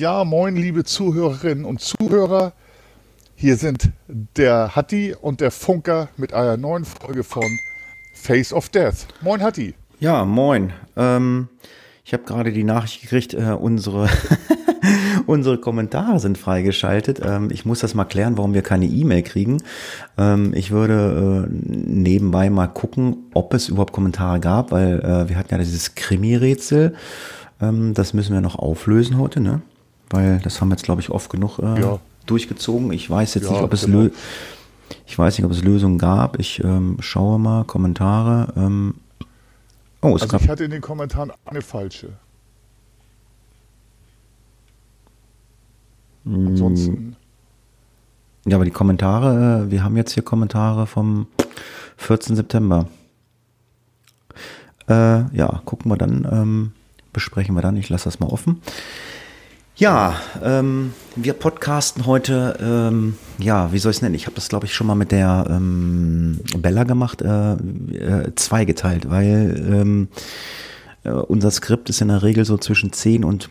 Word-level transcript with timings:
Ja, 0.00 0.24
moin, 0.24 0.56
liebe 0.56 0.82
Zuhörerinnen 0.82 1.66
und 1.66 1.82
Zuhörer. 1.82 2.54
Hier 3.34 3.56
sind 3.56 3.90
der 4.08 4.74
Hatti 4.74 5.14
und 5.20 5.42
der 5.42 5.50
Funker 5.50 6.08
mit 6.16 6.32
einer 6.32 6.56
neuen 6.56 6.86
Folge 6.86 7.22
von 7.22 7.44
Face 8.14 8.54
of 8.54 8.70
Death. 8.70 9.08
Moin, 9.20 9.42
Hatti. 9.42 9.74
Ja, 9.98 10.24
moin. 10.24 10.72
Ähm, 10.96 11.48
ich 12.02 12.14
habe 12.14 12.22
gerade 12.22 12.50
die 12.50 12.64
Nachricht 12.64 13.02
gekriegt, 13.02 13.34
äh, 13.34 13.52
unsere, 13.52 14.08
unsere 15.26 15.58
Kommentare 15.58 16.18
sind 16.18 16.38
freigeschaltet. 16.38 17.20
Ähm, 17.22 17.50
ich 17.52 17.66
muss 17.66 17.80
das 17.80 17.94
mal 17.94 18.06
klären, 18.06 18.38
warum 18.38 18.54
wir 18.54 18.62
keine 18.62 18.86
E-Mail 18.86 19.20
kriegen. 19.20 19.62
Ähm, 20.16 20.54
ich 20.54 20.70
würde 20.70 21.46
äh, 21.46 21.52
nebenbei 21.52 22.48
mal 22.48 22.68
gucken, 22.68 23.26
ob 23.34 23.52
es 23.52 23.68
überhaupt 23.68 23.92
Kommentare 23.92 24.40
gab, 24.40 24.72
weil 24.72 25.00
äh, 25.00 25.28
wir 25.28 25.36
hatten 25.36 25.50
ja 25.50 25.58
dieses 25.58 25.94
Krimi-Rätsel. 25.94 26.94
Ähm, 27.60 27.92
das 27.92 28.14
müssen 28.14 28.32
wir 28.32 28.40
noch 28.40 28.58
auflösen 28.58 29.18
heute, 29.18 29.40
ne? 29.40 29.60
Weil 30.10 30.40
das 30.40 30.60
haben 30.60 30.68
wir 30.68 30.74
jetzt, 30.74 30.84
glaube 30.84 31.00
ich, 31.00 31.10
oft 31.10 31.30
genug 31.30 31.58
äh, 31.60 31.80
Ja. 31.80 31.98
durchgezogen. 32.26 32.92
Ich 32.92 33.08
weiß 33.08 33.34
jetzt 33.34 33.44
Ja, 33.44 33.52
nicht, 33.52 33.62
ob 33.62 33.72
es 33.72 33.86
genau. 33.86 34.08
Ich 35.06 35.16
weiß 35.18 35.38
nicht, 35.38 35.44
ob 35.44 35.52
es 35.52 35.62
Lösungen 35.62 35.98
gab. 35.98 36.38
Ich 36.40 36.62
ähm, 36.64 36.96
schaue 37.00 37.38
mal 37.38 37.64
Kommentare. 37.64 38.52
Ähm, 38.56 38.94
oh, 40.02 40.14
es 40.16 40.22
Also 40.22 40.28
gab 40.32 40.42
ich 40.42 40.48
hatte 40.48 40.64
in 40.64 40.70
den 40.72 40.80
Kommentaren 40.80 41.32
eine 41.44 41.62
falsche. 41.62 42.10
Mm. 46.24 46.46
Ansonsten, 46.48 47.16
Ja, 48.46 48.56
aber 48.56 48.64
die 48.64 48.70
Kommentare, 48.70 49.66
äh, 49.66 49.70
wir 49.70 49.84
haben 49.84 49.96
jetzt 49.96 50.12
hier 50.12 50.22
Kommentare 50.22 50.86
vom 50.86 51.26
14. 51.98 52.36
September. 52.36 52.86
Äh, 54.88 55.36
ja, 55.36 55.62
gucken 55.64 55.90
wir 55.90 55.96
dann, 55.96 56.26
ähm, 56.30 56.72
besprechen 57.12 57.54
wir 57.54 57.62
dann. 57.62 57.76
Ich 57.76 57.88
lasse 57.90 58.04
das 58.04 58.18
mal 58.18 58.26
offen. 58.26 58.60
Ja, 59.80 60.20
ähm, 60.42 60.92
wir 61.16 61.32
podcasten 61.32 62.04
heute, 62.04 62.58
ähm, 62.60 63.16
ja, 63.38 63.72
wie 63.72 63.78
soll 63.78 63.92
ich 63.92 63.96
es 63.96 64.02
nennen? 64.02 64.14
Ich 64.14 64.26
habe 64.26 64.34
das, 64.34 64.50
glaube 64.50 64.66
ich, 64.66 64.74
schon 64.74 64.86
mal 64.86 64.94
mit 64.94 65.10
der 65.10 65.46
ähm, 65.48 66.38
Bella 66.58 66.84
gemacht, 66.84 67.22
äh, 67.22 67.52
äh, 67.52 68.34
zweigeteilt, 68.34 69.08
weil 69.08 69.56
ähm, 69.72 70.08
äh, 71.04 71.12
unser 71.12 71.50
Skript 71.50 71.88
ist 71.88 72.02
in 72.02 72.08
der 72.08 72.22
Regel 72.22 72.44
so 72.44 72.58
zwischen 72.58 72.92
10 72.92 73.24
und 73.24 73.48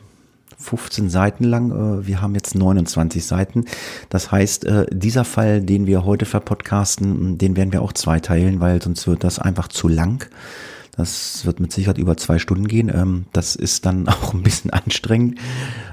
15 0.60 1.10
Seiten 1.10 1.46
lang. 1.46 1.72
Äh, 2.04 2.06
Wir 2.06 2.22
haben 2.22 2.36
jetzt 2.36 2.54
29 2.54 3.26
Seiten. 3.26 3.66
Das 4.10 4.32
heißt, 4.32 4.66
äh, 4.66 4.86
dieser 4.92 5.26
Fall, 5.26 5.62
den 5.62 5.88
wir 5.88 6.06
heute 6.06 6.26
verpodcasten, 6.26 7.40
den 7.40 7.58
werden 7.58 7.74
wir 7.74 7.82
auch 7.82 7.94
zweiteilen, 7.94 8.60
weil 8.60 8.80
sonst 8.84 9.08
wird 9.08 9.24
das 9.24 9.40
einfach 9.40 9.68
zu 9.68 9.88
lang. 9.88 10.30
Das 11.00 11.46
wird 11.46 11.62
mit 11.62 11.72
Sicherheit 11.72 11.98
über 11.98 12.18
zwei 12.18 12.40
Stunden 12.40 12.68
gehen. 12.68 12.92
Ähm, 12.94 13.26
Das 13.32 13.56
ist 13.56 13.86
dann 13.86 14.08
auch 14.10 14.34
ein 14.34 14.44
bisschen 14.44 14.72
anstrengend. 14.72 15.40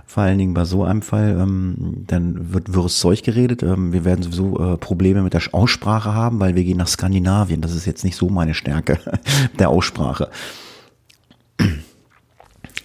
Vor 0.04 0.24
allen 0.24 0.38
Dingen 0.38 0.52
bei 0.52 0.64
so 0.64 0.82
einem 0.82 1.00
Fall. 1.02 1.38
Ähm, 1.40 2.04
Dann 2.08 2.52
wird 2.52 2.74
wirres 2.74 2.98
Zeug 2.98 3.22
geredet. 3.22 3.62
Ähm, 3.62 3.92
Wir 3.92 4.04
werden 4.04 4.22
sowieso 4.24 4.58
äh, 4.74 4.76
Probleme 4.76 5.22
mit 5.22 5.32
der 5.32 5.42
Aussprache 5.52 6.12
haben, 6.12 6.40
weil 6.40 6.56
wir 6.56 6.64
gehen 6.64 6.78
nach 6.78 6.88
Skandinavien. 6.88 7.60
Das 7.60 7.72
ist 7.72 7.86
jetzt 7.86 8.02
nicht 8.02 8.16
so 8.16 8.28
meine 8.28 8.54
Stärke 8.54 8.98
der 9.60 9.68
Aussprache. 9.68 10.28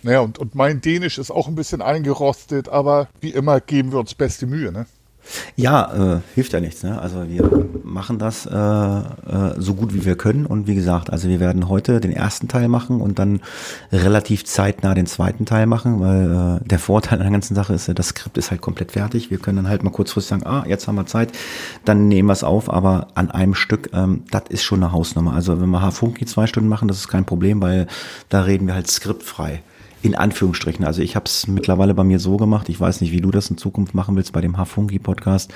naja, 0.04 0.20
und, 0.20 0.38
und 0.38 0.54
mein 0.54 0.80
Dänisch 0.80 1.18
ist 1.18 1.32
auch 1.32 1.48
ein 1.48 1.56
bisschen 1.56 1.82
eingerostet, 1.82 2.70
aber 2.70 3.08
wie 3.20 3.32
immer 3.32 3.60
geben 3.62 3.92
wir 3.92 4.00
uns 4.00 4.14
beste 4.14 4.46
Mühe, 4.46 4.72
ne? 4.72 4.86
Ja, 5.56 6.16
äh, 6.16 6.20
hilft 6.36 6.54
ja 6.54 6.60
nichts. 6.60 6.84
Ne? 6.84 7.00
Also 7.00 7.28
wir 7.28 7.50
machen 7.84 8.20
das 8.20 8.46
äh, 8.46 8.52
äh, 8.56 9.02
so 9.58 9.74
gut 9.74 9.94
wie 9.94 10.06
wir 10.06 10.16
können 10.16 10.46
und 10.46 10.68
wie 10.68 10.76
gesagt, 10.76 11.10
also 11.10 11.28
wir 11.30 11.40
werden 11.40 11.70
heute 11.70 12.00
den 12.00 12.12
ersten 12.12 12.48
Teil 12.48 12.68
machen 12.68 13.02
und 13.02 13.20
dann 13.20 13.42
relativ 13.92 14.46
zeitnah 14.46 14.94
den 14.94 15.06
zweiten 15.06 15.46
Teil 15.46 15.66
machen, 15.66 16.00
weil 16.00 16.60
äh, 16.62 16.68
der 16.68 16.80
Vorteil 16.80 17.20
an 17.20 17.26
der 17.26 17.32
ganzen 17.32 17.56
Sache 17.56 17.74
ist, 17.74 17.88
ja, 17.88 17.94
das 17.94 18.10
Skript 18.10 18.38
ist 18.38 18.52
halt 18.52 18.62
komplett 18.62 18.92
fertig. 18.94 19.32
Wir 19.32 19.38
können 19.38 19.58
dann 19.58 19.70
halt 19.70 19.84
mal 19.84 19.92
kurzfristig 19.92 20.30
sagen, 20.30 20.46
ah, 20.46 20.66
jetzt 20.68 20.88
haben 20.88 20.96
wir 20.96 21.06
Zeit, 21.06 21.32
dann 21.86 22.08
nehmen 22.08 22.30
wir 22.30 22.34
es 22.34 22.44
auf, 22.44 22.72
aber 22.72 23.08
an 23.16 23.32
einem 23.32 23.54
Stück, 23.54 23.90
ähm, 23.94 24.24
das 24.32 24.44
ist 24.50 24.64
schon 24.64 24.84
eine 24.84 24.92
Hausnummer. 24.92 25.34
Also 25.34 25.62
wenn 25.62 25.70
wir 25.70 25.82
Hafunki 25.82 26.26
zwei 26.26 26.48
Stunden 26.48 26.70
machen, 26.70 26.88
das 26.88 26.98
ist 26.98 27.08
kein 27.08 27.26
Problem, 27.26 27.62
weil 27.62 27.88
da 28.30 28.42
reden 28.42 28.68
wir 28.68 28.74
halt 28.74 28.90
skriptfrei. 28.90 29.62
In 30.04 30.16
Anführungsstrichen. 30.16 30.84
Also 30.84 31.02
ich 31.02 31.16
habe 31.16 31.26
es 31.26 31.48
mittlerweile 31.48 31.94
bei 31.94 32.04
mir 32.04 32.20
so 32.20 32.38
gemacht. 32.38 32.70
Ich 32.70 32.80
weiß 32.80 33.02
nicht, 33.02 33.12
wie 33.12 33.22
du 33.22 33.30
das 33.30 33.50
in 33.50 33.58
Zukunft 33.58 33.94
machen 33.94 34.16
willst 34.16 34.34
bei 34.34 34.42
dem 34.42 34.58
Hafungi-Podcast. 34.58 35.54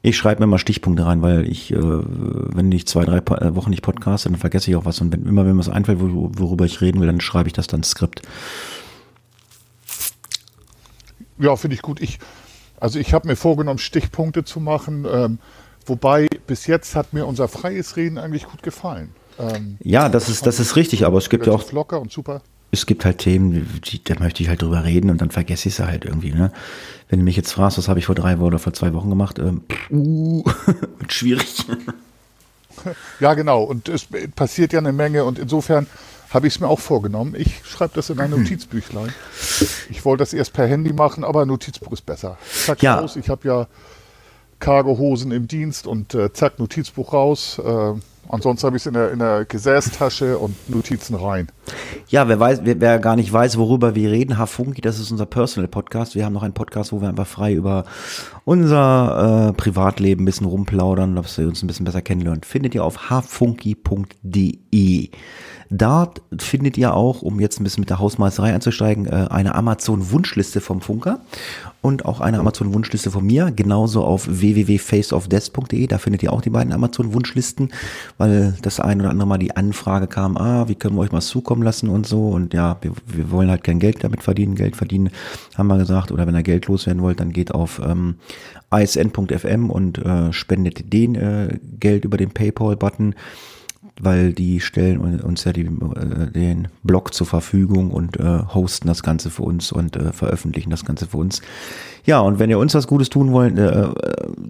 Ich 0.00 0.16
schreibe 0.16 0.40
mir 0.40 0.46
mal 0.46 0.58
Stichpunkte 0.58 1.04
rein, 1.04 1.20
weil 1.20 1.46
ich, 1.46 1.72
äh, 1.72 1.78
wenn 1.78 2.72
ich 2.72 2.86
zwei, 2.86 3.04
drei 3.04 3.18
äh, 3.18 3.54
Wochen 3.54 3.70
nicht 3.70 3.82
podcaste, 3.82 4.30
dann 4.30 4.38
vergesse 4.38 4.70
ich 4.70 4.76
auch 4.76 4.84
was. 4.84 5.00
Und 5.00 5.12
wenn, 5.12 5.26
immer 5.26 5.44
wenn 5.44 5.52
mir 5.52 5.58
was 5.58 5.68
einfällt, 5.68 6.00
wo, 6.00 6.30
worüber 6.34 6.64
ich 6.64 6.80
reden 6.80 7.00
will, 7.00 7.06
dann 7.06 7.20
schreibe 7.20 7.48
ich 7.48 7.52
das 7.52 7.66
dann 7.66 7.82
Skript. 7.82 8.22
Ja, 11.38 11.56
finde 11.56 11.74
ich 11.74 11.82
gut. 11.82 12.00
Ich, 12.00 12.18
also 12.80 12.98
ich 12.98 13.12
habe 13.12 13.28
mir 13.28 13.36
vorgenommen, 13.36 13.78
Stichpunkte 13.78 14.44
zu 14.44 14.58
machen, 14.58 15.06
ähm, 15.10 15.38
wobei 15.86 16.28
bis 16.46 16.66
jetzt 16.66 16.96
hat 16.96 17.12
mir 17.12 17.26
unser 17.26 17.46
freies 17.48 17.96
Reden 17.96 18.18
eigentlich 18.18 18.44
gut 18.44 18.62
gefallen. 18.62 19.10
Ähm, 19.38 19.76
Ja, 19.82 20.08
das 20.08 20.28
ist, 20.28 20.46
das 20.46 20.60
ist 20.60 20.76
richtig, 20.76 21.04
aber 21.04 21.18
es 21.18 21.28
gibt 21.30 21.46
ja 21.46 21.52
auch 21.52 21.70
locker 21.72 22.00
und 22.00 22.10
super. 22.10 22.42
Es 22.74 22.86
gibt 22.86 23.04
halt 23.04 23.18
Themen, 23.18 23.80
die, 23.84 24.02
da 24.02 24.18
möchte 24.18 24.42
ich 24.42 24.48
halt 24.48 24.62
drüber 24.62 24.82
reden 24.82 25.10
und 25.10 25.20
dann 25.20 25.30
vergesse 25.30 25.68
ich 25.68 25.74
sie 25.74 25.86
halt 25.86 26.06
irgendwie. 26.06 26.32
Ne? 26.32 26.50
Wenn 27.08 27.18
du 27.18 27.24
mich 27.24 27.36
jetzt 27.36 27.52
fragst, 27.52 27.76
was 27.76 27.86
habe 27.88 27.98
ich 27.98 28.06
vor 28.06 28.14
drei 28.14 28.38
Wochen 28.38 28.46
oder 28.46 28.58
vor 28.58 28.72
zwei 28.72 28.94
Wochen 28.94 29.10
gemacht, 29.10 29.38
ähm, 29.38 29.60
uh, 29.90 30.42
schwierig. 31.08 31.66
Ja, 33.20 33.34
genau. 33.34 33.62
Und 33.62 33.88
es 33.90 34.08
passiert 34.34 34.72
ja 34.72 34.78
eine 34.78 34.92
Menge 34.92 35.24
und 35.24 35.38
insofern 35.38 35.86
habe 36.30 36.46
ich 36.46 36.54
es 36.54 36.60
mir 36.60 36.68
auch 36.68 36.80
vorgenommen. 36.80 37.34
Ich 37.36 37.60
schreibe 37.66 37.92
das 37.94 38.08
in 38.08 38.18
ein 38.18 38.30
Notizbüchlein. 38.36 39.12
Ich 39.90 40.04
wollte 40.06 40.22
das 40.22 40.32
erst 40.32 40.54
per 40.54 40.66
Handy 40.66 40.94
machen, 40.94 41.24
aber 41.24 41.44
Notizbuch 41.44 41.92
ist 41.92 42.06
besser. 42.06 42.38
Zack, 42.64 42.82
Ja. 42.82 43.00
raus. 43.00 43.16
Ich 43.16 43.28
habe 43.28 43.46
ja 43.46 43.66
Cargohosen 44.60 45.30
im 45.30 45.46
Dienst 45.46 45.86
und 45.86 46.14
äh, 46.14 46.32
zack, 46.32 46.58
Notizbuch 46.58 47.12
raus. 47.12 47.60
Äh, 47.62 47.92
ansonsten 48.32 48.66
habe 48.66 48.76
ich 48.76 48.82
es 48.82 48.86
in 48.86 48.94
der, 48.94 49.12
in 49.12 49.18
der 49.18 49.44
Gesäßtasche 49.44 50.38
und 50.38 50.68
Notizen 50.68 51.14
rein. 51.14 51.48
Ja, 52.08 52.28
wer 52.28 52.40
weiß, 52.40 52.60
wer, 52.64 52.80
wer 52.80 52.98
gar 52.98 53.16
nicht 53.16 53.32
weiß, 53.32 53.58
worüber 53.58 53.94
wir 53.94 54.10
reden, 54.10 54.38
Hafunki, 54.38 54.80
das 54.80 54.98
ist 54.98 55.10
unser 55.10 55.26
Personal 55.26 55.68
Podcast. 55.68 56.14
Wir 56.14 56.24
haben 56.24 56.32
noch 56.32 56.42
einen 56.42 56.54
Podcast, 56.54 56.92
wo 56.92 57.00
wir 57.00 57.08
einfach 57.08 57.26
frei 57.26 57.52
über 57.52 57.84
unser 58.44 59.50
äh, 59.50 59.52
Privatleben 59.52 60.22
ein 60.22 60.26
bisschen 60.26 60.46
rumplaudern, 60.46 61.14
dass 61.14 61.38
ihr 61.38 61.46
uns 61.46 61.62
ein 61.62 61.66
bisschen 61.66 61.84
besser 61.84 62.02
kennenlernt. 62.02 62.46
Findet 62.46 62.74
ihr 62.74 62.84
auf 62.84 63.10
hafunki.de. 63.10 65.10
Dort 65.74 66.20
findet 66.38 66.76
ihr 66.76 66.94
auch, 66.94 67.22
um 67.22 67.40
jetzt 67.40 67.60
ein 67.60 67.64
bisschen 67.64 67.80
mit 67.80 67.90
der 67.90 67.98
Hausmeisterei 67.98 68.52
einzusteigen, 68.52 69.06
äh, 69.06 69.28
eine 69.30 69.54
Amazon-Wunschliste 69.54 70.60
vom 70.60 70.80
Funker 70.80 71.20
und 71.82 72.04
auch 72.04 72.20
eine 72.20 72.38
Amazon-Wunschliste 72.38 73.10
von 73.10 73.26
mir, 73.26 73.50
genauso 73.50 74.04
auf 74.04 74.26
www.faceofdeath.de. 74.28 75.88
Da 75.88 75.98
findet 75.98 76.22
ihr 76.22 76.32
auch 76.32 76.40
die 76.40 76.50
beiden 76.50 76.72
Amazon-Wunschlisten, 76.72 77.70
weil 78.18 78.56
das 78.62 78.78
ein 78.78 79.00
oder 79.00 79.10
andere 79.10 79.26
Mal 79.26 79.38
die 79.38 79.56
Anfrage 79.56 80.06
kam, 80.06 80.36
ah, 80.36 80.68
wie 80.68 80.76
können 80.76 80.94
wir 80.94 81.00
euch 81.00 81.10
mal 81.10 81.20
zukommen 81.20 81.62
lassen 81.62 81.88
und 81.88 82.06
so. 82.06 82.28
Und 82.28 82.54
ja, 82.54 82.78
wir, 82.80 82.92
wir 83.06 83.32
wollen 83.32 83.50
halt 83.50 83.64
kein 83.64 83.80
Geld 83.80 84.04
damit 84.04 84.22
verdienen. 84.22 84.54
Geld 84.54 84.76
verdienen, 84.76 85.10
haben 85.56 85.66
wir 85.66 85.76
gesagt. 85.76 86.12
Oder 86.12 86.26
wenn 86.28 86.36
ihr 86.36 86.44
Geld 86.44 86.68
loswerden 86.68 87.02
wollt, 87.02 87.18
dann 87.18 87.32
geht 87.32 87.52
auf 87.52 87.80
ähm, 87.84 88.14
isn.fm 88.72 89.68
und 89.68 89.98
äh, 89.98 90.32
spendet 90.32 90.92
den 90.92 91.16
äh, 91.16 91.58
Geld 91.80 92.04
über 92.04 92.16
den 92.16 92.30
PayPal-Button 92.30 93.16
weil 94.02 94.32
die 94.34 94.60
stellen 94.60 95.00
un- 95.00 95.20
uns 95.20 95.44
ja 95.44 95.52
die, 95.52 95.62
äh, 95.62 96.30
den 96.34 96.68
Blog 96.82 97.14
zur 97.14 97.26
Verfügung 97.26 97.90
und 97.92 98.18
äh, 98.20 98.40
hosten 98.52 98.88
das 98.88 99.02
Ganze 99.02 99.30
für 99.30 99.42
uns 99.44 99.72
und 99.72 99.96
äh, 99.96 100.12
veröffentlichen 100.12 100.70
das 100.70 100.84
Ganze 100.84 101.06
für 101.06 101.16
uns. 101.16 101.40
Ja, 102.04 102.20
und 102.20 102.38
wenn 102.38 102.50
ihr 102.50 102.58
uns 102.58 102.74
was 102.74 102.86
Gutes 102.88 103.08
tun 103.08 103.32
wollt, 103.32 103.56
äh, 103.58 103.88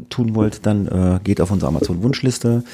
tun 0.08 0.34
wollt, 0.34 0.66
dann 0.66 0.86
äh, 0.86 1.20
geht 1.22 1.40
auf 1.40 1.50
unsere 1.50 1.68
Amazon-Wunschliste. 1.68 2.64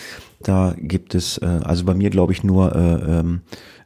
Da 0.41 0.75
gibt 0.79 1.15
es, 1.17 1.39
äh, 1.39 1.47
also 1.65 1.85
bei 1.85 1.95
mir 1.95 2.11
glaube 2.11 2.33
ich 2.33 2.45
nur 2.45 2.75
äh, 2.75 3.19
ähm, 3.19 3.41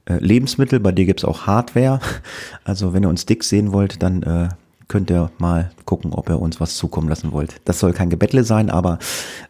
äh, 0.04 0.18
Lebensmittel, 0.18 0.78
bei 0.80 0.92
dir 0.92 1.06
gibt's 1.06 1.24
auch 1.24 1.46
Hardware. 1.46 1.98
Also 2.64 2.92
wenn 2.92 3.02
ihr 3.04 3.08
uns 3.08 3.24
dick 3.26 3.42
sehen 3.42 3.72
wollt, 3.72 4.02
dann 4.02 4.22
äh, 4.22 4.48
könnt 4.92 5.10
ihr 5.10 5.30
mal 5.38 5.70
gucken, 5.86 6.12
ob 6.12 6.28
ihr 6.28 6.38
uns 6.38 6.60
was 6.60 6.76
zukommen 6.76 7.08
lassen 7.08 7.32
wollt. 7.32 7.62
Das 7.64 7.78
soll 7.78 7.94
kein 7.94 8.10
Gebettle 8.10 8.44
sein, 8.44 8.68
aber 8.68 8.98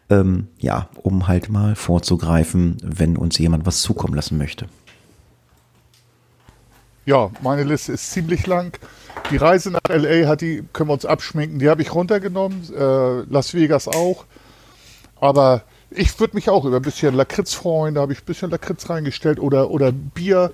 ähm, 0.09 0.47
ja, 0.57 0.87
um 0.95 1.27
halt 1.27 1.49
mal 1.49 1.75
vorzugreifen, 1.75 2.77
wenn 2.81 3.17
uns 3.17 3.37
jemand 3.37 3.65
was 3.65 3.81
zukommen 3.81 4.13
lassen 4.13 4.37
möchte. 4.37 4.67
Ja, 7.05 7.29
meine 7.41 7.65
Liste 7.65 7.91
ist 7.91 8.09
ziemlich 8.11 8.47
lang. 8.47 8.79
Die 9.31 9.35
Reise 9.35 9.69
nach 9.69 9.81
LA 9.89 10.29
hat 10.29 10.39
die, 10.39 10.63
können 10.71 10.87
wir 10.87 10.93
uns 10.93 11.05
abschminken, 11.05 11.59
die 11.59 11.69
habe 11.69 11.81
ich 11.81 11.93
runtergenommen, 11.93 12.63
äh, 12.73 13.23
Las 13.29 13.53
Vegas 13.53 13.89
auch. 13.89 14.23
Aber 15.19 15.63
ich 15.89 16.17
würde 16.21 16.35
mich 16.35 16.49
auch 16.49 16.63
über 16.63 16.77
ein 16.77 16.81
bisschen 16.81 17.15
Lakritz 17.15 17.53
freuen, 17.53 17.95
da 17.95 18.01
habe 18.01 18.13
ich 18.13 18.21
ein 18.21 18.25
bisschen 18.25 18.49
Lakritz 18.49 18.89
reingestellt 18.89 19.41
oder, 19.41 19.71
oder 19.71 19.91
Bier. 19.91 20.53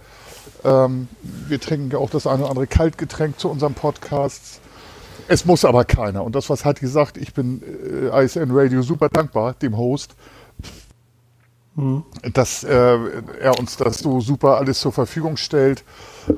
Ähm, 0.63 1.09
wir 1.21 1.61
trinken 1.61 1.91
ja 1.91 1.99
auch 1.99 2.09
das 2.09 2.25
eine 2.25 2.41
oder 2.41 2.49
andere 2.49 2.65
Kaltgetränk 2.65 3.39
zu 3.39 3.49
unserem 3.49 3.75
Podcast. 3.75 4.61
Es 5.29 5.45
muss 5.45 5.63
aber 5.63 5.85
keiner. 5.85 6.23
Und 6.23 6.33
das, 6.33 6.49
was 6.49 6.65
Hatti 6.65 6.87
sagt, 6.87 7.15
ich 7.15 7.33
bin 7.35 7.61
äh, 8.11 8.25
ISN 8.25 8.49
Radio 8.49 8.81
super 8.81 9.09
dankbar, 9.09 9.53
dem 9.53 9.77
Host, 9.77 10.15
mhm. 11.75 12.03
dass 12.33 12.63
äh, 12.63 12.97
er 13.39 13.59
uns 13.59 13.77
das 13.77 13.99
so 13.99 14.21
super 14.21 14.57
alles 14.57 14.79
zur 14.79 14.91
Verfügung 14.91 15.37
stellt. 15.37 15.83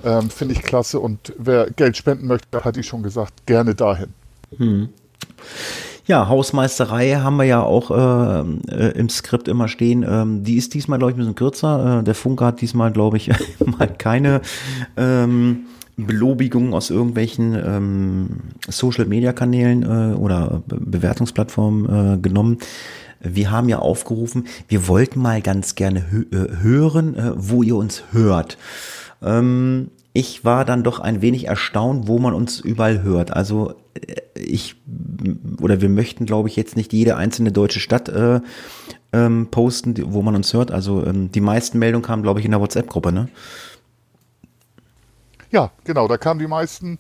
Ähm, 0.03 0.29
Finde 0.29 0.55
ich 0.55 0.61
klasse. 0.61 0.99
Und 0.99 1.33
wer 1.37 1.71
Geld 1.71 1.95
spenden 1.95 2.27
möchte, 2.27 2.65
hat 2.65 2.75
ich 2.75 2.85
schon 2.85 3.01
gesagt, 3.01 3.45
gerne 3.45 3.75
dahin. 3.75 4.13
Mhm. 4.57 4.89
Ja, 6.05 6.27
Hausmeisterei 6.27 7.15
haben 7.15 7.37
wir 7.37 7.45
ja 7.45 7.63
auch 7.63 7.91
äh, 7.91 8.41
äh, 8.73 8.91
im 8.97 9.07
Skript 9.07 9.47
immer 9.47 9.69
stehen. 9.69 10.03
Ähm, 10.03 10.43
die 10.43 10.57
ist 10.57 10.73
diesmal, 10.73 10.99
glaube 10.99 11.11
ich, 11.11 11.15
ein 11.15 11.19
bisschen 11.19 11.35
kürzer. 11.35 11.99
Äh, 11.99 12.03
der 12.03 12.15
Funke 12.15 12.43
hat 12.43 12.59
diesmal, 12.59 12.91
glaube 12.91 13.15
ich, 13.15 13.31
mal 13.65 13.87
keine 13.87 14.41
ähm, 14.97 15.67
Belobigung 16.07 16.73
aus 16.73 16.89
irgendwelchen 16.89 17.55
ähm, 17.55 18.29
Social-Media-Kanälen 18.67 19.83
äh, 19.83 20.15
oder 20.15 20.63
Bewertungsplattformen 20.67 22.15
äh, 22.15 22.17
genommen. 22.19 22.57
Wir 23.19 23.51
haben 23.51 23.69
ja 23.69 23.79
aufgerufen, 23.79 24.45
wir 24.67 24.87
wollten 24.87 25.21
mal 25.21 25.41
ganz 25.41 25.75
gerne 25.75 26.11
hö 26.11 26.25
äh, 26.31 26.61
hören, 26.61 27.15
äh, 27.15 27.31
wo 27.35 27.63
ihr 27.63 27.75
uns 27.75 28.03
hört. 28.11 28.57
Ähm, 29.21 29.91
ich 30.13 30.43
war 30.43 30.65
dann 30.65 30.83
doch 30.83 30.99
ein 30.99 31.21
wenig 31.21 31.47
erstaunt, 31.47 32.07
wo 32.07 32.19
man 32.19 32.33
uns 32.33 32.59
überall 32.59 33.03
hört. 33.03 33.31
Also 33.31 33.75
äh, 33.93 34.39
ich 34.39 34.75
oder 35.61 35.81
wir 35.81 35.89
möchten, 35.89 36.25
glaube 36.25 36.49
ich, 36.49 36.55
jetzt 36.55 36.75
nicht 36.75 36.93
jede 36.93 37.15
einzelne 37.15 37.51
deutsche 37.51 37.79
Stadt 37.79 38.09
äh, 38.09 38.41
ähm, 39.13 39.47
posten, 39.51 39.95
wo 40.07 40.21
man 40.21 40.35
uns 40.35 40.53
hört. 40.53 40.71
Also 40.71 41.05
ähm, 41.05 41.31
die 41.31 41.41
meisten 41.41 41.79
Meldungen 41.79 42.03
kamen, 42.03 42.23
glaube 42.23 42.39
ich, 42.39 42.45
in 42.45 42.51
der 42.51 42.61
WhatsApp-Gruppe, 42.61 43.11
ne? 43.11 43.29
Ja, 45.51 45.71
genau, 45.83 46.07
da 46.07 46.17
kamen 46.17 46.39
die 46.39 46.47
meisten. 46.47 46.97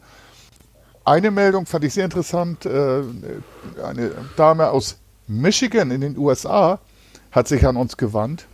Eine 1.05 1.31
Meldung 1.31 1.65
fand 1.65 1.83
ich 1.83 1.93
sehr 1.93 2.05
interessant. 2.05 2.65
Äh, 2.65 3.01
eine 3.83 4.11
Dame 4.35 4.69
aus 4.69 4.97
Michigan 5.27 5.89
in 5.89 6.01
den 6.01 6.17
USA 6.17 6.79
hat 7.31 7.47
sich 7.47 7.65
an 7.65 7.77
uns 7.77 7.97
gewandt 7.97 8.45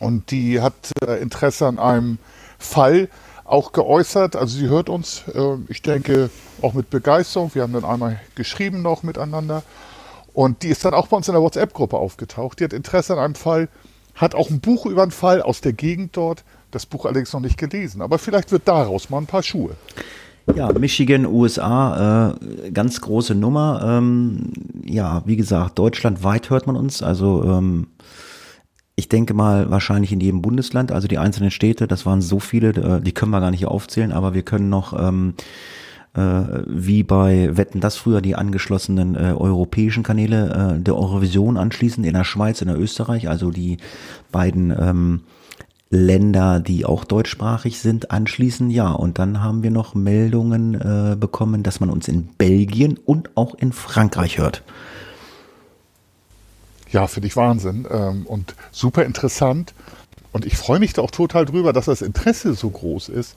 und 0.00 0.30
die 0.30 0.60
hat 0.60 0.74
äh, 1.06 1.22
Interesse 1.22 1.66
an 1.66 1.78
einem 1.78 2.18
Fall, 2.58 3.08
auch 3.44 3.72
geäußert. 3.72 4.36
Also 4.36 4.58
sie 4.58 4.68
hört 4.68 4.88
uns, 4.88 5.22
äh, 5.32 5.56
ich 5.68 5.82
denke, 5.82 6.30
auch 6.62 6.72
mit 6.72 6.90
Begeisterung. 6.90 7.54
Wir 7.54 7.62
haben 7.62 7.72
dann 7.72 7.84
einmal 7.84 8.20
geschrieben 8.34 8.82
noch 8.82 9.02
miteinander. 9.02 9.62
Und 10.32 10.62
die 10.62 10.68
ist 10.68 10.84
dann 10.84 10.94
auch 10.94 11.06
bei 11.06 11.16
uns 11.16 11.28
in 11.28 11.34
der 11.34 11.42
WhatsApp-Gruppe 11.42 11.96
aufgetaucht. 11.96 12.58
Die 12.58 12.64
hat 12.64 12.72
Interesse 12.72 13.12
an 13.12 13.20
einem 13.20 13.34
Fall, 13.36 13.68
hat 14.14 14.34
auch 14.34 14.50
ein 14.50 14.60
Buch 14.60 14.86
über 14.86 15.02
einen 15.02 15.12
Fall 15.12 15.40
aus 15.40 15.60
der 15.60 15.72
Gegend 15.72 16.16
dort. 16.16 16.42
Das 16.74 16.86
Buch 16.86 17.04
allerdings 17.04 17.32
noch 17.32 17.40
nicht 17.40 17.56
gelesen. 17.56 18.02
Aber 18.02 18.18
vielleicht 18.18 18.50
wird 18.50 18.66
daraus 18.66 19.08
mal 19.08 19.18
ein 19.18 19.26
paar 19.26 19.44
Schuhe. 19.44 19.76
Ja, 20.54 20.72
Michigan, 20.72 21.24
USA, 21.24 22.32
äh, 22.32 22.70
ganz 22.72 23.00
große 23.00 23.34
Nummer. 23.34 23.80
Ähm, 23.84 24.52
ja, 24.84 25.22
wie 25.24 25.36
gesagt, 25.36 25.78
deutschlandweit 25.78 26.50
hört 26.50 26.66
man 26.66 26.76
uns. 26.76 27.02
Also 27.02 27.44
ähm, 27.44 27.86
ich 28.96 29.08
denke 29.08 29.34
mal 29.34 29.70
wahrscheinlich 29.70 30.12
in 30.12 30.20
jedem 30.20 30.42
Bundesland, 30.42 30.90
also 30.90 31.06
die 31.06 31.18
einzelnen 31.18 31.50
Städte, 31.50 31.86
das 31.86 32.06
waren 32.06 32.20
so 32.20 32.40
viele, 32.40 32.70
äh, 32.70 33.00
die 33.00 33.12
können 33.12 33.30
wir 33.30 33.40
gar 33.40 33.52
nicht 33.52 33.66
aufzählen, 33.66 34.12
aber 34.12 34.34
wir 34.34 34.42
können 34.42 34.68
noch 34.68 34.92
ähm, 34.98 35.34
äh, 36.14 36.20
wie 36.66 37.04
bei 37.04 37.56
Wetten 37.56 37.80
das 37.80 37.96
früher 37.96 38.20
die 38.20 38.34
angeschlossenen 38.34 39.14
äh, 39.14 39.32
europäischen 39.32 40.02
Kanäle 40.02 40.76
äh, 40.76 40.80
der 40.80 40.96
Eurovision 40.96 41.56
anschließen, 41.56 42.04
in 42.04 42.14
der 42.14 42.24
Schweiz, 42.24 42.60
in 42.60 42.68
der 42.68 42.78
Österreich, 42.78 43.28
also 43.28 43.50
die 43.50 43.78
beiden 44.30 44.70
ähm, 44.70 45.20
Länder, 45.94 46.60
die 46.60 46.84
auch 46.84 47.04
deutschsprachig 47.04 47.78
sind, 47.78 48.10
anschließen. 48.10 48.70
Ja, 48.70 48.90
und 48.92 49.18
dann 49.18 49.42
haben 49.42 49.62
wir 49.62 49.70
noch 49.70 49.94
Meldungen 49.94 50.74
äh, 50.74 51.16
bekommen, 51.16 51.62
dass 51.62 51.80
man 51.80 51.90
uns 51.90 52.08
in 52.08 52.26
Belgien 52.26 52.98
und 52.98 53.36
auch 53.36 53.54
in 53.54 53.72
Frankreich 53.72 54.38
hört. 54.38 54.62
Ja, 56.90 57.06
finde 57.06 57.28
ich 57.28 57.36
Wahnsinn 57.36 57.86
ähm, 57.90 58.26
und 58.26 58.54
super 58.70 59.04
interessant. 59.04 59.74
Und 60.32 60.44
ich 60.44 60.56
freue 60.56 60.80
mich 60.80 60.92
da 60.92 61.02
auch 61.02 61.10
total 61.10 61.44
drüber, 61.44 61.72
dass 61.72 61.86
das 61.86 62.02
Interesse 62.02 62.54
so 62.54 62.68
groß 62.68 63.08
ist. 63.08 63.36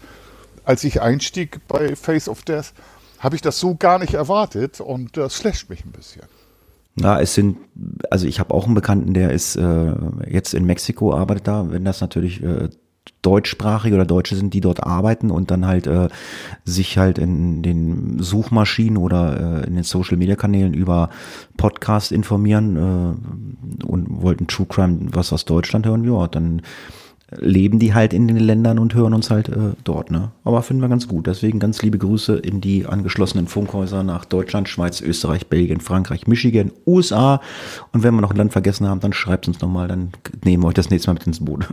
Als 0.65 0.83
ich 0.83 1.01
einstieg 1.01 1.61
bei 1.67 1.95
Face 1.95 2.27
of 2.27 2.41
Death, 2.41 2.73
habe 3.19 3.35
ich 3.35 3.41
das 3.41 3.59
so 3.59 3.75
gar 3.75 3.99
nicht 3.99 4.13
erwartet 4.13 4.81
und 4.81 5.15
das 5.15 5.35
flasht 5.35 5.69
mich 5.69 5.85
ein 5.85 5.91
bisschen. 5.91 6.23
Ja, 6.99 7.19
es 7.19 7.35
sind, 7.35 7.57
also 8.09 8.25
ich 8.27 8.39
habe 8.39 8.53
auch 8.53 8.65
einen 8.65 8.75
Bekannten, 8.75 9.13
der 9.13 9.31
ist 9.31 9.55
äh, 9.55 9.93
jetzt 10.27 10.53
in 10.53 10.65
Mexiko, 10.65 11.13
arbeitet 11.13 11.47
da. 11.47 11.69
Wenn 11.69 11.85
das 11.85 12.01
natürlich 12.01 12.41
äh, 12.41 12.69
deutschsprachige 13.21 13.95
oder 13.95 14.05
Deutsche 14.05 14.35
sind, 14.35 14.53
die 14.53 14.61
dort 14.61 14.83
arbeiten 14.83 15.31
und 15.31 15.51
dann 15.51 15.65
halt 15.65 15.87
äh, 15.87 16.09
sich 16.65 16.97
halt 16.97 17.17
in 17.17 17.61
den 17.61 18.19
Suchmaschinen 18.19 18.97
oder 18.97 19.61
äh, 19.63 19.67
in 19.67 19.75
den 19.75 19.83
Social 19.83 20.17
Media 20.17 20.35
Kanälen 20.35 20.73
über 20.73 21.09
Podcast 21.55 22.11
informieren 22.11 22.75
äh, 22.77 23.85
und 23.85 24.21
wollten 24.21 24.47
True 24.47 24.67
Crime 24.67 24.99
was 25.11 25.33
aus 25.33 25.45
Deutschland 25.45 25.85
hören, 25.85 26.03
ja, 26.03 26.27
dann 26.27 26.61
leben 27.31 27.77
die 27.77 27.93
halt 27.93 28.13
in 28.13 28.27
den 28.27 28.37
Ländern 28.37 28.79
und 28.79 28.93
hören 28.93 29.13
uns 29.13 29.29
halt 29.29 29.49
äh, 29.49 29.73
dort, 29.83 30.11
ne? 30.11 30.31
Aber 30.45 30.61
finden 30.61 30.81
wir 30.81 30.87
ganz 30.87 31.07
gut. 31.07 31.27
Deswegen 31.27 31.59
ganz 31.59 31.81
liebe 31.81 31.97
Grüße 31.97 32.37
in 32.37 32.61
die 32.61 32.85
angeschlossenen 32.85 33.47
Funkhäuser 33.47 34.03
nach 34.03 34.23
Deutschland, 34.23 34.69
Schweiz, 34.69 35.01
Österreich, 35.01 35.47
Belgien, 35.47 35.81
Frankreich, 35.81 36.27
Michigan, 36.27 36.71
USA. 36.85 37.41
Und 37.91 38.03
wenn 38.03 38.13
wir 38.13 38.21
noch 38.21 38.31
ein 38.31 38.37
Land 38.37 38.53
vergessen 38.53 38.87
haben, 38.87 39.01
dann 39.01 39.11
schreibt 39.11 39.47
uns 39.47 39.59
nochmal, 39.59 39.89
dann 39.89 40.11
nehmen 40.45 40.63
wir 40.63 40.67
euch 40.67 40.73
das 40.73 40.89
nächste 40.89 41.09
Mal 41.09 41.15
mit 41.15 41.27
ins 41.27 41.43
Boot. 41.43 41.67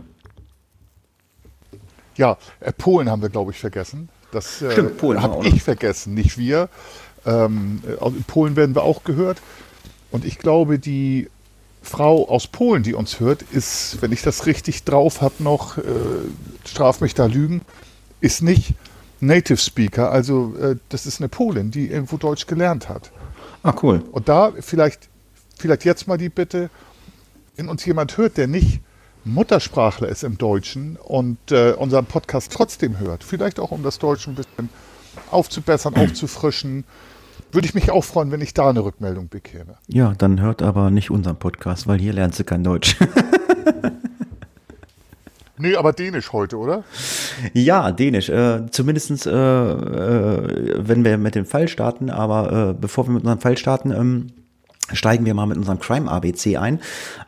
Ja, 2.17 2.37
äh, 2.59 2.73
Polen 2.73 3.09
haben 3.09 3.21
wir, 3.21 3.29
glaube 3.29 3.51
ich, 3.51 3.59
vergessen. 3.59 4.09
Das 4.31 4.61
äh, 4.61 4.75
habe 4.75 5.47
ich 5.47 5.63
vergessen, 5.63 6.13
nicht 6.13 6.37
wir. 6.37 6.67
Ähm, 7.25 7.81
äh, 7.87 8.07
in 8.07 8.23
Polen 8.23 8.57
werden 8.57 8.75
wir 8.75 8.83
auch 8.83 9.05
gehört. 9.05 9.41
Und 10.11 10.25
ich 10.25 10.37
glaube, 10.37 10.79
die 10.79 11.29
Frau 11.85 12.27
aus 12.27 12.47
Polen, 12.47 12.83
die 12.83 12.95
uns 12.95 13.19
hört, 13.19 13.43
ist, 13.43 14.01
wenn 14.01 14.11
ich 14.11 14.23
das 14.23 14.47
richtig 14.47 14.83
drauf 14.83 15.21
habe, 15.21 15.35
noch, 15.39 15.77
äh, 15.77 15.81
straf 16.65 16.99
mich 16.99 17.13
da 17.13 17.27
Lügen, 17.27 17.61
ist 18.21 18.41
nicht 18.41 18.73
Native 19.19 19.57
Speaker. 19.57 20.11
Also 20.11 20.55
äh, 20.59 20.77
das 20.89 21.05
ist 21.05 21.21
eine 21.21 21.29
Polin, 21.29 21.71
die 21.71 21.89
irgendwo 21.89 22.17
Deutsch 22.17 22.47
gelernt 22.47 22.89
hat. 22.89 23.11
Ah, 23.61 23.75
cool. 23.83 24.03
Und 24.11 24.29
da 24.29 24.53
vielleicht, 24.59 25.09
vielleicht 25.57 25.85
jetzt 25.85 26.07
mal 26.07 26.17
die 26.17 26.29
Bitte, 26.29 26.69
wenn 27.55 27.69
uns 27.69 27.85
jemand 27.85 28.17
hört, 28.17 28.37
der 28.37 28.47
nicht 28.47 28.81
Muttersprachler 29.23 30.07
ist 30.07 30.23
im 30.23 30.37
Deutschen 30.37 30.97
und 30.97 31.51
äh, 31.51 31.73
unseren 31.73 32.05
Podcast 32.05 32.51
trotzdem 32.51 32.99
hört, 32.99 33.23
vielleicht 33.23 33.59
auch 33.59 33.71
um 33.71 33.83
das 33.83 33.99
Deutsche 33.99 34.31
ein 34.31 34.35
bisschen 34.35 34.69
aufzubessern, 35.31 35.95
aufzufrischen, 35.95 36.83
würde 37.51 37.67
ich 37.67 37.73
mich 37.73 37.91
auch 37.91 38.03
freuen, 38.03 38.31
wenn 38.31 38.41
ich 38.41 38.53
da 38.53 38.69
eine 38.69 38.83
Rückmeldung 38.83 39.29
bekäme. 39.29 39.77
Ja, 39.87 40.13
dann 40.17 40.41
hört 40.41 40.61
aber 40.61 40.91
nicht 40.91 41.11
unseren 41.11 41.37
Podcast, 41.37 41.87
weil 41.87 41.99
hier 41.99 42.13
lernst 42.13 42.39
du 42.39 42.43
kein 42.43 42.63
Deutsch. 42.63 42.97
Nee, 45.57 45.75
aber 45.75 45.93
Dänisch 45.93 46.33
heute, 46.33 46.57
oder? 46.57 46.83
Ja, 47.53 47.91
Dänisch. 47.91 48.29
Äh, 48.29 48.69
Zumindest, 48.71 49.25
äh, 49.25 49.31
äh, 49.31 50.73
wenn 50.77 51.05
wir 51.05 51.17
mit 51.17 51.35
dem 51.35 51.45
Fall 51.45 51.67
starten, 51.67 52.09
aber 52.09 52.71
äh, 52.71 52.73
bevor 52.73 53.07
wir 53.07 53.13
mit 53.13 53.23
unserem 53.23 53.39
Fall 53.39 53.57
starten, 53.57 53.91
ähm, 53.91 54.27
steigen 54.91 55.25
wir 55.25 55.33
mal 55.33 55.45
mit 55.45 55.57
unserem 55.57 55.79
Crime 55.79 56.11
ABC 56.11 56.57
ein. 56.57 56.81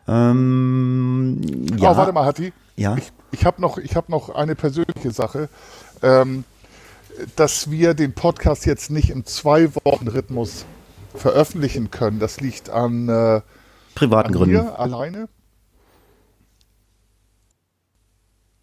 Ähm, 0.08 1.42
ja. 1.78 1.92
Oh, 1.92 1.98
warte 1.98 2.12
mal, 2.12 2.26
Hatti. 2.26 2.52
Ja. 2.76 2.98
Ich, 2.98 3.12
ich 3.32 3.46
habe 3.46 3.62
noch, 3.62 3.78
hab 3.78 4.10
noch 4.10 4.30
eine 4.30 4.56
persönliche 4.56 5.12
Sache. 5.12 5.48
Ähm, 6.04 6.44
dass 7.36 7.72
wir 7.72 7.94
den 7.94 8.14
Podcast 8.14 8.66
jetzt 8.66 8.92
nicht 8.92 9.10
im 9.10 9.26
Zwei-Wochen-Rhythmus 9.26 10.66
veröffentlichen 11.16 11.92
können, 11.92 12.20
das 12.20 12.42
liegt 12.42 12.70
an 12.70 13.10
äh, 13.10 13.42
privaten 13.96 14.28
an 14.28 14.34
Gründen. 14.34 14.58
alleine. 14.58 15.30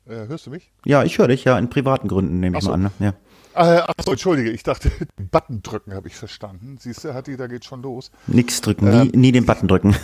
Äh, 0.07 0.29
hörst 0.29 0.47
du 0.47 0.51
mich? 0.51 0.71
Ja, 0.85 1.03
ich 1.03 1.19
höre 1.19 1.29
dich, 1.29 1.45
ja, 1.45 1.59
in 1.59 1.71
privaten 1.71 2.09
Gründen 2.09 2.41
nehme 2.41 2.59
ich 2.59 2.65
so. 2.65 2.71
mal 2.71 2.75
an. 2.75 2.83
Ne? 2.83 2.91
Ja. 2.99 3.15
Äh, 3.55 3.83
achso, 3.83 4.11
entschuldige, 4.11 4.51
ich 4.51 4.65
dachte, 4.65 4.91
Button 5.31 5.63
drücken 5.63 5.95
habe 5.95 6.09
ich 6.09 6.17
verstanden. 6.17 6.77
Siehst 6.79 7.05
du, 7.05 7.15
Hatti, 7.15 7.37
da 7.37 7.47
geht 7.47 7.65
schon 7.65 7.83
los. 7.83 8.11
Nix 8.27 8.61
drücken, 8.61 8.89
ähm, 8.89 9.11
nie, 9.13 9.17
nie, 9.17 9.33
den 9.33 9.47
Button 9.47 9.69
drücken. 9.69 9.97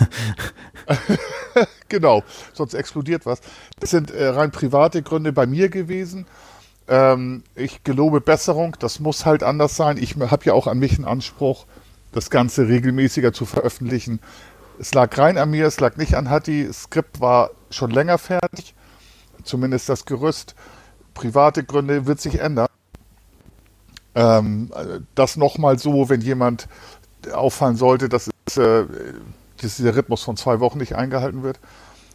genau, 1.89 2.23
sonst 2.53 2.75
explodiert 2.75 3.27
was. 3.27 3.41
Das 3.79 3.91
sind 3.91 4.11
äh, 4.11 4.29
rein 4.29 4.53
private 4.53 5.03
Gründe 5.03 5.33
bei 5.33 5.47
mir 5.47 5.69
gewesen. 5.69 6.27
Ähm, 6.91 7.45
ich 7.55 7.85
gelobe 7.85 8.21
Besserung, 8.21 8.77
das 8.81 8.99
muss 8.99 9.25
halt 9.25 9.45
anders 9.45 9.77
sein. 9.77 9.97
Ich 9.97 10.17
habe 10.17 10.45
ja 10.45 10.53
auch 10.53 10.67
an 10.67 10.81
mich 10.81 10.97
einen 10.97 11.05
Anspruch, 11.07 11.67
das 12.13 12.31
Ganze 12.31 12.67
regelmäßiger 12.67 13.33
zu 13.33 13.47
veröffentlichen. 13.47 14.19
Es 14.81 14.93
lag 14.93 15.17
rein 15.17 15.39
an 15.39 15.51
mir, 15.51 15.67
es 15.67 15.79
lag 15.79 15.97
nicht 15.97 16.17
an 16.17 16.29
Hatti. 16.29 16.67
Das 16.67 16.83
Skript 16.83 17.21
war 17.21 17.51
schon 17.71 17.93
länger 17.93 18.19
fertig, 18.19 18.75
zumindest 19.45 19.89
das 19.89 20.05
Gerüst. 20.05 20.57
Private 21.15 21.63
Gründe 21.63 22.07
wird 22.07 22.21
sich 22.21 22.41
ändern. 22.41 22.67
Ähm, 24.17 24.73
das 25.15 25.37
nochmal 25.37 25.79
so, 25.79 26.09
wenn 26.09 26.21
jemand 26.21 26.67
auffallen 27.33 27.77
sollte, 27.77 28.09
dass, 28.09 28.29
es, 28.47 28.57
äh, 28.57 28.85
dass 29.59 29.77
dieser 29.77 29.95
Rhythmus 29.95 30.25
von 30.25 30.37
zwei 30.37 30.59
Wochen 30.59 30.79
nicht 30.79 30.97
eingehalten 30.97 31.45
wird. 31.45 31.61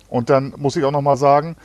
Und 0.09 0.29
dann 0.29 0.53
muss 0.57 0.75
ich 0.75 0.83
auch 0.83 0.91
nochmal 0.91 1.17
sagen, 1.17 1.55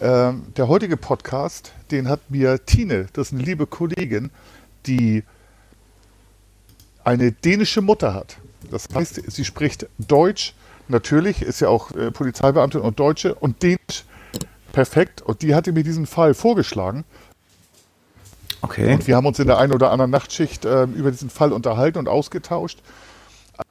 äh, 0.00 0.32
der 0.56 0.68
heutige 0.68 0.96
Podcast, 0.96 1.72
den 1.90 2.08
hat 2.08 2.30
mir 2.30 2.64
Tine, 2.64 3.06
das 3.12 3.28
ist 3.28 3.34
eine 3.34 3.42
liebe 3.42 3.66
Kollegin, 3.66 4.30
die 4.86 5.24
eine 7.04 7.32
dänische 7.32 7.80
Mutter 7.80 8.14
hat. 8.14 8.38
Das 8.70 8.88
heißt, 8.94 9.30
sie 9.30 9.44
spricht 9.44 9.86
Deutsch, 9.98 10.54
natürlich, 10.88 11.42
ist 11.42 11.60
ja 11.60 11.68
auch 11.68 11.90
äh, 11.92 12.10
Polizeibeamtin 12.10 12.80
und 12.80 12.98
Deutsche 12.98 13.34
und 13.34 13.62
Dänisch 13.62 14.04
perfekt. 14.72 15.22
Und 15.22 15.42
die 15.42 15.54
hatte 15.54 15.72
mir 15.72 15.82
diesen 15.82 16.06
Fall 16.06 16.34
vorgeschlagen. 16.34 17.04
Okay. 18.60 18.94
Und 18.94 19.06
wir 19.06 19.16
haben 19.16 19.26
uns 19.26 19.38
in 19.38 19.46
der 19.46 19.58
einen 19.58 19.72
oder 19.72 19.90
anderen 19.90 20.10
Nachtschicht 20.10 20.64
äh, 20.64 20.84
über 20.84 21.10
diesen 21.10 21.30
Fall 21.30 21.52
unterhalten 21.52 21.98
und 21.98 22.08
ausgetauscht. 22.08 22.80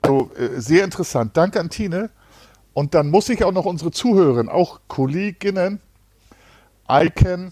Also 0.01 0.31
äh, 0.37 0.59
sehr 0.59 0.83
interessant. 0.83 1.35
Danke 1.35 1.59
an 1.59 1.69
Tine. 1.69 2.09
Und 2.73 2.93
dann 2.93 3.09
muss 3.09 3.27
ich 3.29 3.43
auch 3.43 3.51
noch 3.51 3.65
unsere 3.65 3.91
Zuhörerinnen, 3.91 4.49
auch 4.49 4.81
Kolleginnen, 4.87 5.79
Icon 6.89 7.51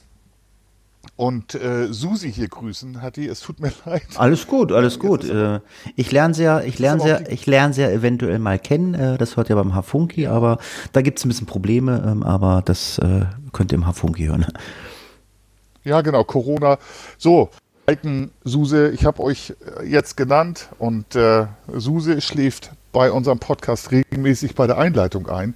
und 1.17 1.55
äh, 1.55 1.93
Susi 1.93 2.31
hier 2.31 2.47
grüßen, 2.47 3.01
Hatti. 3.01 3.27
Es 3.27 3.39
tut 3.39 3.59
mir 3.59 3.71
leid. 3.85 4.03
Alles 4.15 4.47
gut, 4.47 4.71
alles 4.71 4.99
gut. 4.99 5.23
Äh, 5.23 5.61
ich 5.95 6.11
lerne 6.11 6.33
sie 6.33 6.43
ja, 6.43 6.61
ich 6.61 6.79
lerne 6.79 7.01
sie 7.01 7.09
ja, 7.09 7.19
ich 7.27 7.45
lerne 7.45 7.73
sie 7.73 7.81
ja 7.81 7.89
eventuell 7.89 8.39
mal 8.39 8.59
kennen. 8.59 8.93
Äh, 8.93 9.17
das 9.17 9.37
hört 9.37 9.49
ja 9.49 9.55
beim 9.55 9.75
Hafunki, 9.75 10.27
aber 10.27 10.57
da 10.93 11.01
gibt 11.01 11.19
es 11.19 11.25
ein 11.25 11.29
bisschen 11.29 11.47
Probleme, 11.47 12.03
ähm, 12.05 12.23
aber 12.23 12.61
das 12.65 12.97
äh, 12.99 13.25
könnt 13.53 13.71
ihr 13.71 13.77
im 13.77 13.87
Hafunki 13.87 14.25
hören. 14.25 14.45
Ja, 15.83 16.01
genau, 16.01 16.23
Corona. 16.23 16.79
So, 17.17 17.49
Icon, 17.89 18.31
Suse, 18.43 18.89
ich 18.89 19.05
habe 19.05 19.21
euch 19.21 19.53
äh, 19.79 19.85
jetzt 19.85 20.17
genannt 20.17 20.69
und 20.79 21.15
äh, 21.15 21.45
Suse 21.71 22.19
schläft 22.21 22.71
bei 22.91 23.11
unserem 23.11 23.39
Podcast 23.39 23.91
regelmäßig 23.91 24.55
bei 24.55 24.67
der 24.67 24.77
Einleitung 24.77 25.29
ein. 25.29 25.53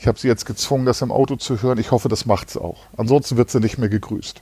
Ich 0.00 0.06
habe 0.06 0.18
sie 0.18 0.28
jetzt 0.28 0.46
gezwungen, 0.46 0.86
das 0.86 1.02
im 1.02 1.12
Auto 1.12 1.36
zu 1.36 1.60
hören. 1.60 1.76
Ich 1.76 1.90
hoffe, 1.90 2.08
das 2.08 2.24
macht 2.24 2.48
sie 2.48 2.58
auch. 2.58 2.78
Ansonsten 2.96 3.36
wird 3.36 3.50
sie 3.50 3.60
nicht 3.60 3.76
mehr 3.76 3.90
gegrüßt. 3.90 4.40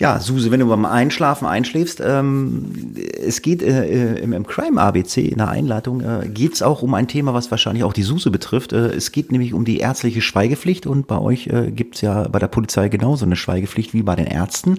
Ja, 0.00 0.18
Suse, 0.18 0.50
wenn 0.50 0.60
du 0.60 0.66
beim 0.66 0.86
Einschlafen 0.86 1.46
einschläfst, 1.46 2.00
ähm, 2.02 2.94
es 3.22 3.42
geht 3.42 3.62
äh, 3.62 4.14
im, 4.16 4.32
im 4.32 4.46
Crime 4.46 4.80
ABC 4.80 5.20
in 5.20 5.36
der 5.36 5.50
Einleitung, 5.50 6.00
äh, 6.00 6.26
geht 6.26 6.54
es 6.54 6.62
auch 6.62 6.80
um 6.80 6.94
ein 6.94 7.06
Thema, 7.06 7.34
was 7.34 7.50
wahrscheinlich 7.50 7.84
auch 7.84 7.92
die 7.92 8.02
Suse 8.02 8.30
betrifft. 8.30 8.72
Äh, 8.72 8.94
es 8.94 9.12
geht 9.12 9.30
nämlich 9.30 9.52
um 9.52 9.66
die 9.66 9.76
ärztliche 9.76 10.22
Schweigepflicht 10.22 10.86
und 10.86 11.06
bei 11.06 11.18
euch 11.18 11.48
äh, 11.48 11.70
gibt 11.70 11.96
es 11.96 12.00
ja 12.00 12.28
bei 12.28 12.38
der 12.38 12.48
Polizei 12.48 12.88
genauso 12.88 13.26
eine 13.26 13.36
Schweigepflicht 13.36 13.92
wie 13.92 14.00
bei 14.00 14.16
den 14.16 14.24
Ärzten. 14.24 14.78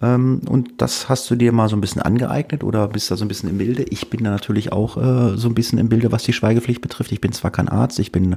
Ähm, 0.00 0.42
und 0.48 0.80
das 0.80 1.08
hast 1.08 1.28
du 1.28 1.34
dir 1.34 1.50
mal 1.50 1.68
so 1.68 1.74
ein 1.74 1.80
bisschen 1.80 2.00
angeeignet 2.00 2.62
oder 2.62 2.86
bist 2.86 3.10
da 3.10 3.16
so 3.16 3.24
ein 3.24 3.28
bisschen 3.28 3.50
im 3.50 3.58
Bilde? 3.58 3.82
Ich 3.90 4.10
bin 4.10 4.22
da 4.22 4.30
natürlich 4.30 4.70
auch 4.70 4.96
äh, 4.96 5.36
so 5.36 5.48
ein 5.48 5.54
bisschen 5.54 5.80
im 5.80 5.88
Bilde, 5.88 6.12
was 6.12 6.22
die 6.22 6.32
Schweigepflicht 6.32 6.80
betrifft. 6.80 7.10
Ich 7.10 7.20
bin 7.20 7.32
zwar 7.32 7.50
kein 7.50 7.68
Arzt, 7.68 7.98
ich 7.98 8.12
bin 8.12 8.36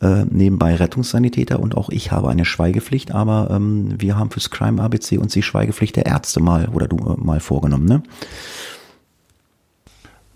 äh, 0.00 0.24
nebenbei 0.26 0.74
Rettungssanitäter 0.74 1.58
und 1.58 1.76
auch 1.76 1.88
ich 1.88 2.12
habe 2.12 2.28
eine 2.28 2.44
Schweigepflicht, 2.44 3.12
aber 3.12 3.48
ähm, 3.50 3.94
wir 3.98 4.18
haben 4.18 4.30
fürs 4.30 4.50
Crime 4.50 4.82
ABC 4.82 5.18
uns 5.18 5.32
die 5.32 5.42
Schweigepflicht 5.42 5.96
der 5.96 6.06
Ärzte 6.06 6.40
mal 6.40 6.68
oder 6.68 6.86
du 6.86 6.96
äh, 6.96 7.16
mal 7.16 7.40
vorgenommen, 7.40 7.86
ne? 7.86 8.02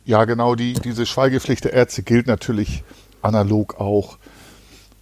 Ja, 0.06 0.24
genau, 0.24 0.54
die, 0.54 0.72
diese 0.72 1.04
Schweigepflicht 1.04 1.64
der 1.64 1.74
Ärzte 1.74 2.02
gilt 2.02 2.26
natürlich 2.26 2.82
analog 3.22 3.78
auch 3.78 4.18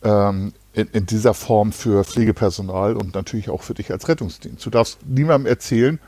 ähm, 0.03 0.53
in, 0.73 0.89
in, 0.89 1.07
dieser 1.07 1.35
Form 1.35 1.73
für 1.73 2.05
Pflegepersonal 2.05 2.97
und 2.97 3.15
natürlich 3.15 3.49
auch 3.51 3.63
für 3.63 3.75
dich 3.75 3.91
als 3.93 4.09
Rettungsdienst. 4.09 4.67
Du 4.67 4.71
darfst 4.71 4.99
niemandem 5.07 5.47
erzählen, 5.47 6.01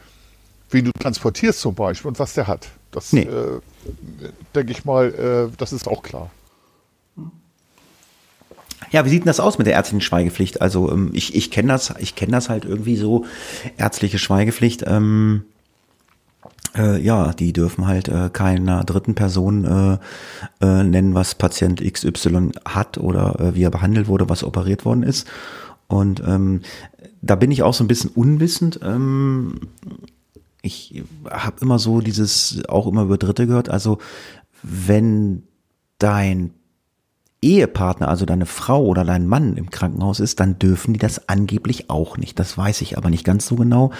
wen 0.70 0.84
du 0.84 0.90
transportierst 0.92 1.60
zum 1.60 1.74
Beispiel 1.74 2.08
und 2.08 2.18
was 2.18 2.34
der 2.34 2.46
hat. 2.46 2.68
Das 2.90 3.12
nee. 3.12 3.22
äh, 3.22 3.60
denke 4.54 4.72
ich 4.72 4.84
mal, 4.84 5.50
äh, 5.50 5.56
das 5.56 5.72
ist 5.72 5.88
auch 5.88 6.02
klar. 6.02 6.30
Ja, 8.90 9.04
wie 9.04 9.10
sieht 9.10 9.22
denn 9.22 9.26
das 9.28 9.40
aus 9.40 9.58
mit 9.58 9.66
der 9.66 9.74
ärztlichen 9.74 10.00
Schweigepflicht? 10.00 10.60
Also 10.60 10.90
ähm, 10.90 11.10
ich, 11.12 11.34
ich 11.34 11.50
kenne 11.50 11.68
das, 11.68 11.94
ich 11.98 12.14
kenne 12.14 12.32
das 12.32 12.48
halt 12.48 12.64
irgendwie 12.64 12.96
so, 12.96 13.26
ärztliche 13.76 14.18
Schweigepflicht. 14.18 14.84
Ähm, 14.86 15.44
äh, 16.76 17.00
ja, 17.00 17.32
die 17.32 17.52
dürfen 17.52 17.86
halt 17.86 18.08
äh, 18.08 18.30
keiner 18.32 18.84
dritten 18.84 19.14
Person 19.14 19.64
äh, 19.64 20.64
äh, 20.64 20.82
nennen, 20.84 21.14
was 21.14 21.34
Patient 21.34 21.82
XY 21.82 22.52
hat 22.64 22.98
oder 22.98 23.38
äh, 23.40 23.54
wie 23.54 23.64
er 23.64 23.70
behandelt 23.70 24.08
wurde, 24.08 24.28
was 24.28 24.44
operiert 24.44 24.84
worden 24.84 25.02
ist. 25.02 25.26
Und 25.88 26.22
ähm, 26.26 26.62
da 27.20 27.34
bin 27.34 27.50
ich 27.50 27.62
auch 27.62 27.74
so 27.74 27.84
ein 27.84 27.88
bisschen 27.88 28.10
unwissend. 28.10 28.80
Ähm, 28.82 29.60
ich 30.62 31.02
habe 31.28 31.56
immer 31.60 31.78
so 31.78 32.00
dieses, 32.00 32.62
auch 32.68 32.86
immer 32.86 33.02
über 33.02 33.18
Dritte 33.18 33.46
gehört. 33.46 33.68
Also 33.68 33.98
wenn 34.62 35.42
dein 35.98 36.54
Ehepartner, 37.42 38.08
also 38.08 38.26
deine 38.26 38.44
Frau 38.44 38.84
oder 38.84 39.02
dein 39.04 39.26
Mann 39.26 39.56
im 39.56 39.70
Krankenhaus 39.70 40.20
ist, 40.20 40.40
dann 40.40 40.58
dürfen 40.58 40.92
die 40.92 40.98
das 40.98 41.28
angeblich 41.28 41.88
auch 41.88 42.18
nicht. 42.18 42.38
Das 42.38 42.58
weiß 42.58 42.82
ich 42.82 42.98
aber 42.98 43.08
nicht 43.08 43.24
ganz 43.24 43.46
so 43.46 43.56
genau. 43.56 43.92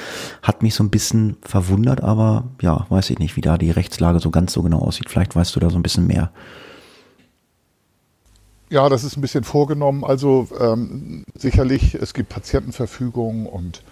Hat 0.42 0.62
mich 0.62 0.74
so 0.74 0.84
ein 0.84 0.90
bisschen 0.90 1.36
verwundert, 1.40 2.02
aber 2.02 2.44
ja, 2.60 2.86
weiß 2.90 3.08
ich 3.10 3.18
nicht, 3.18 3.36
wie 3.36 3.40
da 3.40 3.56
die 3.56 3.70
Rechtslage 3.70 4.20
so 4.20 4.30
ganz 4.30 4.52
so 4.52 4.62
genau 4.62 4.80
aussieht. 4.80 5.08
Vielleicht 5.08 5.34
weißt 5.34 5.56
du 5.56 5.60
da 5.60 5.70
so 5.70 5.76
ein 5.76 5.82
bisschen 5.82 6.06
mehr. 6.06 6.30
Ja, 8.68 8.88
das 8.90 9.04
ist 9.04 9.16
ein 9.16 9.22
bisschen 9.22 9.44
vorgenommen. 9.44 10.04
Also 10.04 10.46
ähm, 10.60 11.24
sicherlich, 11.34 11.94
es 11.94 12.12
gibt 12.12 12.28
Patientenverfügungen 12.28 13.46
und 13.46 13.82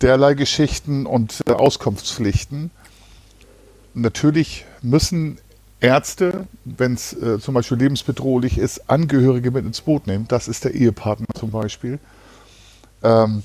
derlei 0.00 0.34
Geschichten 0.34 1.04
und 1.04 1.44
äh, 1.46 1.52
Auskunftspflichten. 1.52 2.70
Natürlich 3.92 4.64
müssen 4.82 5.38
Ärzte, 5.84 6.46
wenn 6.64 6.94
es 6.94 7.12
äh, 7.12 7.38
zum 7.38 7.52
Beispiel 7.52 7.76
lebensbedrohlich 7.76 8.56
ist, 8.56 8.88
Angehörige 8.88 9.50
mit 9.50 9.66
ins 9.66 9.82
Boot 9.82 10.06
nehmen. 10.06 10.26
Das 10.28 10.48
ist 10.48 10.64
der 10.64 10.74
Ehepartner 10.74 11.26
zum 11.38 11.50
Beispiel. 11.50 11.98
Ähm, 13.02 13.42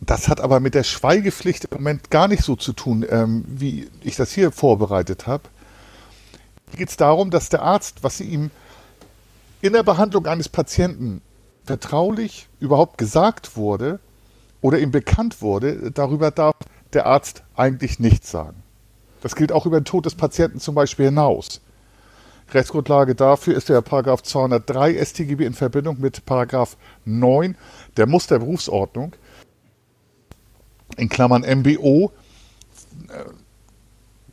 das 0.00 0.28
hat 0.28 0.40
aber 0.40 0.60
mit 0.60 0.76
der 0.76 0.84
Schweigepflicht 0.84 1.64
im 1.64 1.78
Moment 1.78 2.10
gar 2.10 2.28
nicht 2.28 2.44
so 2.44 2.54
zu 2.54 2.72
tun, 2.72 3.04
ähm, 3.10 3.44
wie 3.48 3.88
ich 4.04 4.14
das 4.14 4.30
hier 4.30 4.52
vorbereitet 4.52 5.26
habe. 5.26 5.42
Hier 6.70 6.78
geht 6.78 6.90
es 6.90 6.96
darum, 6.96 7.32
dass 7.32 7.48
der 7.48 7.62
Arzt, 7.62 8.04
was 8.04 8.18
sie 8.18 8.24
ihm 8.24 8.52
in 9.60 9.72
der 9.72 9.82
Behandlung 9.82 10.26
eines 10.26 10.48
Patienten 10.48 11.20
vertraulich 11.64 12.48
überhaupt 12.60 12.96
gesagt 12.96 13.56
wurde 13.56 13.98
oder 14.60 14.78
ihm 14.78 14.92
bekannt 14.92 15.42
wurde, 15.42 15.90
darüber 15.90 16.30
darf 16.30 16.54
der 16.92 17.06
Arzt 17.06 17.42
eigentlich 17.56 17.98
nichts 17.98 18.30
sagen. 18.30 18.63
Das 19.24 19.36
gilt 19.36 19.52
auch 19.52 19.64
über 19.64 19.80
den 19.80 19.86
Tod 19.86 20.04
des 20.04 20.14
Patienten 20.14 20.60
zum 20.60 20.74
Beispiel 20.74 21.06
hinaus. 21.06 21.62
Rechtsgrundlage 22.52 23.14
dafür 23.14 23.56
ist 23.56 23.70
der 23.70 23.80
Paragraph 23.80 24.22
203 24.22 25.02
StGB 25.02 25.46
in 25.46 25.54
Verbindung 25.54 25.98
mit 25.98 26.26
Paragraph 26.26 26.76
9 27.06 27.56
der 27.96 28.06
Musterberufsordnung 28.06 29.16
in 30.98 31.08
Klammern 31.08 31.40
MBO. 31.40 32.12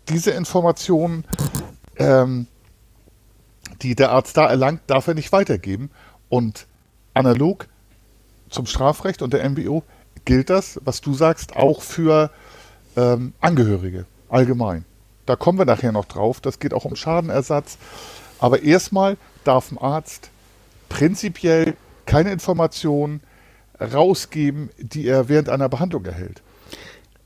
Diese 0.10 0.32
Informationen, 0.32 1.24
ähm, 1.96 2.48
die 3.82 3.96
der 3.96 4.12
Arzt 4.12 4.36
da 4.36 4.48
erlangt, 4.48 4.82
darf 4.88 5.08
er 5.08 5.14
nicht 5.14 5.32
weitergeben. 5.32 5.90
Und 6.28 6.68
analog 7.14 7.70
zum 8.50 8.66
Strafrecht 8.66 9.22
und 9.22 9.32
der 9.32 9.50
MBO 9.50 9.84
gilt 10.26 10.50
das, 10.50 10.82
was 10.84 11.00
du 11.00 11.14
sagst, 11.14 11.56
auch 11.56 11.82
für 11.82 12.30
ähm, 12.98 13.32
Angehörige 13.40 14.06
allgemein. 14.32 14.86
Da 15.26 15.36
kommen 15.36 15.60
wir 15.60 15.66
nachher 15.66 15.92
noch 15.92 16.06
drauf. 16.06 16.42
Das 16.42 16.60
geht 16.60 16.74
auch 16.74 16.86
um 16.86 16.96
Schadenersatz. 16.96 17.78
Aber 18.40 18.64
erstmal 18.64 19.18
darf 19.44 19.72
ein 19.72 19.78
Arzt 19.78 20.30
prinzipiell 20.90 21.76
keine 22.06 22.32
Informationen 22.32 23.22
rausgeben, 23.80 24.70
die 24.78 25.08
er 25.08 25.30
während 25.30 25.50
einer 25.50 25.70
Behandlung 25.70 26.06
erhält. 26.06 26.42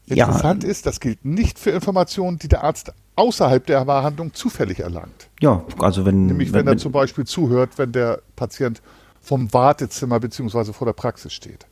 Interessant 0.07 0.63
ja. 0.63 0.69
ist, 0.69 0.85
das 0.85 0.99
gilt 0.99 1.25
nicht 1.25 1.57
für 1.57 1.71
Informationen, 1.71 2.37
die 2.37 2.47
der 2.47 2.63
Arzt 2.63 2.93
außerhalb 3.15 3.65
der 3.65 3.85
Behandlung 3.85 4.33
zufällig 4.33 4.79
erlangt. 4.79 5.29
Ja, 5.41 5.63
also 5.79 6.05
wenn. 6.05 6.27
Nämlich 6.27 6.53
wenn, 6.53 6.65
wenn 6.65 6.75
er 6.75 6.77
zum 6.77 6.91
Beispiel 6.91 7.25
zuhört, 7.25 7.77
wenn 7.77 7.91
der 7.91 8.21
Patient 8.35 8.81
vom 9.21 9.51
Wartezimmer 9.51 10.19
bzw. 10.19 10.73
vor 10.73 10.85
der 10.85 10.93
Praxis 10.93 11.33
steht. 11.33 11.65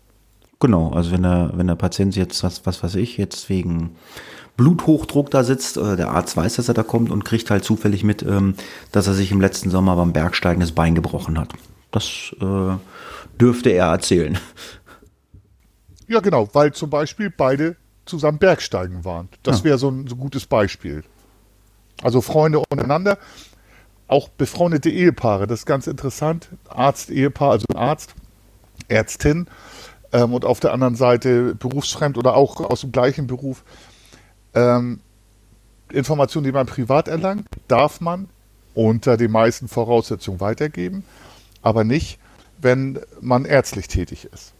Genau, 0.60 0.92
also 0.92 1.12
wenn 1.12 1.24
der, 1.24 1.52
wenn 1.54 1.68
der 1.68 1.76
Patient 1.76 2.16
jetzt, 2.16 2.44
was, 2.44 2.66
was 2.66 2.82
weiß 2.82 2.96
ich, 2.96 3.18
jetzt 3.18 3.50
wegen 3.50 3.96
Bluthochdruck 4.58 5.32
da 5.32 5.44
sitzt. 5.44 5.78
Der 5.78 6.10
Arzt 6.10 6.38
weiß, 6.38 6.56
dass 6.56 6.68
er 6.68 6.74
da 6.74 6.84
kommt 6.84 7.12
und 7.12 7.26
kriegt 7.26 7.50
halt 7.50 7.64
zufällig 7.64 8.04
mit, 8.04 8.22
ähm, 8.24 8.56
dass 8.92 9.08
er 9.08 9.14
sich 9.14 9.32
im 9.32 9.42
letzten 9.42 9.70
Sommer 9.70 9.96
beim 9.96 10.14
Bergsteigen 10.14 10.60
das 10.60 10.72
Bein 10.72 10.96
gebrochen 10.96 11.40
hat. 11.40 11.54
Das 11.92 12.36
äh, 12.42 12.76
dürfte 13.40 13.70
er 13.70 13.88
erzählen. 13.88 14.38
Ja, 16.08 16.20
genau, 16.20 16.50
weil 16.54 16.74
zum 16.74 16.90
Beispiel 16.90 17.30
beide 17.30 17.76
zusammen 18.06 18.38
Bergsteigen 18.38 19.06
waren. 19.06 19.30
Das 19.42 19.60
ja. 19.60 19.66
wäre 19.66 19.78
so 19.78 19.90
ein 19.90 20.08
so 20.08 20.16
gutes 20.16 20.46
Beispiel. 20.46 21.04
Also 22.02 22.22
Freunde 22.22 22.60
untereinander, 22.60 23.18
auch 24.08 24.28
befreundete 24.30 24.90
Ehepaare, 24.90 25.48
das 25.48 25.60
ist 25.60 25.66
ganz 25.66 25.88
interessant. 25.88 26.50
Arzt-Ehepaar, 26.68 27.52
also 27.52 27.66
ein 27.72 27.78
Arzt, 27.78 28.14
Ärztin 28.90 29.48
ähm, 30.12 30.34
und 30.34 30.46
auf 30.46 30.60
der 30.60 30.74
anderen 30.74 30.96
Seite 30.96 31.56
berufsfremd 31.56 32.18
oder 32.18 32.36
auch 32.36 32.60
aus 32.60 32.82
dem 32.82 32.92
gleichen 32.92 33.28
Beruf 33.28 33.64
Ähm, 34.54 35.00
Informationen, 35.92 36.46
die 36.46 36.52
man 36.52 36.66
privat 36.66 37.08
erlangt, 37.08 37.48
darf 37.68 38.02
man 38.02 38.28
unter 38.74 39.18
den 39.18 39.32
meisten 39.32 39.68
Voraussetzungen 39.68 40.40
weitergeben, 40.40 41.04
aber 41.62 41.84
nicht, 41.84 42.20
wenn 42.60 43.00
man 43.22 43.46
ärztlich 43.46 43.88
tätig 43.88 44.28
ist. 44.34 44.54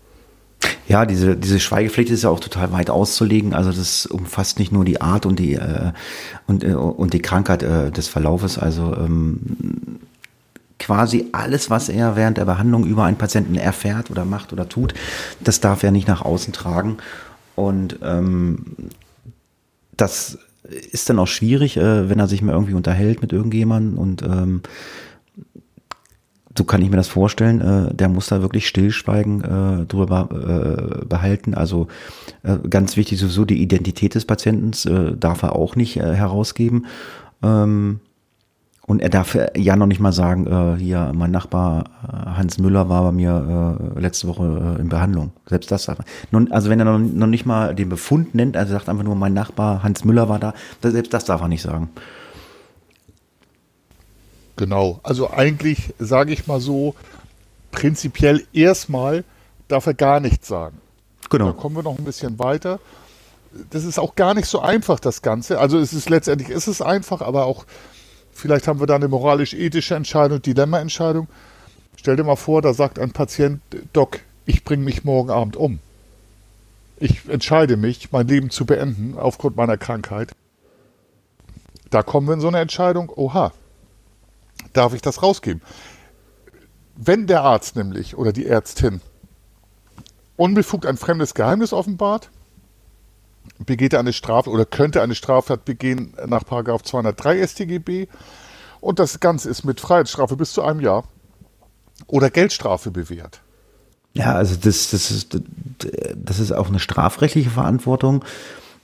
Ja, 0.88 1.06
diese, 1.06 1.36
diese 1.36 1.60
Schweigepflicht 1.60 2.12
ist 2.12 2.24
ja 2.24 2.30
auch 2.30 2.40
total 2.40 2.72
weit 2.72 2.90
auszulegen. 2.90 3.54
Also 3.54 3.72
das 3.72 4.06
umfasst 4.06 4.60
nicht 4.60 4.72
nur 4.72 4.86
die 4.86 5.02
Art 5.02 5.26
und 5.26 5.40
die 5.40 5.56
äh, 5.56 5.92
und, 6.46 6.64
äh, 6.64 6.74
und 6.74 7.14
die 7.14 7.22
Krankheit 7.22 7.64
äh, 7.64 7.92
des 7.92 8.08
Verlaufes. 8.08 8.58
Also 8.58 8.96
ähm, 8.96 9.40
quasi 10.80 11.30
alles, 11.32 11.70
was 11.70 11.90
er 11.90 12.16
während 12.16 12.38
der 12.38 12.46
Behandlung 12.46 12.86
über 12.86 13.06
einen 13.06 13.18
Patienten 13.18 13.56
erfährt 13.56 14.12
oder 14.12 14.26
macht 14.26 14.52
oder 14.52 14.68
tut, 14.68 14.94
das 15.40 15.62
darf 15.62 15.84
er 15.84 15.92
nicht 15.92 16.08
nach 16.08 16.22
außen 16.22 16.52
tragen. 16.54 16.98
Und 17.56 18.00
ähm, 18.04 18.66
das 19.98 20.40
ist 20.92 21.10
dann 21.10 21.20
auch 21.20 21.28
schwierig, 21.28 21.78
äh, 21.78 22.10
wenn 22.10 22.20
er 22.20 22.28
sich 22.28 22.42
mal 22.42 22.54
irgendwie 22.54 22.74
unterhält 22.74 23.22
mit 23.22 23.34
irgendjemandem 23.34 23.98
und 23.98 24.22
ähm, 24.24 24.62
so 26.58 26.64
kann 26.66 26.82
ich 26.82 26.90
mir 26.90 26.98
das 26.98 27.08
vorstellen, 27.08 27.62
äh, 27.62 27.94
der 27.94 28.10
muss 28.10 28.28
da 28.28 28.42
wirklich 28.42 28.68
Stillschweigen 28.68 29.42
äh, 29.44 29.86
drüber 29.86 30.30
äh, 31.02 31.06
behalten. 31.06 31.56
Also 31.56 31.88
äh, 32.44 32.58
ganz 32.70 32.96
wichtig 32.96 33.20
sowieso 33.20 33.46
die 33.46 33.62
Identität 33.62 34.14
des 34.14 34.26
Patienten 34.26 34.72
äh, 34.88 35.18
darf 35.18 35.42
er 35.42 35.56
auch 35.56 35.76
nicht 35.76 35.98
äh, 35.98 36.14
herausgeben. 36.14 36.86
Ähm, 37.42 38.02
und 38.86 39.02
er 39.02 39.10
darf 39.10 39.38
ja 39.56 39.76
noch 39.78 39.86
nicht 39.86 40.02
mal 40.02 40.12
sagen, 40.12 40.46
äh, 40.46 40.78
hier, 40.78 41.12
mein 41.16 41.32
Nachbar 41.32 41.86
äh, 42.04 42.38
Hans 42.38 42.58
Müller 42.58 42.90
war 42.90 43.04
bei 43.04 43.12
mir 43.14 43.80
äh, 43.96 44.00
letzte 44.00 44.28
Woche 44.28 44.76
äh, 44.78 44.82
in 44.82 44.90
Behandlung. 44.90 45.32
Selbst 45.46 45.72
das 45.72 45.86
darf 45.86 46.00
er. 46.00 46.06
Nun, 46.32 46.52
also 46.52 46.70
wenn 46.70 46.80
er 46.80 46.86
noch, 46.86 47.00
noch 47.00 47.28
nicht 47.28 47.46
mal 47.46 47.74
den 47.74 47.88
Befund 47.88 48.36
nennt, 48.36 48.58
also 48.58 48.74
sagt 48.74 48.90
einfach 48.90 49.06
nur, 49.06 49.16
mein 49.16 49.34
Nachbar 49.34 49.84
Hans 49.84 50.04
Müller 50.04 50.28
war 50.28 50.38
da, 50.40 50.54
selbst 50.82 51.14
das 51.14 51.24
darf 51.24 51.42
er 51.42 51.48
nicht 51.48 51.62
sagen. 51.62 51.90
Genau, 54.58 55.00
also 55.02 55.32
eigentlich 55.32 55.94
sage 55.98 56.34
ich 56.34 56.46
mal 56.46 56.60
so, 56.60 56.94
prinzipiell 57.72 58.44
erstmal 58.52 59.24
darf 59.70 59.86
er 59.86 59.94
gar 59.94 60.20
nichts 60.20 60.50
sagen. 60.50 60.78
Genau. 61.30 61.46
Da 61.46 61.52
kommen 61.54 61.78
wir 61.78 61.84
noch 61.84 61.98
ein 61.98 62.04
bisschen 62.04 62.38
weiter. 62.38 62.80
Das 63.70 63.86
ist 63.86 63.98
auch 63.98 64.16
gar 64.16 64.34
nicht 64.34 64.48
so 64.48 64.60
einfach, 64.60 65.00
das 65.00 65.22
Ganze. 65.22 65.60
Also 65.60 65.80
es 65.80 65.94
ist 65.94 66.10
letztendlich 66.10 66.50
ist 66.50 66.68
es 66.68 66.82
einfach, 66.82 67.22
aber 67.22 67.46
auch 67.46 67.66
Vielleicht 68.34 68.68
haben 68.68 68.80
wir 68.80 68.88
da 68.88 68.96
eine 68.96 69.08
moralisch-ethische 69.08 69.96
Entscheidung, 69.96 70.42
Dilemma-Entscheidung. 70.42 71.28
Stell 71.96 72.16
dir 72.16 72.24
mal 72.24 72.36
vor, 72.36 72.62
da 72.62 72.74
sagt 72.74 73.00
ein 73.00 73.12
Patient, 73.12 73.62
Doc, 73.94 74.20
ich 74.46 74.64
bringe 74.64 74.84
mich 74.84 75.04
morgen 75.04 75.30
Abend 75.30 75.56
um. 75.56 75.80
Ich 76.98 77.28
entscheide 77.30 77.78
mich, 77.78 78.12
mein 78.12 78.28
Leben 78.28 78.50
zu 78.50 78.66
beenden 78.66 79.18
aufgrund 79.18 79.56
meiner 79.56 79.78
Krankheit. 79.78 80.34
Da 81.90 82.02
kommen 82.02 82.28
wir 82.28 82.34
in 82.34 82.42
so 82.42 82.48
eine 82.48 82.60
Entscheidung, 82.60 83.12
oha, 83.16 83.52
darf 84.74 84.94
ich 84.94 85.02
das 85.02 85.22
rausgeben? 85.22 85.62
Wenn 86.96 87.28
der 87.28 87.42
Arzt 87.42 87.76
nämlich 87.76 88.18
oder 88.18 88.34
die 88.34 88.46
Ärztin 88.46 89.02
unbefugt 90.36 90.86
ein 90.86 90.98
fremdes 90.98 91.34
Geheimnis 91.34 91.74
offenbart, 91.74 92.30
begeht 93.66 93.94
er 93.94 94.00
eine 94.00 94.14
Strafe 94.14 94.50
oder 94.50 94.66
könnte 94.66 95.02
eine 95.02 95.16
Straftat 95.16 95.66
begehen 95.66 96.14
nach 96.26 96.44
203 96.44 97.48
StGB. 97.48 98.08
Und 98.82 99.00
das 99.00 99.20
Ganze 99.20 99.50
ist 99.50 99.64
mit 99.64 99.80
Freiheitsstrafe 99.80 100.36
bis 100.36 100.54
zu 100.54 100.62
einem 100.62 100.80
Jahr 100.82 101.06
oder 102.08 102.30
Geldstrafe 102.30 102.92
bewährt. 102.92 103.42
Ja, 104.14 104.34
also 104.34 104.56
das, 104.56 104.92
das, 104.92 105.10
ist, 105.10 105.40
das 106.16 106.40
ist 106.40 106.52
auch 106.52 106.68
eine 106.68 106.80
strafrechtliche 106.80 107.50
Verantwortung 107.50 108.24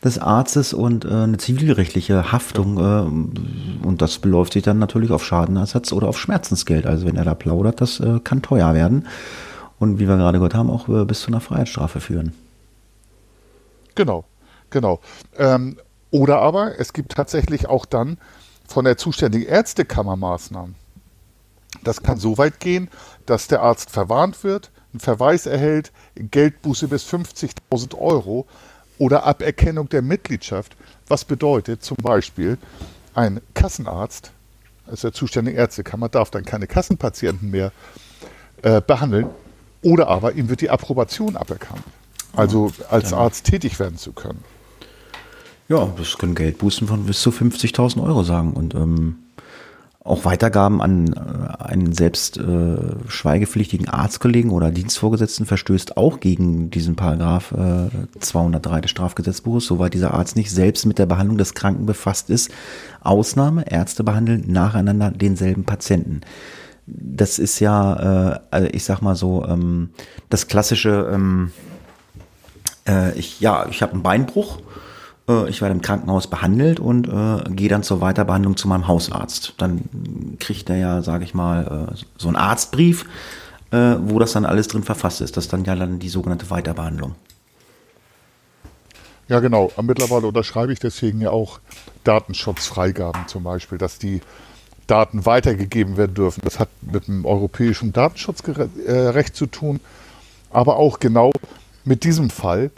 des 0.03 0.17
Arztes 0.17 0.73
und 0.73 1.05
äh, 1.05 1.09
eine 1.09 1.37
zivilrechtliche 1.37 2.31
Haftung. 2.31 2.77
Äh, 2.77 3.85
und 3.85 4.01
das 4.01 4.19
beläuft 4.19 4.53
sich 4.53 4.63
dann 4.63 4.79
natürlich 4.79 5.11
auf 5.11 5.23
Schadenersatz 5.23 5.91
oder 5.91 6.07
auf 6.07 6.17
Schmerzensgeld. 6.17 6.85
Also 6.85 7.05
wenn 7.05 7.17
er 7.17 7.25
da 7.25 7.35
plaudert, 7.35 7.81
das 7.81 7.99
äh, 7.99 8.19
kann 8.23 8.41
teuer 8.41 8.73
werden. 8.73 9.07
Und 9.77 9.99
wie 9.99 10.07
wir 10.07 10.17
gerade 10.17 10.39
gehört 10.39 10.55
haben, 10.55 10.69
auch 10.69 10.89
äh, 10.89 11.05
bis 11.05 11.21
zu 11.21 11.27
einer 11.27 11.41
Freiheitsstrafe 11.41 11.99
führen. 11.99 12.33
Genau. 13.95 14.25
Genau. 14.69 14.99
Ähm, 15.37 15.77
oder 16.11 16.39
aber 16.39 16.79
es 16.79 16.93
gibt 16.93 17.13
tatsächlich 17.13 17.67
auch 17.67 17.85
dann 17.85 18.17
von 18.67 18.85
der 18.85 18.97
zuständigen 18.97 19.47
Ärztekammer 19.47 20.15
Maßnahmen. 20.15 20.75
Das 21.83 22.01
kann 22.01 22.17
so 22.17 22.37
weit 22.37 22.59
gehen, 22.59 22.89
dass 23.25 23.47
der 23.47 23.61
Arzt 23.61 23.91
verwarnt 23.91 24.43
wird, 24.43 24.71
einen 24.91 24.99
Verweis 24.99 25.45
erhält, 25.45 25.91
Geldbuße 26.15 26.87
bis 26.87 27.05
50.000 27.05 27.97
Euro 27.97 28.47
oder 28.97 29.23
Aberkennung 29.23 29.87
der 29.89 30.01
Mitgliedschaft. 30.01 30.75
Was 31.07 31.25
bedeutet 31.25 31.83
zum 31.83 31.97
Beispiel, 31.97 32.57
ein 33.13 33.41
Kassenarzt, 33.53 34.31
also 34.87 35.09
der 35.09 35.13
zuständige 35.13 35.57
Ärztekammer, 35.57 36.09
darf 36.09 36.31
dann 36.31 36.45
keine 36.45 36.67
Kassenpatienten 36.67 37.51
mehr 37.51 37.71
äh, 38.61 38.81
behandeln 38.81 39.29
oder 39.81 40.07
aber 40.07 40.33
ihm 40.33 40.49
wird 40.49 40.61
die 40.61 40.69
Approbation 40.69 41.35
aberkannt. 41.35 41.83
Also 42.35 42.71
als 42.89 43.13
Arzt 43.13 43.45
tätig 43.45 43.79
werden 43.79 43.97
zu 43.97 44.11
können. 44.11 44.43
Ja, 45.69 45.87
das 45.97 46.17
können 46.17 46.33
Geldbußen 46.33 46.87
von 46.87 47.05
bis 47.05 47.21
zu 47.21 47.29
50.000 47.29 48.03
Euro 48.03 48.23
sagen. 48.23 48.53
Und 48.53 48.73
ähm, 48.73 49.17
auch 50.03 50.25
Weitergaben 50.25 50.81
an 50.81 51.13
äh, 51.13 51.63
einen 51.63 51.93
selbst 51.93 52.37
äh, 52.37 52.77
schweigepflichtigen 53.07 53.87
Arztkollegen 53.87 54.49
oder 54.49 54.71
Dienstvorgesetzten 54.71 55.45
verstößt 55.45 55.95
auch 55.95 56.19
gegen 56.19 56.71
diesen 56.71 56.95
Paragraph 56.95 57.51
äh, 57.51 57.89
203 58.19 58.81
des 58.81 58.89
Strafgesetzbuches, 58.89 59.67
soweit 59.67 59.93
dieser 59.93 60.15
Arzt 60.15 60.35
nicht 60.35 60.49
selbst 60.49 60.87
mit 60.87 60.97
der 60.97 61.05
Behandlung 61.05 61.37
des 61.37 61.53
Kranken 61.53 61.85
befasst 61.85 62.31
ist. 62.31 62.49
Ausnahme, 63.01 63.71
Ärzte 63.71 64.03
behandeln 64.03 64.45
nacheinander 64.47 65.11
denselben 65.11 65.65
Patienten. 65.65 66.21
Das 66.87 67.37
ist 67.37 67.59
ja, 67.59 68.31
äh, 68.31 68.39
also 68.49 68.67
ich 68.71 68.83
sag 68.85 69.01
mal 69.03 69.15
so, 69.15 69.45
ähm, 69.45 69.91
das 70.31 70.47
klassische, 70.47 71.11
ähm, 71.13 71.51
äh, 72.87 73.15
ich, 73.19 73.39
ja, 73.39 73.67
ich 73.69 73.83
habe 73.83 73.93
einen 73.93 74.01
Beinbruch 74.01 74.57
ich 75.47 75.61
werde 75.61 75.75
im 75.75 75.81
Krankenhaus 75.81 76.27
behandelt 76.27 76.79
und 76.79 77.07
äh, 77.07 77.49
gehe 77.51 77.69
dann 77.69 77.83
zur 77.83 78.01
Weiterbehandlung 78.01 78.57
zu 78.57 78.67
meinem 78.67 78.87
Hausarzt. 78.87 79.53
Dann 79.57 79.81
kriegt 80.39 80.69
er 80.69 80.77
ja, 80.77 81.01
sage 81.01 81.23
ich 81.23 81.33
mal, 81.33 81.89
äh, 81.91 81.95
so 82.17 82.27
einen 82.27 82.37
Arztbrief, 82.37 83.05
äh, 83.71 83.95
wo 84.01 84.19
das 84.19 84.33
dann 84.33 84.45
alles 84.45 84.67
drin 84.67 84.83
verfasst 84.83 85.21
ist. 85.21 85.37
Das 85.37 85.45
ist 85.45 85.53
dann 85.53 85.65
ja 85.65 85.75
dann 85.75 85.99
die 85.99 86.09
sogenannte 86.09 86.49
Weiterbehandlung. 86.49 87.15
Ja, 89.27 89.39
genau. 89.39 89.71
Mittlerweile 89.81 90.25
unterschreibe 90.25 90.73
ich 90.73 90.79
deswegen 90.79 91.21
ja 91.21 91.29
auch 91.29 91.59
Datenschutzfreigaben 92.03 93.27
zum 93.27 93.43
Beispiel, 93.43 93.77
dass 93.77 93.99
die 93.99 94.21
Daten 94.87 95.27
weitergegeben 95.27 95.97
werden 95.97 96.15
dürfen. 96.15 96.41
Das 96.43 96.59
hat 96.59 96.69
mit 96.81 97.07
dem 97.07 97.25
europäischen 97.25 97.93
Datenschutzrecht 97.93 98.79
äh, 98.87 99.33
zu 99.33 99.45
tun, 99.45 99.79
aber 100.49 100.77
auch 100.77 100.99
genau 100.99 101.31
mit 101.85 102.03
diesem 102.03 102.31
Fall. 102.31 102.71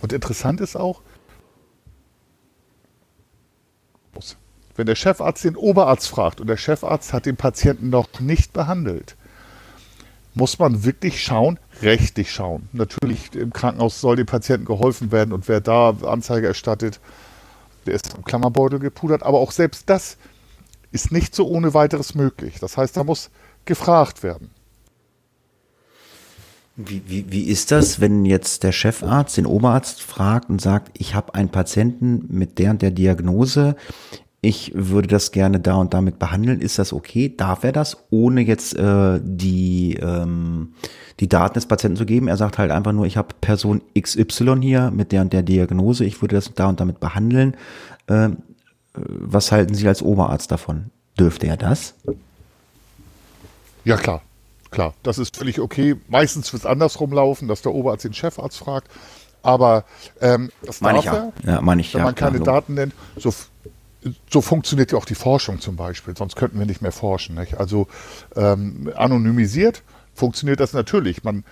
Und 0.00 0.12
interessant 0.12 0.60
ist 0.60 0.74
auch, 0.74 1.02
Wenn 4.76 4.86
der 4.86 4.94
Chefarzt 4.94 5.44
den 5.44 5.56
Oberarzt 5.56 6.08
fragt 6.08 6.40
und 6.40 6.46
der 6.46 6.56
Chefarzt 6.56 7.12
hat 7.12 7.26
den 7.26 7.36
Patienten 7.36 7.90
noch 7.90 8.20
nicht 8.20 8.52
behandelt, 8.52 9.16
muss 10.34 10.58
man 10.58 10.84
wirklich 10.84 11.22
schauen, 11.22 11.58
rechtlich 11.82 12.32
schauen. 12.32 12.68
Natürlich 12.72 13.34
im 13.34 13.52
Krankenhaus 13.52 14.00
soll 14.00 14.16
dem 14.16 14.26
Patienten 14.26 14.64
geholfen 14.64 15.12
werden 15.12 15.32
und 15.32 15.46
wer 15.48 15.60
da 15.60 15.90
Anzeige 16.06 16.46
erstattet, 16.46 17.00
der 17.86 17.94
ist 17.94 18.14
im 18.14 18.24
Klammerbeutel 18.24 18.78
gepudert. 18.78 19.22
Aber 19.22 19.40
auch 19.40 19.50
selbst 19.50 19.90
das 19.90 20.16
ist 20.90 21.12
nicht 21.12 21.34
so 21.34 21.46
ohne 21.46 21.74
weiteres 21.74 22.14
möglich. 22.14 22.58
Das 22.60 22.76
heißt, 22.76 22.96
da 22.96 23.04
muss 23.04 23.30
gefragt 23.64 24.22
werden. 24.22 24.50
Wie, 26.76 27.02
wie, 27.06 27.30
wie 27.30 27.44
ist 27.44 27.70
das, 27.70 28.00
wenn 28.00 28.24
jetzt 28.24 28.62
der 28.62 28.72
Chefarzt 28.72 29.36
den 29.36 29.44
Oberarzt 29.44 30.00
fragt 30.00 30.48
und 30.48 30.60
sagt, 30.60 30.90
ich 30.94 31.14
habe 31.14 31.34
einen 31.34 31.50
Patienten 31.50 32.26
mit 32.30 32.58
der 32.58 32.70
und 32.70 32.80
der 32.80 32.90
Diagnose, 32.90 33.76
ich 34.44 34.72
würde 34.74 35.06
das 35.06 35.30
gerne 35.30 35.60
da 35.60 35.76
und 35.76 35.94
damit 35.94 36.18
behandeln. 36.18 36.60
Ist 36.60 36.80
das 36.80 36.92
okay? 36.92 37.32
Darf 37.34 37.62
er 37.62 37.70
das, 37.70 37.96
ohne 38.10 38.40
jetzt 38.40 38.74
äh, 38.76 39.20
die, 39.22 39.94
ähm, 40.02 40.74
die 41.20 41.28
Daten 41.28 41.54
des 41.54 41.66
Patienten 41.66 41.96
zu 41.96 42.04
geben? 42.04 42.26
Er 42.26 42.36
sagt 42.36 42.58
halt 42.58 42.72
einfach 42.72 42.90
nur, 42.92 43.06
ich 43.06 43.16
habe 43.16 43.28
Person 43.40 43.82
XY 43.98 44.58
hier 44.60 44.90
mit 44.90 45.12
der 45.12 45.20
und 45.22 45.32
der 45.32 45.44
Diagnose, 45.44 46.04
ich 46.04 46.20
würde 46.20 46.34
das 46.34 46.52
da 46.54 46.68
und 46.68 46.80
damit 46.80 46.98
behandeln. 46.98 47.56
Ähm, 48.08 48.38
was 48.94 49.52
halten 49.52 49.74
Sie 49.74 49.86
als 49.86 50.02
Oberarzt 50.02 50.50
davon? 50.50 50.90
Dürfte 51.16 51.46
er 51.46 51.56
das? 51.56 51.94
Ja, 53.84 53.96
klar. 53.96 54.22
Klar, 54.72 54.94
das 55.04 55.18
ist 55.18 55.36
völlig 55.36 55.60
okay. 55.60 55.96
Meistens 56.08 56.52
wird 56.52 56.62
es 56.62 56.66
andersrum 56.66 57.12
laufen, 57.12 57.46
dass 57.46 57.62
der 57.62 57.72
Oberarzt 57.72 58.04
den 58.04 58.14
Chefarzt 58.14 58.58
fragt. 58.58 58.90
Aber 59.42 59.84
ähm, 60.20 60.50
das 60.64 60.80
meine 60.80 61.02
darf 61.02 61.04
ich 61.04 61.12
ja. 61.12 61.32
er, 61.44 61.54
ja, 61.54 61.60
meine 61.60 61.80
ich, 61.80 61.94
wenn 61.94 62.00
ja, 62.00 62.04
man 62.06 62.14
keine 62.14 62.40
Daten 62.40 62.74
nennt. 62.74 62.94
So, 63.16 63.32
so 64.30 64.40
funktioniert 64.40 64.92
ja 64.92 64.98
auch 64.98 65.04
die 65.04 65.14
Forschung 65.14 65.60
zum 65.60 65.76
Beispiel, 65.76 66.16
sonst 66.16 66.36
könnten 66.36 66.58
wir 66.58 66.66
nicht 66.66 66.82
mehr 66.82 66.92
forschen. 66.92 67.36
Nicht? 67.36 67.58
Also 67.58 67.86
ähm, 68.36 68.92
anonymisiert 68.94 69.82
funktioniert 70.14 70.60
das 70.60 70.72
natürlich. 70.72 71.24
Man 71.24 71.44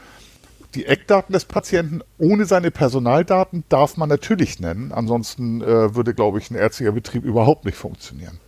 die 0.75 0.87
Eckdaten 0.87 1.33
des 1.33 1.45
Patienten 1.45 2.01
ohne 2.19 2.45
seine 2.45 2.71
Personaldaten 2.71 3.65
darf 3.69 3.97
man 3.97 4.09
natürlich 4.09 4.61
nennen. 4.61 4.93
Ansonsten 4.93 5.63
äh, 5.63 5.95
würde, 5.95 6.15
glaube 6.15 6.39
ich, 6.39 6.51
ein 6.51 6.55
ärztlicher 6.55 6.93
Betrieb 6.93 7.25
überhaupt 7.25 7.65
nicht 7.65 7.77
funktionieren. 7.77 8.39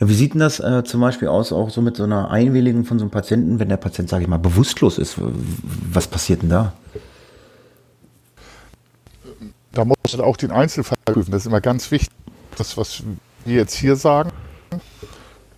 Ja, 0.00 0.08
wie 0.08 0.14
sieht 0.14 0.34
denn 0.34 0.40
das 0.40 0.60
äh, 0.60 0.82
zum 0.84 1.00
Beispiel 1.00 1.28
aus, 1.28 1.52
auch 1.52 1.70
so 1.70 1.80
mit 1.80 1.96
so 1.96 2.04
einer 2.04 2.30
Einwilligung 2.30 2.84
von 2.84 2.98
so 2.98 3.04
einem 3.04 3.10
Patienten, 3.10 3.58
wenn 3.58 3.68
der 3.68 3.76
Patient, 3.76 4.08
sage 4.08 4.24
ich 4.24 4.28
mal, 4.28 4.38
bewusstlos 4.38 4.98
ist? 4.98 5.16
Was 5.18 6.08
passiert 6.08 6.42
denn 6.42 6.50
da? 6.50 6.72
Da 9.72 9.84
muss 9.84 9.96
man 10.12 10.20
auch 10.20 10.36
den 10.36 10.50
Einzelfall 10.50 10.98
prüfen. 11.04 11.30
Das 11.30 11.42
ist 11.42 11.46
immer 11.46 11.60
ganz 11.60 11.90
wichtig, 11.90 12.14
das, 12.54 12.76
was 12.76 13.02
wir 13.44 13.56
jetzt 13.56 13.74
hier 13.74 13.96
sagen. 13.96 14.30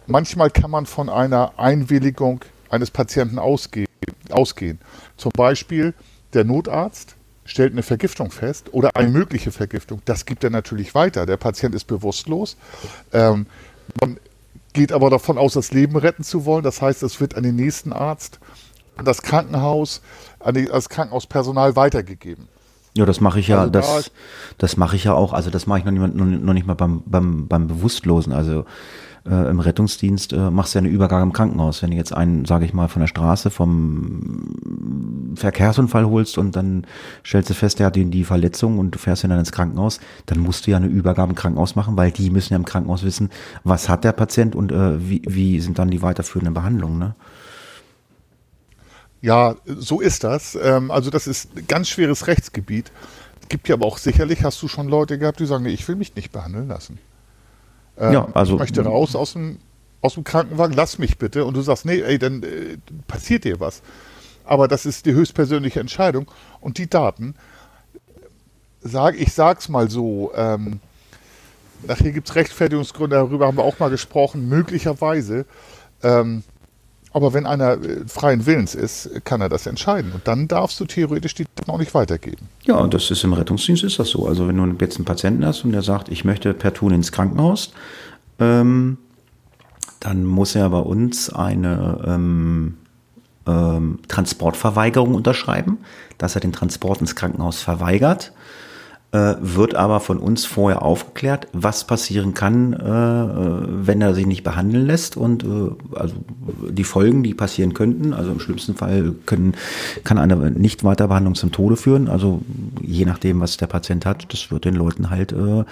Manchmal 0.07 0.51
kann 0.51 0.71
man 0.71 0.87
von 0.87 1.09
einer 1.09 1.59
Einwilligung 1.59 2.45
eines 2.69 2.91
Patienten 2.91 3.39
ausgehen. 3.39 3.89
ausgehen. 4.31 4.79
Zum 5.17 5.33
Beispiel 5.33 5.95
der 6.33 6.45
Notarzt 6.45 7.17
stellt 7.45 7.73
eine 7.73 7.83
Vergiftung 7.83 8.31
fest 8.31 8.73
oder 8.73 8.91
eine 8.95 9.09
mögliche 9.09 9.53
Vergiftung. 9.53 10.03
Das 10.05 10.27
gibt 10.27 10.45
er 10.45 10.51
natürlich 10.51 10.95
weiter. 10.95 11.27
Der 11.27 11.37
Patient 11.37 11.75
ist 11.75 11.85
bewusstlos. 11.85 12.57
Ähm, 13.13 13.47
man 14.01 14.19
geht 14.73 14.93
aber 14.93 15.11
davon 15.11 15.39
aus, 15.39 15.55
das 15.55 15.73
Leben 15.73 15.97
retten 15.97 16.25
zu 16.25 16.45
wollen. 16.45 16.65
Das 16.65 16.83
heißt, 16.83 17.03
es 17.03 17.21
wird 17.21 17.37
an 17.37 17.45
den 17.45 17.57
nächsten 17.57 17.93
Arzt, 17.93 18.41
an 18.97 19.05
das 19.05 19.23
Krankenhaus, 19.23 20.03
an 20.41 20.55
das 20.55 20.89
Krankenhauspersonal 20.89 21.77
weitergegeben. 21.77 22.49
Ja, 22.97 23.05
das 23.05 23.21
mache 23.21 23.39
ich 23.39 23.49
ja, 23.49 23.61
also 23.61 23.71
das, 23.71 23.87
da 23.87 24.11
das 24.59 24.77
mache 24.77 24.97
ich 24.97 25.05
ja 25.05 25.13
auch. 25.13 25.33
Also 25.33 25.51
das 25.51 25.67
mache 25.67 25.81
ich 25.81 25.85
noch 25.85 25.93
nicht, 25.93 26.15
noch 26.15 26.55
nicht 26.55 26.67
mal 26.67 26.75
beim, 26.75 27.03
beim, 27.05 27.47
beim 27.47 27.69
Bewusstlosen. 27.69 28.33
Also 28.33 28.65
äh, 29.29 29.51
im 29.51 29.61
Rettungsdienst 29.61 30.33
äh, 30.33 30.51
machst 30.51 30.75
du 30.75 30.79
ja 30.79 30.85
eine 30.85 30.89
Übergabe 30.89 31.23
im 31.23 31.33
Krankenhaus. 31.33 31.83
Wenn 31.83 31.91
du 31.91 31.97
jetzt 31.97 32.15
einen, 32.15 32.45
sage 32.45 32.65
ich 32.65 32.73
mal, 32.73 32.89
von 32.89 33.01
der 33.01 33.07
Straße 33.07 33.51
vom 33.51 35.35
Verkehrsunfall 35.35 36.07
holst 36.07 36.39
und 36.39 36.57
dann 36.57 36.87
stellst 37.25 37.51
du 37.51 37.55
fest, 37.55 37.81
der 37.81 37.87
hat 37.87 37.97
die 37.97 38.25
Verletzung 38.25 38.79
und 38.79 38.93
du 38.93 38.99
fährst 38.99 39.25
ihn 39.25 39.31
dann 39.31 39.41
ins 39.41 39.53
Krankenhaus, 39.53 40.01
dann 40.27 40.39
musst 40.39 40.67
du 40.67 40.71
ja 40.71 40.79
eine 40.79 40.87
Übergabe 40.87 41.31
im 41.31 41.37
Krankenhaus 41.37 41.77
machen, 41.77 41.97
weil 41.97 42.13
die 42.13 42.31
müssen 42.31 42.55
ja 42.55 42.57
im 42.57 42.65
Krankenhaus 42.65 43.03
wissen, 43.03 43.31
was 43.65 43.89
hat 43.89 44.05
der 44.05 44.13
Patient 44.13 44.55
und 44.55 44.73
äh, 44.73 45.07
wie, 45.07 45.23
wie 45.27 45.61
sind 45.61 45.79
dann 45.79 45.91
die 45.91 46.03
weiterführenden 46.03 46.55
Behandlungen. 46.55 46.99
Ne? 46.99 47.15
Ja, 49.21 49.57
so 49.67 50.01
ist 50.01 50.25
das. 50.25 50.57
Ähm, 50.61 50.91
also 50.91 51.11
das 51.11 51.27
ist 51.27 51.57
ein 51.57 51.67
ganz 51.67 51.89
schweres 51.89 52.27
Rechtsgebiet. 52.27 52.93
Es 53.43 53.49
gibt 53.49 53.69
ja 53.69 53.75
aber 53.75 53.87
auch 53.87 53.99
sicherlich, 53.99 54.43
hast 54.43 54.61
du 54.63 54.69
schon 54.69 54.89
Leute 54.89 55.19
gehabt, 55.19 55.41
die 55.41 55.47
sagen, 55.47 55.65
nee, 55.65 55.71
ich 55.71 55.87
will 55.89 55.97
mich 55.97 56.15
nicht 56.17 56.33
behandeln 56.33 56.69
lassen. 56.69 56.99
Ähm, 57.99 58.13
ja, 58.13 58.29
also, 58.35 58.55
ich 58.55 58.59
möchte 58.59 58.85
raus 58.85 59.17
aus 59.17 59.33
dem, 59.33 59.59
aus 60.01 60.15
dem 60.15 60.25
Krankenwagen, 60.25 60.75
lass 60.77 60.99
mich 60.99 61.19
bitte. 61.19 61.45
Und 61.45 61.55
du 61.55 61.63
sagst, 61.63 61.85
nee, 61.85 62.01
ey, 62.01 62.19
dann 62.19 62.43
äh, 62.43 62.79
passiert 63.07 63.45
dir 63.45 63.61
was. 63.61 63.83
Aber 64.45 64.69
das 64.69 64.87
ist 64.87 65.07
die 65.07 65.13
höchstpersönliche 65.13 65.81
Entscheidung. 65.81 66.31
Und 66.61 66.79
die 66.79 66.89
Daten, 66.89 67.35
sag, 68.81 69.19
ich 69.19 69.33
sag's 69.33 69.69
mal 69.69 69.91
so, 69.91 70.33
ähm, 70.35 70.81
nachher 71.87 72.13
gibt 72.13 72.29
es 72.29 72.35
Rechtfertigungsgründe, 72.35 73.17
darüber 73.17 73.47
haben 73.47 73.57
wir 73.57 73.65
auch 73.65 73.79
mal 73.79 73.91
gesprochen, 73.91 74.49
möglicherweise. 74.49 75.47
Ähm, 76.03 76.43
aber 77.17 77.33
wenn 77.33 77.47
einer 77.47 77.83
äh, 77.83 78.07
freien 78.07 78.45
Willens 78.45 78.75
ist, 78.75 79.25
kann 79.25 79.41
er 79.41 79.49
das 79.49 79.67
entscheiden. 79.67 80.13
Und 80.13 80.29
dann 80.29 80.49
darfst 80.49 80.79
du 80.79 80.85
theoretisch 80.85 81.35
die 81.35 81.47
Daten 81.55 81.71
auch 81.71 81.79
nicht 81.79 81.95
weitergeben. 81.95 82.51
Ja, 82.65 82.77
und 82.77 82.93
das 82.93 83.11
ist 83.11 83.25
im 83.25 83.33
Rettungsdienst 83.33 83.85
ist 83.85 83.99
das 83.99 84.11
so. 84.11 84.29
Also 84.29 84.47
wenn 84.47 84.59
du 84.59 84.85
jetzt 84.85 84.97
einen 84.97 85.07
Patienten 85.07 85.47
hast 85.47 85.65
und 85.65 85.73
der 85.73 85.81
sagt, 85.81 86.11
ich 86.11 86.27
möchte 86.27 86.53
per 86.53 86.75
Tun 86.75 86.93
ins 86.93 87.13
Krankenhaus, 87.13 87.73
ähm, 88.39 88.99
dann 89.99 90.27
muss 90.27 90.55
er 90.55 90.69
bei 90.69 90.79
uns 90.79 91.31
eine 91.31 92.05
ähm, 92.07 92.77
ähm, 93.47 94.01
Transportverweigerung 94.09 95.15
unterschreiben, 95.15 95.79
dass 96.19 96.35
er 96.35 96.43
den 96.43 96.53
Transport 96.53 97.01
ins 97.01 97.17
Krankenhaus 97.17 97.63
verweigert 97.63 98.33
wird 99.13 99.75
aber 99.75 100.01
von 100.01 100.19
uns 100.19 100.45
vorher 100.45 100.83
aufgeklärt, 100.83 101.49
was 101.53 101.87
passieren 101.87 102.35
kann, 102.35 102.75
äh, 102.75 103.87
wenn 103.87 104.03
er 104.03 104.15
sich 104.15 104.27
nicht 104.27 104.45
behandeln 104.45 104.85
lässt 104.85 105.17
und 105.17 105.43
äh, 105.43 105.71
also 105.95 106.17
die 106.69 106.85
Folgen, 106.85 107.23
die 107.23 107.33
passieren 107.33 107.73
könnten. 107.73 108.13
Also 108.13 108.33
im 108.33 108.41
schlimmsten 108.41 108.75
Fall 108.75 109.15
können, 109.25 109.55
kann 110.05 110.19
eine 110.19 110.51
Nicht-Weiterbehandlung 110.51 111.35
zum 111.35 111.53
Tode 111.53 111.77
führen. 111.77 112.09
Also 112.09 112.43
je 112.83 113.05
nachdem, 113.05 113.41
was 113.41 113.57
der 113.57 113.69
Patient 113.69 114.05
hat, 114.05 114.33
das 114.33 114.51
wird 114.51 114.65
den 114.65 114.75
Leuten 114.75 115.09
halt 115.09 115.33
äh, 115.33 115.65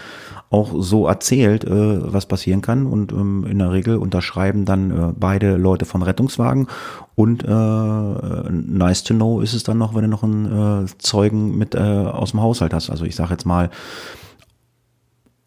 auch 0.50 0.72
so 0.78 1.06
erzählt, 1.06 1.64
äh, 1.64 1.70
was 2.12 2.26
passieren 2.26 2.62
kann. 2.62 2.86
Und 2.86 3.12
ähm, 3.12 3.44
in 3.48 3.58
der 3.58 3.72
Regel 3.72 3.96
unterschreiben 3.96 4.64
dann 4.64 4.90
äh, 4.90 5.12
beide 5.18 5.56
Leute 5.56 5.84
vom 5.84 6.02
Rettungswagen 6.02 6.68
und 7.16 7.44
äh, 7.44 7.46
nice 7.46 9.04
to 9.04 9.14
know 9.14 9.40
ist 9.40 9.54
es 9.54 9.62
dann 9.62 9.78
noch, 9.78 9.94
wenn 9.94 10.02
du 10.02 10.08
noch 10.08 10.24
einen 10.24 10.84
äh, 10.84 10.86
Zeugen 10.98 11.56
mit 11.56 11.76
äh, 11.76 11.78
aus 11.78 12.32
dem 12.32 12.42
Haushalt 12.42 12.74
hast. 12.74 12.90
Also 12.90 13.04
ich 13.04 13.14
sage 13.14 13.23
jetzt 13.30 13.46
mal, 13.46 13.70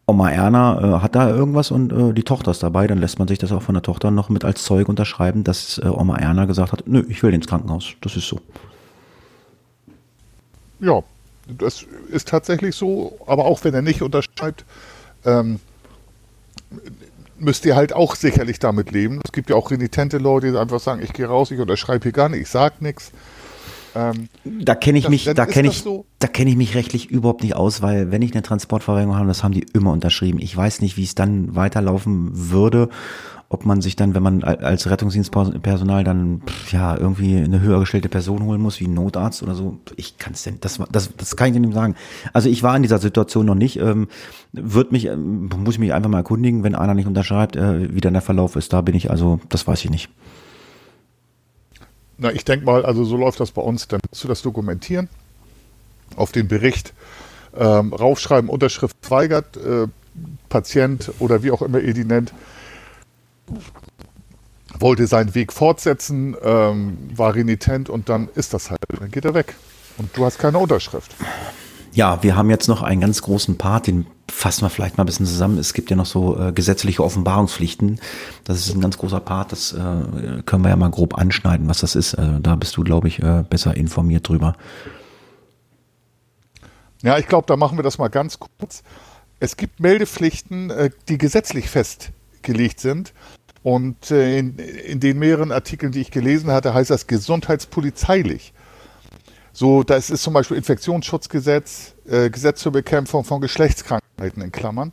Oma 0.08 0.30
Erna 0.30 0.96
äh, 0.96 1.00
hat 1.02 1.14
da 1.14 1.28
irgendwas 1.28 1.70
und 1.70 1.92
äh, 1.92 2.14
die 2.14 2.22
Tochter 2.22 2.50
ist 2.50 2.62
dabei, 2.62 2.86
dann 2.86 2.96
lässt 2.96 3.18
man 3.18 3.28
sich 3.28 3.38
das 3.38 3.52
auch 3.52 3.60
von 3.60 3.74
der 3.74 3.82
Tochter 3.82 4.10
noch 4.10 4.30
mit 4.30 4.42
als 4.42 4.64
Zeug 4.64 4.88
unterschreiben, 4.88 5.44
dass 5.44 5.78
äh, 5.78 5.86
Oma 5.86 6.16
Erna 6.16 6.46
gesagt 6.46 6.72
hat, 6.72 6.88
nö, 6.88 7.04
ich 7.08 7.22
will 7.22 7.34
ins 7.34 7.46
Krankenhaus. 7.46 7.92
Das 8.00 8.16
ist 8.16 8.26
so. 8.26 8.40
Ja, 10.80 11.02
das 11.46 11.84
ist 12.10 12.28
tatsächlich 12.28 12.74
so, 12.74 13.18
aber 13.26 13.44
auch 13.44 13.62
wenn 13.64 13.74
er 13.74 13.82
nicht 13.82 14.00
unterschreibt, 14.00 14.64
ähm, 15.26 15.60
müsst 17.38 17.66
ihr 17.66 17.76
halt 17.76 17.92
auch 17.92 18.14
sicherlich 18.16 18.58
damit 18.58 18.90
leben. 18.90 19.20
Es 19.24 19.32
gibt 19.32 19.50
ja 19.50 19.56
auch 19.56 19.70
renitente 19.70 20.16
Leute, 20.16 20.50
die 20.50 20.58
einfach 20.58 20.80
sagen, 20.80 21.02
ich 21.02 21.12
gehe 21.12 21.26
raus, 21.26 21.50
ich 21.50 21.60
unterschreibe 21.60 22.04
hier 22.04 22.12
gar 22.12 22.30
nicht, 22.30 22.40
ich 22.40 22.48
sag 22.48 22.80
nichts. 22.80 23.12
Ähm, 23.94 24.28
da 24.44 24.74
kenne 24.74 24.98
ich 24.98 25.04
das, 25.04 25.10
mich, 25.10 25.24
da 25.24 25.46
kenne 25.46 25.68
ich, 25.68 25.82
so? 25.82 26.06
da 26.18 26.28
kenne 26.28 26.50
ich 26.50 26.56
mich 26.56 26.74
rechtlich 26.74 27.10
überhaupt 27.10 27.42
nicht 27.42 27.56
aus, 27.56 27.82
weil 27.82 28.10
wenn 28.10 28.22
ich 28.22 28.32
eine 28.32 28.42
Transportverweigerung 28.42 29.16
habe, 29.16 29.28
das 29.28 29.42
haben 29.42 29.52
die 29.52 29.66
immer 29.72 29.92
unterschrieben. 29.92 30.38
Ich 30.40 30.56
weiß 30.56 30.80
nicht, 30.80 30.96
wie 30.96 31.04
es 31.04 31.14
dann 31.14 31.54
weiterlaufen 31.54 32.30
würde 32.32 32.88
ob 33.50 33.64
man 33.64 33.80
sich 33.80 33.96
dann, 33.96 34.14
wenn 34.14 34.22
man 34.22 34.44
als 34.44 34.90
Rettungsdienstpersonal 34.90 36.04
dann 36.04 36.42
ja 36.70 36.96
irgendwie 36.96 37.38
eine 37.38 37.60
höher 37.60 37.80
gestellte 37.80 38.10
Person 38.10 38.44
holen 38.44 38.60
muss, 38.60 38.78
wie 38.78 38.84
ein 38.84 38.92
Notarzt 38.92 39.42
oder 39.42 39.54
so, 39.54 39.78
ich 39.96 40.18
kann 40.18 40.34
es 40.34 40.42
denn, 40.42 40.58
das, 40.60 40.78
das, 40.92 41.16
das 41.16 41.34
kann 41.34 41.48
ich 41.48 41.54
dir 41.54 41.60
nicht 41.60 41.72
sagen. 41.72 41.94
Also 42.34 42.50
ich 42.50 42.62
war 42.62 42.76
in 42.76 42.82
dieser 42.82 42.98
Situation 42.98 43.46
noch 43.46 43.54
nicht, 43.54 43.80
ähm, 43.80 44.08
wird 44.52 44.92
mich, 44.92 45.06
ähm, 45.06 45.48
muss 45.64 45.76
ich 45.76 45.80
mich 45.80 45.94
einfach 45.94 46.10
mal 46.10 46.18
erkundigen, 46.18 46.62
wenn 46.62 46.74
einer 46.74 46.92
nicht 46.92 47.06
unterschreibt, 47.06 47.56
äh, 47.56 47.94
wie 47.94 48.02
dann 48.02 48.12
der 48.12 48.22
Verlauf 48.22 48.54
ist, 48.54 48.72
da 48.74 48.82
bin 48.82 48.94
ich, 48.94 49.10
also 49.10 49.40
das 49.48 49.66
weiß 49.66 49.82
ich 49.82 49.90
nicht. 49.90 50.10
Na, 52.18 52.32
ich 52.32 52.44
denke 52.44 52.66
mal, 52.66 52.84
also 52.84 53.04
so 53.04 53.16
läuft 53.16 53.38
das 53.40 53.52
bei 53.52 53.62
uns, 53.62 53.86
dann 53.86 54.00
musst 54.10 54.24
du 54.24 54.28
das 54.28 54.42
dokumentieren, 54.42 55.08
auf 56.16 56.32
den 56.32 56.48
Bericht 56.48 56.92
ähm, 57.56 57.92
raufschreiben, 57.92 58.50
Unterschrift 58.50 58.96
weigert, 59.08 59.56
äh, 59.56 59.86
Patient 60.48 61.12
oder 61.20 61.44
wie 61.44 61.52
auch 61.52 61.62
immer 61.62 61.78
ihr 61.78 61.94
die 61.94 62.04
nennt, 62.04 62.34
wollte 64.78 65.06
seinen 65.06 65.34
Weg 65.34 65.52
fortsetzen, 65.52 66.36
ähm, 66.42 66.98
war 67.14 67.34
renitent 67.34 67.88
und 67.88 68.08
dann 68.08 68.28
ist 68.34 68.52
das 68.52 68.70
halt, 68.70 68.80
dann 68.98 69.10
geht 69.10 69.24
er 69.24 69.34
weg. 69.34 69.54
Und 69.96 70.16
du 70.16 70.24
hast 70.24 70.38
keine 70.38 70.58
Unterschrift. 70.58 71.14
Ja, 71.92 72.22
wir 72.22 72.36
haben 72.36 72.50
jetzt 72.50 72.68
noch 72.68 72.82
einen 72.82 73.00
ganz 73.00 73.22
großen 73.22 73.58
Part, 73.58 73.86
den 73.86 74.06
fassen 74.30 74.62
wir 74.62 74.70
vielleicht 74.70 74.98
mal 74.98 75.04
ein 75.04 75.06
bisschen 75.06 75.26
zusammen. 75.26 75.58
Es 75.58 75.72
gibt 75.72 75.90
ja 75.90 75.96
noch 75.96 76.06
so 76.06 76.38
äh, 76.38 76.52
gesetzliche 76.52 77.02
Offenbarungspflichten. 77.02 78.00
Das 78.44 78.58
ist 78.58 78.74
ein 78.74 78.80
ganz 78.80 78.98
großer 78.98 79.20
Part, 79.20 79.52
das 79.52 79.72
äh, 79.72 80.42
können 80.44 80.62
wir 80.62 80.68
ja 80.68 80.76
mal 80.76 80.90
grob 80.90 81.16
anschneiden, 81.16 81.68
was 81.68 81.80
das 81.80 81.94
ist. 81.94 82.14
Also 82.14 82.38
da 82.38 82.54
bist 82.56 82.76
du, 82.76 82.84
glaube 82.84 83.08
ich, 83.08 83.22
äh, 83.22 83.44
besser 83.48 83.76
informiert 83.76 84.28
drüber. 84.28 84.54
Ja, 87.02 87.18
ich 87.18 87.26
glaube, 87.26 87.46
da 87.46 87.56
machen 87.56 87.78
wir 87.78 87.82
das 87.82 87.98
mal 87.98 88.08
ganz 88.08 88.38
kurz. 88.38 88.82
Es 89.40 89.56
gibt 89.56 89.80
Meldepflichten, 89.80 90.70
äh, 90.70 90.90
die 91.08 91.18
gesetzlich 91.18 91.70
festgelegt 91.70 92.80
sind. 92.80 93.12
Und 93.62 94.10
äh, 94.10 94.38
in, 94.38 94.56
in, 94.56 95.00
den 95.00 95.18
mehreren 95.18 95.52
Artikeln, 95.52 95.92
die 95.92 96.00
ich 96.00 96.10
gelesen 96.10 96.50
hatte, 96.50 96.74
heißt 96.74 96.90
das 96.90 97.06
gesundheitspolizeilich. 97.06 98.52
So, 99.58 99.82
das 99.82 100.08
ist 100.08 100.22
zum 100.22 100.34
Beispiel 100.34 100.56
Infektionsschutzgesetz, 100.56 101.96
äh, 102.06 102.30
Gesetz 102.30 102.60
zur 102.60 102.70
Bekämpfung 102.70 103.24
von 103.24 103.40
Geschlechtskrankheiten 103.40 104.40
in 104.40 104.52
Klammern. 104.52 104.92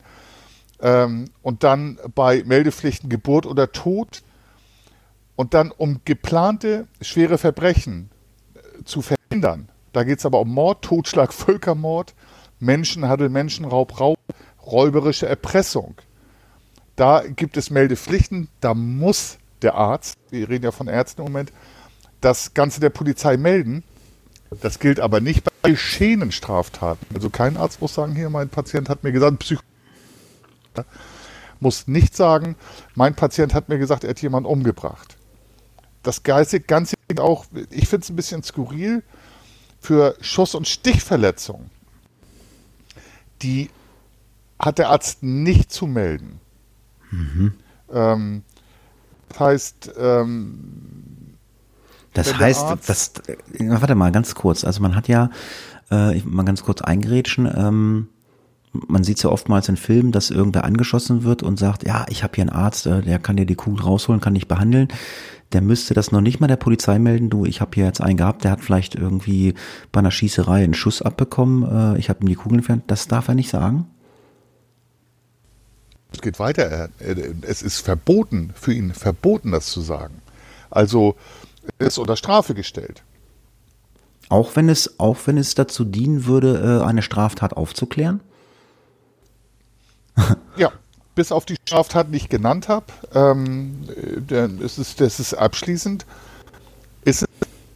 Ähm, 0.79 1.29
und 1.43 1.63
dann 1.63 1.99
bei 2.15 2.43
Meldepflichten 2.43 3.07
Geburt 3.07 3.45
oder 3.45 3.71
Tod. 3.71 4.23
Und 5.35 5.53
dann 5.53 5.69
um 5.69 6.01
geplante 6.03 6.87
schwere 6.99 7.37
Verbrechen 7.37 8.09
äh, 8.55 8.83
zu 8.85 9.03
verhindern. 9.03 9.69
Da 9.93 10.03
geht 10.03 10.17
es 10.17 10.25
aber 10.25 10.39
um 10.39 10.51
Mord, 10.51 10.83
Totschlag, 10.83 11.31
Völkermord, 11.35 12.15
Menschenhandel, 12.59 13.29
Menschenraub, 13.29 13.99
Raub, 13.99 14.17
räuberische 14.65 15.27
Erpressung. 15.27 15.93
Da 16.95 17.21
gibt 17.27 17.55
es 17.57 17.69
Meldepflichten, 17.69 18.47
da 18.61 18.73
muss 18.73 19.37
der 19.61 19.75
Arzt, 19.75 20.17
wir 20.31 20.49
reden 20.49 20.65
ja 20.65 20.71
von 20.71 20.87
Ärzten 20.87 21.21
im 21.21 21.27
Moment, 21.27 21.53
das 22.19 22.55
Ganze 22.55 22.79
der 22.79 22.89
Polizei 22.89 23.37
melden. 23.37 23.83
Das 24.49 24.79
gilt 24.79 24.99
aber 24.99 25.19
nicht 25.21 25.43
bei 25.43 25.71
geschehenen 25.71 26.31
Straftaten. 26.31 27.05
Also 27.13 27.29
kein 27.29 27.57
Arzt 27.57 27.81
muss 27.81 27.93
sagen, 27.93 28.15
hier, 28.15 28.29
mein 28.29 28.49
Patient 28.49 28.89
hat 28.89 29.03
mir 29.03 29.11
gesagt, 29.11 29.39
Psych 29.39 29.59
muss 31.59 31.87
nicht 31.87 32.15
sagen, 32.15 32.55
mein 32.95 33.15
Patient 33.15 33.53
hat 33.53 33.69
mir 33.69 33.77
gesagt, 33.79 34.03
er 34.03 34.11
hat 34.11 34.21
jemanden 34.21 34.49
umgebracht. 34.49 35.17
Das 36.03 36.23
geistig 36.23 36.67
Ganze 36.67 36.95
auch, 37.17 37.45
ich 37.71 37.87
finde 37.87 38.03
es 38.03 38.09
ein 38.09 38.15
bisschen 38.15 38.43
skurril. 38.43 39.03
für 39.79 40.15
Schuss- 40.19 40.55
und 40.55 40.67
Stichverletzungen, 40.67 41.69
die 43.41 43.69
hat 44.59 44.79
der 44.79 44.89
Arzt 44.89 45.21
nicht 45.21 45.71
zu 45.71 45.85
melden. 45.85 46.39
Ähm, 47.93 48.43
das 49.29 49.39
heißt, 49.39 49.91
ähm, 49.97 51.14
Das 52.15 52.37
heißt, 52.39 52.65
das, 52.87 53.11
äh, 53.27 53.35
warte 53.69 53.93
mal, 53.95 54.11
ganz 54.11 54.33
kurz. 54.35 54.63
Also 54.63 54.81
man 54.81 54.95
hat 54.95 55.07
ja, 55.07 55.29
äh, 55.91 56.15
ich 56.17 56.25
mal 56.25 56.43
ganz 56.43 56.63
kurz 56.63 56.81
eingrätschen, 56.81 57.45
ähm, 57.55 58.07
man 58.87 59.05
sieht 59.05 59.23
ja 59.23 59.29
oftmals 59.29 59.69
in 59.69 59.77
Filmen, 59.77 60.11
dass 60.11 60.31
irgendwer 60.31 60.65
angeschossen 60.65 61.23
wird 61.23 61.43
und 61.43 61.57
sagt, 61.57 61.85
ja, 61.87 62.05
ich 62.09 62.23
habe 62.23 62.33
hier 62.35 62.41
einen 62.41 62.49
Arzt, 62.49 62.85
äh, 62.87 63.01
der 63.01 63.19
kann 63.19 63.37
dir 63.37 63.45
die 63.45 63.55
Kugel 63.55 63.81
rausholen, 63.83 64.19
kann 64.19 64.33
dich 64.33 64.47
behandeln. 64.49 64.89
Der 65.53 65.61
müsste 65.61 65.93
das 65.93 66.11
noch 66.11 66.19
nicht 66.21 66.41
mal 66.41 66.47
der 66.47 66.57
Polizei 66.57 66.99
melden. 66.99 67.29
Du, 67.29 67.45
ich 67.45 67.61
habe 67.61 67.71
hier 67.73 67.85
jetzt 67.85 68.01
einen 68.01 68.17
gehabt, 68.17 68.43
der 68.43 68.51
hat 68.51 68.61
vielleicht 68.61 68.95
irgendwie 68.95 69.53
bei 69.93 69.99
einer 69.99 70.11
Schießerei 70.11 70.63
einen 70.63 70.73
Schuss 70.73 71.01
abbekommen. 71.01 71.95
Äh, 71.95 71.99
ich 71.99 72.09
habe 72.09 72.19
ihm 72.23 72.27
die 72.27 72.35
Kugel 72.35 72.57
entfernt. 72.57 72.83
Das 72.87 73.07
darf 73.07 73.27
er 73.29 73.35
nicht 73.35 73.49
sagen. 73.49 73.87
es 76.11 76.21
geht 76.21 76.39
weiter. 76.39 76.63
Er- 76.63 76.89
er- 76.99 77.33
Es 77.43 77.61
ist 77.61 77.79
verboten, 77.81 78.51
für 78.55 78.73
ihn 78.73 78.93
verboten, 78.93 79.51
das 79.51 79.67
zu 79.67 79.81
sagen. 79.81 80.15
Also 80.69 81.15
ist 81.79 81.97
unter 81.97 82.15
Strafe 82.15 82.53
gestellt. 82.53 83.03
Auch 84.29 84.55
wenn 84.55 84.69
es, 84.69 84.99
auch 84.99 85.17
wenn 85.25 85.37
es 85.37 85.55
dazu 85.55 85.83
dienen 85.83 86.25
würde, 86.25 86.81
äh, 86.81 86.85
eine 86.85 87.01
Straftat 87.01 87.53
aufzuklären. 87.55 88.21
Ja, 90.57 90.71
bis 91.15 91.33
auf 91.33 91.43
die 91.43 91.57
Straftat, 91.65 92.07
die 92.13 92.15
ich 92.15 92.29
genannt 92.29 92.69
habe, 92.69 92.85
ähm, 93.13 93.83
äh, 93.89 94.21
denn 94.21 94.61
es 94.63 94.77
ist, 94.77 95.01
das 95.01 95.19
ist 95.19 95.33
abschließend, 95.33 96.05
ist 97.03 97.23
es, 97.23 97.27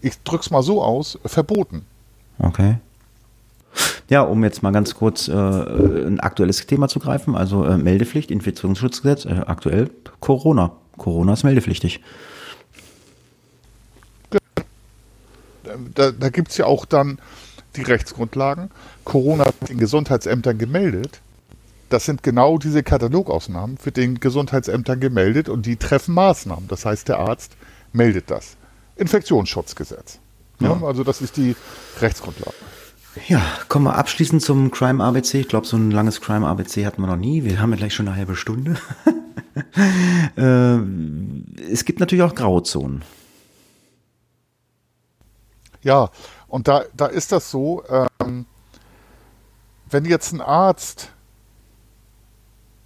ich 0.02 0.18
drück's 0.24 0.50
mal 0.50 0.64
so 0.64 0.82
aus, 0.82 1.20
verboten. 1.26 1.86
Okay. 2.38 2.78
Ja, 4.10 4.22
um 4.22 4.44
jetzt 4.44 4.64
mal 4.64 4.72
ganz 4.72 4.96
kurz 4.96 5.28
äh, 5.28 5.34
ein 5.34 6.20
aktuelles 6.20 6.66
Thema 6.66 6.88
zu 6.88 7.00
greifen, 7.00 7.36
also 7.36 7.66
äh, 7.66 7.78
Meldepflicht, 7.78 8.32
Infektionsschutzgesetz, 8.32 9.26
äh, 9.26 9.42
aktuell 9.46 9.90
Corona. 10.20 10.72
Corona 10.98 11.34
ist 11.34 11.44
meldepflichtig. 11.44 12.02
Da, 15.96 16.12
da 16.12 16.30
gibt 16.30 16.52
es 16.52 16.58
ja 16.58 16.66
auch 16.66 16.86
dann 16.86 17.20
die 17.76 17.82
Rechtsgrundlagen. 17.84 18.70
Corona 19.04 19.46
wird 19.46 19.70
den 19.70 19.78
Gesundheitsämtern 19.78 20.58
gemeldet. 20.58 21.22
Das 21.90 22.06
sind 22.06 22.22
genau 22.22 22.58
diese 22.60 22.84
Katalogausnahmen, 22.84 23.78
wird 23.84 23.98
den 23.98 24.20
Gesundheitsämtern 24.20 25.00
gemeldet 25.00 25.50
und 25.50 25.66
die 25.66 25.76
treffen 25.76 26.14
Maßnahmen. 26.14 26.68
Das 26.68 26.86
heißt, 26.86 27.08
der 27.08 27.20
Arzt 27.20 27.54
meldet 27.94 28.30
das. 28.30 28.58
Infektionsschutzgesetz. 28.96 30.20
Ja, 30.60 30.78
Ja. 30.80 30.86
also 30.86 31.04
das 31.04 31.22
ist 31.22 31.38
die 31.38 31.56
Rechtsgrundlage. 32.00 32.54
Ja, 33.28 33.42
kommen 33.70 33.86
wir 33.86 33.96
abschließend 33.96 34.42
zum 34.42 34.70
Crime 34.70 35.04
ABC. 35.04 35.40
Ich 35.40 35.48
glaube, 35.48 35.66
so 35.66 35.78
ein 35.78 35.90
langes 35.90 36.22
Crime 36.22 36.48
ABC 36.48 36.86
hatten 36.86 37.02
wir 37.02 37.08
noch 37.08 37.18
nie. 37.18 37.44
Wir 37.44 37.60
haben 37.60 37.72
ja 37.72 37.78
gleich 37.78 37.94
schon 37.96 38.08
eine 38.08 38.16
halbe 38.18 38.36
Stunde. 38.36 38.76
äh, 40.38 40.78
es 41.72 41.86
gibt 41.86 42.00
natürlich 42.00 42.24
auch 42.24 42.36
Grauzonen. 42.36 43.02
Ja, 45.82 46.10
und 46.48 46.68
da, 46.68 46.84
da 46.96 47.06
ist 47.06 47.32
das 47.32 47.50
so, 47.52 47.84
ähm, 48.22 48.46
wenn 49.90 50.06
jetzt 50.06 50.34
ein 50.34 50.42
Arzt 50.42 51.12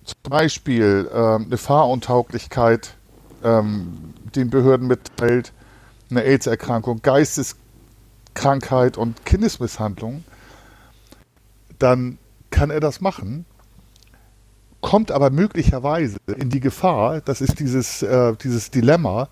zum 0.03 0.31
Beispiel 0.31 1.09
ähm, 1.13 1.45
eine 1.45 1.57
Fahruntauglichkeit 1.57 2.95
ähm, 3.43 4.13
den 4.35 4.49
Behörden 4.49 4.87
mitteilt, 4.87 5.53
eine 6.09 6.23
AIDS-Erkrankung, 6.23 7.01
Geisteskrankheit 7.01 8.97
und 8.97 9.25
Kindesmisshandlung, 9.25 10.23
dann 11.79 12.17
kann 12.51 12.69
er 12.69 12.79
das 12.79 13.01
machen, 13.01 13.45
kommt 14.81 15.11
aber 15.11 15.29
möglicherweise 15.29 16.17
in 16.27 16.49
die 16.49 16.59
Gefahr, 16.59 17.21
das 17.21 17.41
ist 17.41 17.59
dieses, 17.59 18.03
äh, 18.03 18.35
dieses 18.35 18.69
Dilemma, 18.69 19.29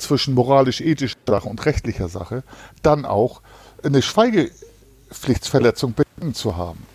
zwischen 0.00 0.34
moralisch-ethischer 0.34 1.18
Sache 1.26 1.48
und 1.48 1.64
rechtlicher 1.64 2.08
Sache, 2.08 2.42
dann 2.82 3.04
auch 3.04 3.40
eine 3.82 4.02
Schweigepflichtsverletzung 4.02 5.94
begangen 5.94 6.34
zu 6.34 6.56
haben. 6.56 6.86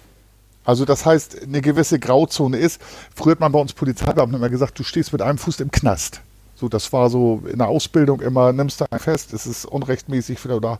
Also 0.64 0.84
das 0.86 1.06
heißt, 1.06 1.44
eine 1.44 1.62
gewisse 1.62 2.00
Grauzone 2.00 2.58
ist, 2.58 2.82
früher 3.16 3.34
hat 3.34 3.40
man 3.40 3.52
bei 3.52 3.60
uns 3.60 3.74
Polizeibeamten 3.74 4.38
immer 4.38 4.50
gesagt, 4.50 4.80
du 4.80 4.84
stehst 4.84 5.12
mit 5.14 5.22
einem 5.22 5.38
Fuß 5.38 5.60
im 5.60 5.72
Knast. 5.72 6.22
So, 6.56 6.70
das 6.70 6.92
war 6.92 7.10
so 7.10 7.44
in 7.52 7.60
der 7.60 7.68
Ausbildung 7.68 8.22
immer, 8.22 8.52
nimmst 8.52 8.82
du 8.82 8.86
einen 8.90 9.00
fest, 9.00 9.34
es 9.34 9.46
ist 9.46 9.66
unrechtmäßig 9.66 10.44
oder 10.46 10.80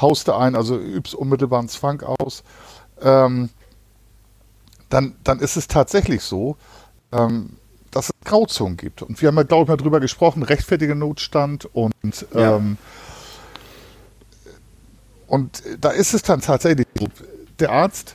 haust 0.00 0.26
du 0.28 0.32
ein, 0.32 0.56
also 0.56 0.76
übst 0.76 1.14
unmittelbaren 1.14 1.68
Zwang 1.68 2.02
aus. 2.02 2.42
Ähm, 3.00 3.50
dann, 4.88 5.16
dann 5.22 5.40
ist 5.40 5.56
es 5.56 5.68
tatsächlich 5.68 6.22
so, 6.22 6.56
ähm, 7.12 7.56
dass 7.96 8.10
es 8.10 8.14
Grauzonen 8.24 8.76
gibt. 8.76 9.02
Und 9.02 9.20
wir 9.20 9.28
haben 9.28 9.36
ja, 9.36 9.42
glaube 9.42 9.62
ich, 9.64 9.68
mal 9.68 9.76
drüber 9.76 10.00
gesprochen, 10.00 10.42
rechtfertiger 10.42 10.94
Notstand 10.94 11.64
und, 11.74 11.94
Ja. 12.34 12.56
ähm, 12.56 12.76
und 15.26 15.62
da 15.80 15.90
ist 15.90 16.12
es 16.14 16.22
dann 16.22 16.40
tatsächlich 16.40 16.86
so, 16.98 17.08
der 17.58 17.72
Arzt, 17.72 18.14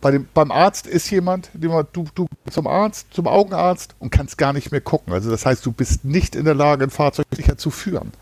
bei 0.00 0.10
dem, 0.10 0.26
beim 0.34 0.50
Arzt 0.50 0.86
ist 0.86 1.10
jemand, 1.10 1.50
man, 1.54 1.86
du, 1.92 2.06
du 2.14 2.26
gehst 2.26 2.54
zum 2.54 2.66
Arzt, 2.66 3.06
zum 3.12 3.28
Augenarzt 3.28 3.94
und 3.98 4.10
kannst 4.10 4.36
gar 4.36 4.52
nicht 4.52 4.72
mehr 4.72 4.80
gucken. 4.80 5.12
Also 5.12 5.30
das 5.30 5.46
heißt, 5.46 5.64
du 5.64 5.72
bist 5.72 6.04
nicht 6.04 6.34
in 6.34 6.44
der 6.44 6.54
Lage, 6.54 6.84
ein 6.84 6.90
Fahrzeug 6.90 7.26
sicher 7.34 7.56
zu 7.56 7.70
führen. 7.70 8.12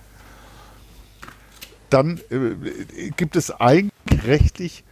Dann 1.89 2.21
äh, 2.31 3.11
gibt 3.17 3.35
es 3.35 3.51
eigentlich 3.51 3.93
rechtlich 4.27 4.85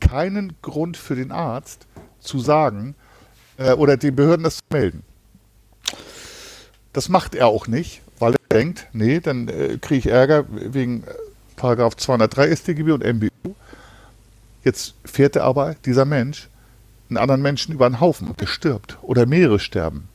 keinen 0.00 0.54
Grund 0.62 0.96
für 0.96 1.14
den 1.14 1.30
Arzt 1.30 1.86
zu 2.20 2.38
sagen, 2.38 2.94
äh, 3.58 3.72
oder 3.72 3.96
den 3.96 4.16
Behörden 4.16 4.44
das 4.44 4.56
zu 4.56 4.62
melden. 4.70 5.02
Das 6.92 7.08
macht 7.08 7.34
er 7.34 7.48
auch 7.48 7.66
nicht, 7.66 8.00
weil 8.18 8.32
er 8.32 8.56
denkt, 8.56 8.88
nee, 8.92 9.20
dann 9.20 9.48
äh, 9.48 9.78
kriege 9.80 9.98
ich 9.98 10.06
Ärger 10.06 10.46
wegen 10.48 11.04
äh, 11.04 11.12
Paragraph 11.56 11.96
203 11.96 12.56
StGB 12.56 12.92
und 12.92 13.04
MBU. 13.04 13.54
Jetzt 14.64 14.94
fährt 15.04 15.36
er 15.36 15.44
aber, 15.44 15.74
dieser 15.84 16.04
Mensch, 16.04 16.48
einen 17.08 17.18
anderen 17.18 17.42
Menschen 17.42 17.74
über 17.74 17.88
den 17.88 18.00
Haufen 18.00 18.28
und 18.28 18.40
der 18.40 18.46
stirbt 18.46 18.98
oder 19.02 19.26
mehrere 19.26 19.58
sterben. 19.58 20.08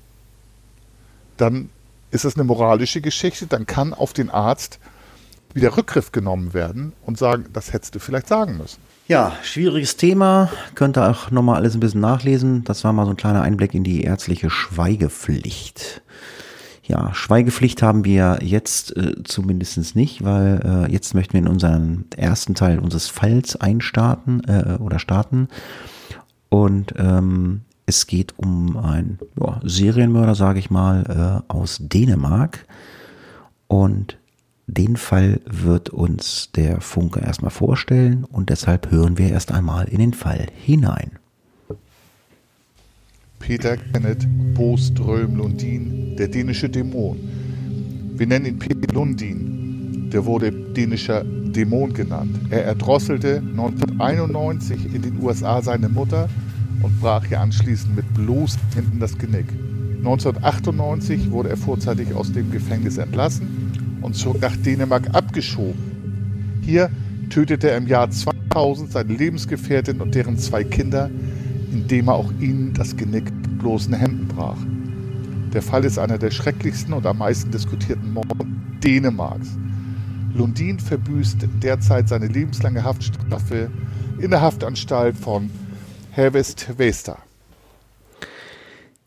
Dann 1.38 1.70
ist 2.12 2.26
das 2.26 2.36
eine 2.36 2.44
moralische 2.44 3.02
Geschichte, 3.02 3.48
dann 3.48 3.66
kann 3.66 3.94
auf 3.94 4.14
den 4.14 4.30
Arzt 4.30 4.80
wieder 5.54 5.76
Rückgriff 5.76 6.12
genommen 6.12 6.54
werden 6.54 6.94
und 7.06 7.18
sagen, 7.18 7.46
das 7.54 7.74
hättest 7.74 7.96
du 7.96 8.00
vielleicht 8.00 8.28
sagen 8.28 8.58
müssen. 8.58 8.80
Ja, 9.14 9.34
schwieriges 9.44 9.96
Thema. 9.96 10.50
Könnt 10.74 10.98
ihr 10.98 11.08
auch 11.08 11.30
nochmal 11.30 11.58
alles 11.58 11.76
ein 11.76 11.80
bisschen 11.80 12.02
nachlesen. 12.02 12.64
Das 12.64 12.84
war 12.84 12.94
mal 12.94 13.06
so 13.06 13.12
ein 13.12 13.16
kleiner 13.16 13.44
Einblick 13.44 13.76
in 13.76 13.84
die 13.84 14.02
ärztliche 14.02 14.50
Schweigepflicht. 14.50 16.02
Ja, 16.82 17.14
Schweigepflicht 17.14 17.84
haben 17.84 18.06
wir 18.06 18.40
jetzt 18.42 18.98
äh, 18.98 19.24
zumindest 19.24 19.96
nicht, 19.96 20.24
weil 20.24 20.62
äh, 20.66 20.92
jetzt 20.92 21.14
möchten 21.14 21.34
wir 21.34 21.42
in 21.42 21.48
unseren 21.48 22.06
ersten 22.18 22.56
Teil 22.56 22.80
unseres 22.80 23.08
Falls 23.08 23.56
einstarten 23.56 24.42
äh, 24.46 24.80
oder 24.82 24.98
starten. 24.98 25.48
Und 26.50 26.96
ähm, 26.98 27.62
es 27.86 28.08
geht 28.08 28.34
um 28.40 28.78
einen 28.78 29.20
ja, 29.40 29.62
Serienmörder, 29.64 30.34
sage 30.34 30.58
ich 30.58 30.72
mal, 30.72 31.44
äh, 31.48 31.54
aus 31.54 31.78
Dänemark. 31.80 32.66
Und 33.68 34.18
den 34.74 34.98
Fall 34.98 35.42
wird 35.46 35.90
uns 35.90 36.52
der 36.56 36.82
Funke 36.82 37.20
erstmal 37.20 37.52
vorstellen 37.52 38.24
und 38.24 38.50
deshalb 38.50 38.92
hören 38.92 39.18
wir 39.18 39.30
erst 39.30 39.52
einmal 39.52 39.88
in 39.88 40.00
den 40.00 40.14
Fall 40.14 40.48
hinein. 40.64 41.12
Peter 43.40 43.76
Kenneth 43.76 44.26
Boström 44.54 45.36
Lundin, 45.36 46.16
der 46.16 46.30
dänische 46.30 46.70
Dämon. 46.70 47.18
Wir 48.16 48.28
nennen 48.28 48.46
ihn 48.46 48.60
Peter 48.60 48.94
Lundin. 48.94 50.10
Der 50.12 50.26
wurde 50.26 50.52
dänischer 50.52 51.24
Dämon 51.24 51.94
genannt. 51.94 52.40
Er 52.50 52.64
erdrosselte 52.64 53.38
1991 53.38 54.94
in 54.94 55.02
den 55.02 55.22
USA 55.22 55.62
seine 55.62 55.90
Mutter 55.90 56.30
und 56.84 57.02
brach 57.02 57.30
ihr 57.30 57.42
anschließend 57.42 57.96
mit 57.96 58.14
bloßen 58.14 58.62
Händen 58.76 59.00
das 59.00 59.18
Genick. 59.18 59.48
1998 59.98 61.32
wurde 61.32 61.50
er 61.50 61.58
vorzeitig 61.58 62.14
aus 62.14 62.32
dem 62.32 62.52
Gefängnis 62.52 62.98
entlassen 62.98 63.73
und 64.04 64.16
zog 64.16 64.42
nach 64.42 64.56
Dänemark 64.58 65.10
abgeschoben. 65.14 66.62
Hier 66.62 66.90
tötete 67.30 67.72
er 67.72 67.78
im 67.78 67.88
Jahr 67.88 68.10
2000 68.10 68.92
seine 68.92 69.14
Lebensgefährtin 69.14 70.02
und 70.02 70.14
deren 70.14 70.38
zwei 70.38 70.64
Kinder, 70.64 71.10
indem 71.72 72.08
er 72.10 72.16
auch 72.16 72.32
ihnen 72.40 72.74
das 72.74 72.96
Genick 72.96 73.32
mit 73.54 73.60
bloßen 73.60 73.94
Händen 73.94 74.28
brach. 74.28 74.58
Der 75.54 75.62
Fall 75.62 75.86
ist 75.86 76.00
einer 76.00 76.18
der 76.18 76.32
schrecklichsten 76.32 76.94
und 76.94 77.06
am 77.06 77.20
meisten 77.20 77.52
diskutierten 77.52 78.12
Morde 78.14 78.46
Dänemarks. 78.84 79.50
Lundin 80.34 80.80
verbüßt 80.80 81.48
derzeit 81.62 82.10
seine 82.10 82.28
lebenslange 82.28 82.84
Haftstrafe 82.84 83.70
in 84.20 84.32
der 84.32 84.42
Haftanstalt 84.42 85.16
von 85.16 85.50
Hervest 86.12 86.68
Vesta. 86.78 87.20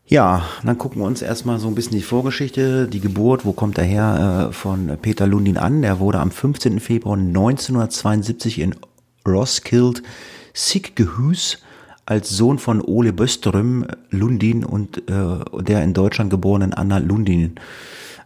Ja, 0.09 0.43
dann 0.63 0.77
gucken 0.77 1.01
wir 1.01 1.05
uns 1.05 1.21
erstmal 1.21 1.59
so 1.59 1.67
ein 1.67 1.75
bisschen 1.75 1.97
die 1.97 2.01
Vorgeschichte, 2.01 2.87
die 2.87 3.01
Geburt, 3.01 3.43
wo 3.43 3.51
kommt 3.51 3.77
er 3.77 3.83
her, 3.83 4.47
äh, 4.49 4.53
von 4.53 4.97
Peter 5.01 5.27
Lundin 5.27 5.57
an. 5.57 5.81
Der 5.81 5.99
wurde 5.99 6.19
am 6.19 6.31
15. 6.31 6.79
Februar 6.79 7.17
1972 7.17 8.59
in 8.59 8.75
Roskilde, 9.27 10.01
Siggehus, 10.53 11.57
als 12.05 12.29
Sohn 12.29 12.57
von 12.57 12.79
Ole 12.79 13.11
Böström 13.11 13.85
Lundin 14.09 14.63
und 14.63 15.09
äh, 15.09 15.61
der 15.61 15.83
in 15.83 15.93
Deutschland 15.93 16.29
geborenen 16.29 16.73
Anna 16.73 16.99
Lundin, 16.99 17.55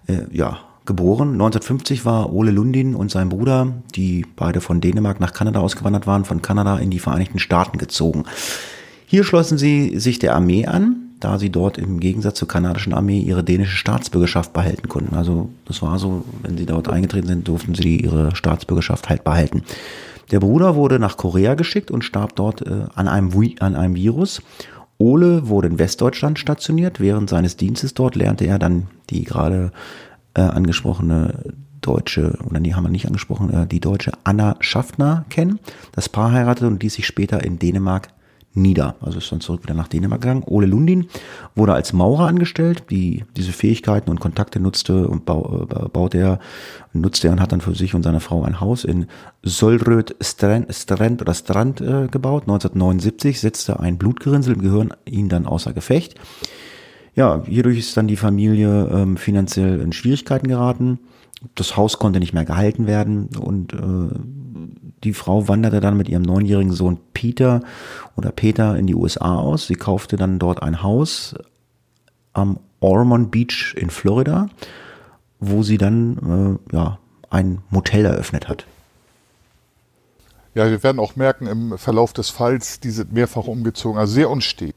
äh, 0.06 0.20
ja, 0.32 0.60
geboren. 0.86 1.30
1950 1.30 2.06
war 2.06 2.32
Ole 2.32 2.52
Lundin 2.52 2.94
und 2.94 3.10
sein 3.10 3.30
Bruder, 3.30 3.74
die 3.96 4.28
beide 4.36 4.62
von 4.62 4.82
Dänemark 4.82 5.20
nach 5.20 5.34
Kanada 5.34 5.60
ausgewandert 5.60 6.06
waren, 6.06 6.26
von 6.26 6.44
Kanada 6.44 6.78
in 6.78 6.92
die 6.92 7.00
Vereinigten 7.00 7.40
Staaten 7.40 7.80
gezogen. 7.80 8.26
Hier 9.08 9.24
schlossen 9.24 9.58
sie 9.58 9.98
sich 10.00 10.20
der 10.20 10.36
Armee 10.36 10.68
an, 10.68 11.01
da 11.22 11.40
sie 11.40 11.50
dort 11.50 11.78
im 11.78 12.00
Gegensatz 12.00 12.40
zur 12.40 12.48
kanadischen 12.48 12.94
Armee 12.94 13.20
ihre 13.20 13.44
dänische 13.44 13.78
Staatsbürgerschaft 13.78 14.52
behalten 14.52 14.90
konnten. 14.90 15.16
Also 15.16 15.50
das 15.66 15.82
war 15.82 15.98
so, 16.00 16.26
wenn 16.42 16.58
sie 16.58 16.66
dort 16.66 16.90
eingetreten 16.90 17.28
sind, 17.28 17.48
durften 17.48 17.76
sie 17.76 17.98
ihre 17.98 18.36
Staatsbürgerschaft 18.36 19.08
halt 19.10 19.24
behalten. 19.24 19.64
Der 20.32 20.40
Bruder 20.40 20.76
wurde 20.76 21.00
nach 21.00 21.18
Korea 21.18 21.56
geschickt 21.56 21.92
und 21.92 22.04
starb 22.04 22.36
dort 22.36 22.66
äh, 22.66 22.86
an, 22.96 23.08
einem, 23.08 23.32
an 23.60 23.76
einem 23.76 23.96
Virus. 23.96 24.42
Ole 24.98 25.48
wurde 25.48 25.68
in 25.68 25.80
Westdeutschland 25.80 26.40
stationiert. 26.40 27.00
Während 27.00 27.30
seines 27.30 27.58
Dienstes 27.58 27.94
dort 27.94 28.16
lernte 28.16 28.46
er 28.46 28.60
dann 28.60 28.88
die 29.10 29.24
gerade 29.24 29.72
äh, 30.34 30.42
angesprochene 30.42 31.54
deutsche, 31.82 32.38
oder 32.48 32.60
die 32.60 32.76
haben 32.76 32.84
wir 32.84 32.90
nicht 32.90 33.08
angesprochen, 33.08 33.52
äh, 33.52 33.68
die 33.68 33.80
deutsche 33.80 34.12
Anna 34.24 34.56
Schaffner 34.60 35.26
kennen. 35.30 35.60
Das 35.92 36.10
Paar 36.10 36.32
heiratete 36.32 36.68
und 36.68 36.82
ließ 36.82 36.94
sich 36.94 37.08
später 37.08 37.44
in 37.44 37.60
Dänemark 37.60 38.10
nieder. 38.54 38.96
Also 39.02 39.20
ist 39.20 39.32
dann 39.32 39.42
zurück 39.42 39.64
wieder 39.64 39.74
nach 39.74 39.88
Dänemark 39.88 40.22
gegangen. 40.22 40.44
Ole 40.46 40.68
Lundin 40.68 41.08
wurde 41.56 41.74
als 41.74 41.94
Maurer 41.94 42.28
angestellt, 42.28 42.86
die 42.90 43.24
diese 43.38 43.54
Fähigkeiten 43.54 44.10
und 44.10 44.20
Kontakte 44.20 44.60
nutzte 44.60 45.08
und 45.08 45.30
äh, 45.30 45.90
baute 45.90 46.18
er, 46.18 46.40
nutzte 46.94 47.28
er 47.28 47.34
und 47.34 47.42
hat 47.42 47.52
dann 47.52 47.62
für 47.62 47.76
sich 47.76 47.96
und 47.96 48.04
seine 48.04 48.20
Frau 48.20 48.44
ein 48.44 48.60
Haus 48.60 48.84
in 48.84 49.08
Solröd 49.44 50.16
Strand, 50.22 50.74
Strand 50.74 51.22
oder 51.22 51.34
Strand 51.34 51.82
äh, 51.82 52.08
gebaut. 52.08 52.44
1979 52.44 53.40
setzte 53.40 53.80
ein 53.80 53.98
Blutgerinnsel 53.98 54.56
im 54.56 54.62
Gehirn 54.62 54.94
ihn 55.06 55.30
dann 55.30 55.46
außer 55.46 55.74
Gefecht. 55.74 56.16
Ja, 57.16 57.44
hierdurch 57.46 57.80
ist 57.80 57.96
dann 57.98 58.08
die 58.08 58.18
Familie 58.18 58.90
ähm, 58.92 59.18
finanziell 59.18 59.82
in 59.82 59.92
Schwierigkeiten 59.92 60.48
geraten. 60.48 61.00
Das 61.56 61.76
Haus 61.76 62.00
konnte 62.00 62.20
nicht 62.20 62.34
mehr 62.34 62.46
gehalten 62.46 62.86
werden 62.86 63.30
und 63.38 63.74
äh, 63.74 64.41
die 65.04 65.14
Frau 65.14 65.48
wanderte 65.48 65.80
dann 65.80 65.98
mit 65.98 66.10
ihrem 66.10 66.22
neunjährigen 66.22 66.74
Sohn 66.74 67.00
Peter 67.14 67.62
oder 68.16 68.32
Peter 68.32 68.78
in 68.78 68.88
die 68.88 68.96
USA 68.96 69.36
aus. 69.36 69.68
Sie 69.68 69.76
kaufte 69.76 70.16
dann 70.16 70.40
dort 70.40 70.62
ein 70.62 70.84
Haus 70.84 71.36
am 72.34 72.60
Ormond 72.80 73.32
Beach 73.32 73.76
in 73.78 73.90
Florida, 73.90 74.48
wo 75.40 75.64
sie 75.64 75.78
dann 75.78 76.60
äh, 76.72 76.76
ja, 76.76 77.00
ein 77.30 77.62
Motel 77.70 78.06
eröffnet 78.06 78.48
hat. 78.48 78.66
Ja, 80.54 80.70
wir 80.70 80.84
werden 80.84 81.00
auch 81.00 81.16
merken 81.16 81.48
im 81.48 81.78
Verlauf 81.78 82.12
des 82.12 82.30
Falls, 82.30 82.80
die 82.80 82.92
sind 82.92 83.14
mehrfach 83.14 83.46
umgezogen, 83.46 83.98
also 83.98 84.14
sehr 84.14 84.30
unstet. 84.30 84.76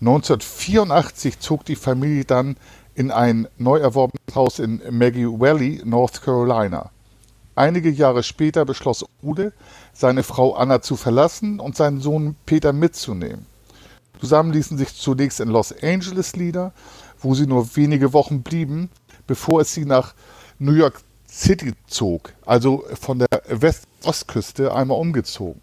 1984 0.00 1.40
zog 1.40 1.64
die 1.64 1.76
Familie 1.76 2.24
dann 2.24 2.56
in 2.94 3.10
ein 3.10 3.48
neu 3.56 3.78
erworbenes 3.78 4.34
Haus 4.34 4.58
in 4.58 4.82
Maggie 4.90 5.26
Valley, 5.26 5.80
North 5.84 6.22
Carolina. 6.22 6.90
Einige 7.58 7.90
Jahre 7.90 8.22
später 8.22 8.64
beschloss 8.64 9.04
Ude, 9.20 9.52
seine 9.92 10.22
Frau 10.22 10.54
Anna 10.54 10.80
zu 10.80 10.94
verlassen 10.94 11.58
und 11.58 11.74
seinen 11.74 12.00
Sohn 12.00 12.36
Peter 12.46 12.72
mitzunehmen. 12.72 13.46
Zusammen 14.20 14.52
ließen 14.52 14.78
sich 14.78 14.94
zunächst 14.94 15.40
in 15.40 15.48
Los 15.48 15.74
Angeles 15.82 16.36
nieder, 16.36 16.72
wo 17.18 17.34
sie 17.34 17.48
nur 17.48 17.74
wenige 17.74 18.12
Wochen 18.12 18.44
blieben, 18.44 18.90
bevor 19.26 19.62
es 19.62 19.74
sie 19.74 19.86
nach 19.86 20.14
New 20.60 20.72
York 20.72 21.00
City 21.28 21.72
zog, 21.88 22.32
also 22.46 22.84
von 22.94 23.18
der 23.18 23.42
West-Ostküste 23.48 24.72
einmal 24.72 25.00
umgezogen. 25.00 25.60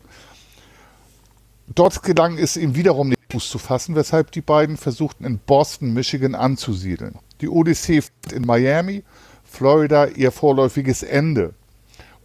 Dort 1.74 2.04
gelang 2.04 2.38
es 2.38 2.58
ihm 2.58 2.76
wiederum 2.76 3.08
nicht 3.08 3.22
Fuß 3.32 3.50
zu 3.50 3.58
fassen, 3.58 3.96
weshalb 3.96 4.32
die 4.32 4.42
beiden 4.42 4.76
versuchten 4.76 5.24
in 5.24 5.40
Boston, 5.40 5.94
Michigan 5.94 6.36
anzusiedeln. 6.36 7.20
Die 7.40 7.48
Odyssee 7.48 8.02
fand 8.02 8.34
in 8.34 8.46
Miami, 8.46 9.06
Florida 9.46 10.08
ihr 10.08 10.34
vorläufiges 10.34 11.02
Ende. 11.02 11.54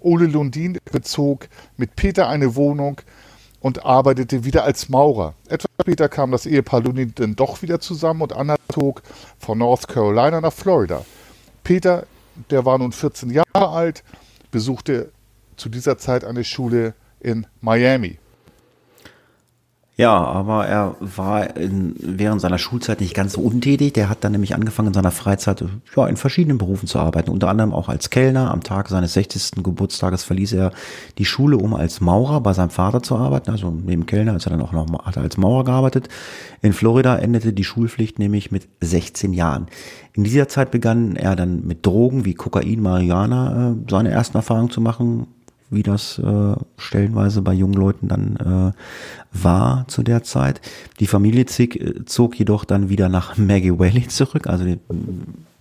Ole 0.01 0.27
Lundin 0.27 0.79
bezog 0.91 1.49
mit 1.77 1.97
Peter 1.97 2.29
eine 2.29 2.55
Wohnung 2.57 3.01
und 3.61 3.85
arbeitete 3.85 4.45
wieder 4.45 4.65
als 4.65 4.89
Maurer. 4.89 5.35
Etwas 5.49 5.71
später 5.81 6.09
kam 6.09 6.31
das 6.33 6.47
Ehepaar 6.47 6.81
Lundin 6.83 7.13
dann 7.15 7.37
doch 7.37 7.63
wieder 7.63 7.81
zusammen 7.81 8.23
und 8.23 8.33
Anna 8.33 8.57
zog 8.73 9.03
von 9.39 9.59
North 9.59 9.89
Carolina 9.89 10.41
nach 10.41 10.53
Florida. 10.53 11.05
Peter, 11.63 12.07
der 12.51 12.65
war 12.65 12.79
nun 12.79 12.93
14 12.93 13.31
Jahre 13.31 13.69
alt, 13.69 14.03
besuchte 14.51 15.13
zu 15.57 15.69
dieser 15.69 15.99
Zeit 15.99 16.25
eine 16.25 16.45
Schule 16.45 16.95
in 17.21 17.47
Miami. 17.61 18.19
Ja, 20.01 20.17
aber 20.17 20.67
er 20.67 20.97
war 21.01 21.59
in, 21.59 21.95
während 21.99 22.41
seiner 22.41 22.57
Schulzeit 22.57 23.03
nicht 23.03 23.13
ganz 23.13 23.35
so 23.35 23.43
untätig. 23.43 23.93
Der 23.93 24.09
hat 24.09 24.25
dann 24.25 24.33
nämlich 24.33 24.55
angefangen, 24.55 24.89
in 24.89 24.95
seiner 24.95 25.11
Freizeit 25.11 25.63
ja, 25.95 26.07
in 26.07 26.17
verschiedenen 26.17 26.57
Berufen 26.57 26.89
zu 26.89 26.99
arbeiten. 26.99 27.31
Unter 27.31 27.51
anderem 27.51 27.75
auch 27.75 27.91
als 27.91 28.09
Kellner. 28.09 28.51
Am 28.51 28.63
Tag 28.63 28.89
seines 28.89 29.13
60. 29.13 29.63
Geburtstages 29.63 30.25
verließ 30.25 30.55
er 30.55 30.73
die 31.19 31.27
Schule, 31.27 31.59
um 31.59 31.75
als 31.75 32.01
Maurer 32.01 32.41
bei 32.41 32.55
seinem 32.55 32.71
Vater 32.71 33.03
zu 33.03 33.15
arbeiten. 33.15 33.51
Also 33.51 33.71
neben 33.71 34.07
Kellner 34.07 34.37
ist 34.37 34.47
er 34.47 34.53
dann 34.53 34.63
auch 34.63 34.73
noch 34.73 35.05
hat 35.05 35.17
er 35.17 35.23
als 35.23 35.37
Maurer 35.37 35.65
gearbeitet. 35.65 36.09
In 36.63 36.73
Florida 36.73 37.19
endete 37.19 37.53
die 37.53 37.65
Schulpflicht 37.65 38.19
nämlich 38.19 38.51
mit 38.51 38.69
16 38.81 39.35
Jahren. 39.35 39.67
In 40.15 40.25
dieser 40.25 40.49
Zeit 40.49 40.71
begann 40.71 41.15
er 41.15 41.37
dann 41.37 41.67
mit 41.67 41.85
Drogen 41.85 42.25
wie 42.25 42.33
Kokain, 42.33 42.81
Marihuana 42.81 43.73
äh, 43.73 43.75
seine 43.91 44.11
ersten 44.11 44.39
Erfahrungen 44.39 44.71
zu 44.71 44.81
machen 44.81 45.27
wie 45.71 45.83
das 45.83 46.19
äh, 46.19 46.55
stellenweise 46.77 47.43
bei 47.43 47.53
jungen 47.53 47.75
Leuten 47.75 48.09
dann 48.09 48.37
äh, 48.37 48.73
war 49.33 49.85
zu 49.89 50.03
der 50.03 50.23
Zeit. 50.23 50.61
Die 50.99 51.07
Familie 51.07 51.47
zog, 51.47 51.77
äh, 51.77 52.05
zog 52.05 52.39
jedoch 52.39 52.65
dann 52.65 52.89
wieder 52.89 53.09
nach 53.09 53.37
Maggie 53.37 53.79
Valley 53.79 54.09
zurück, 54.09 54.47
also 54.47 54.65
die, 54.65 54.79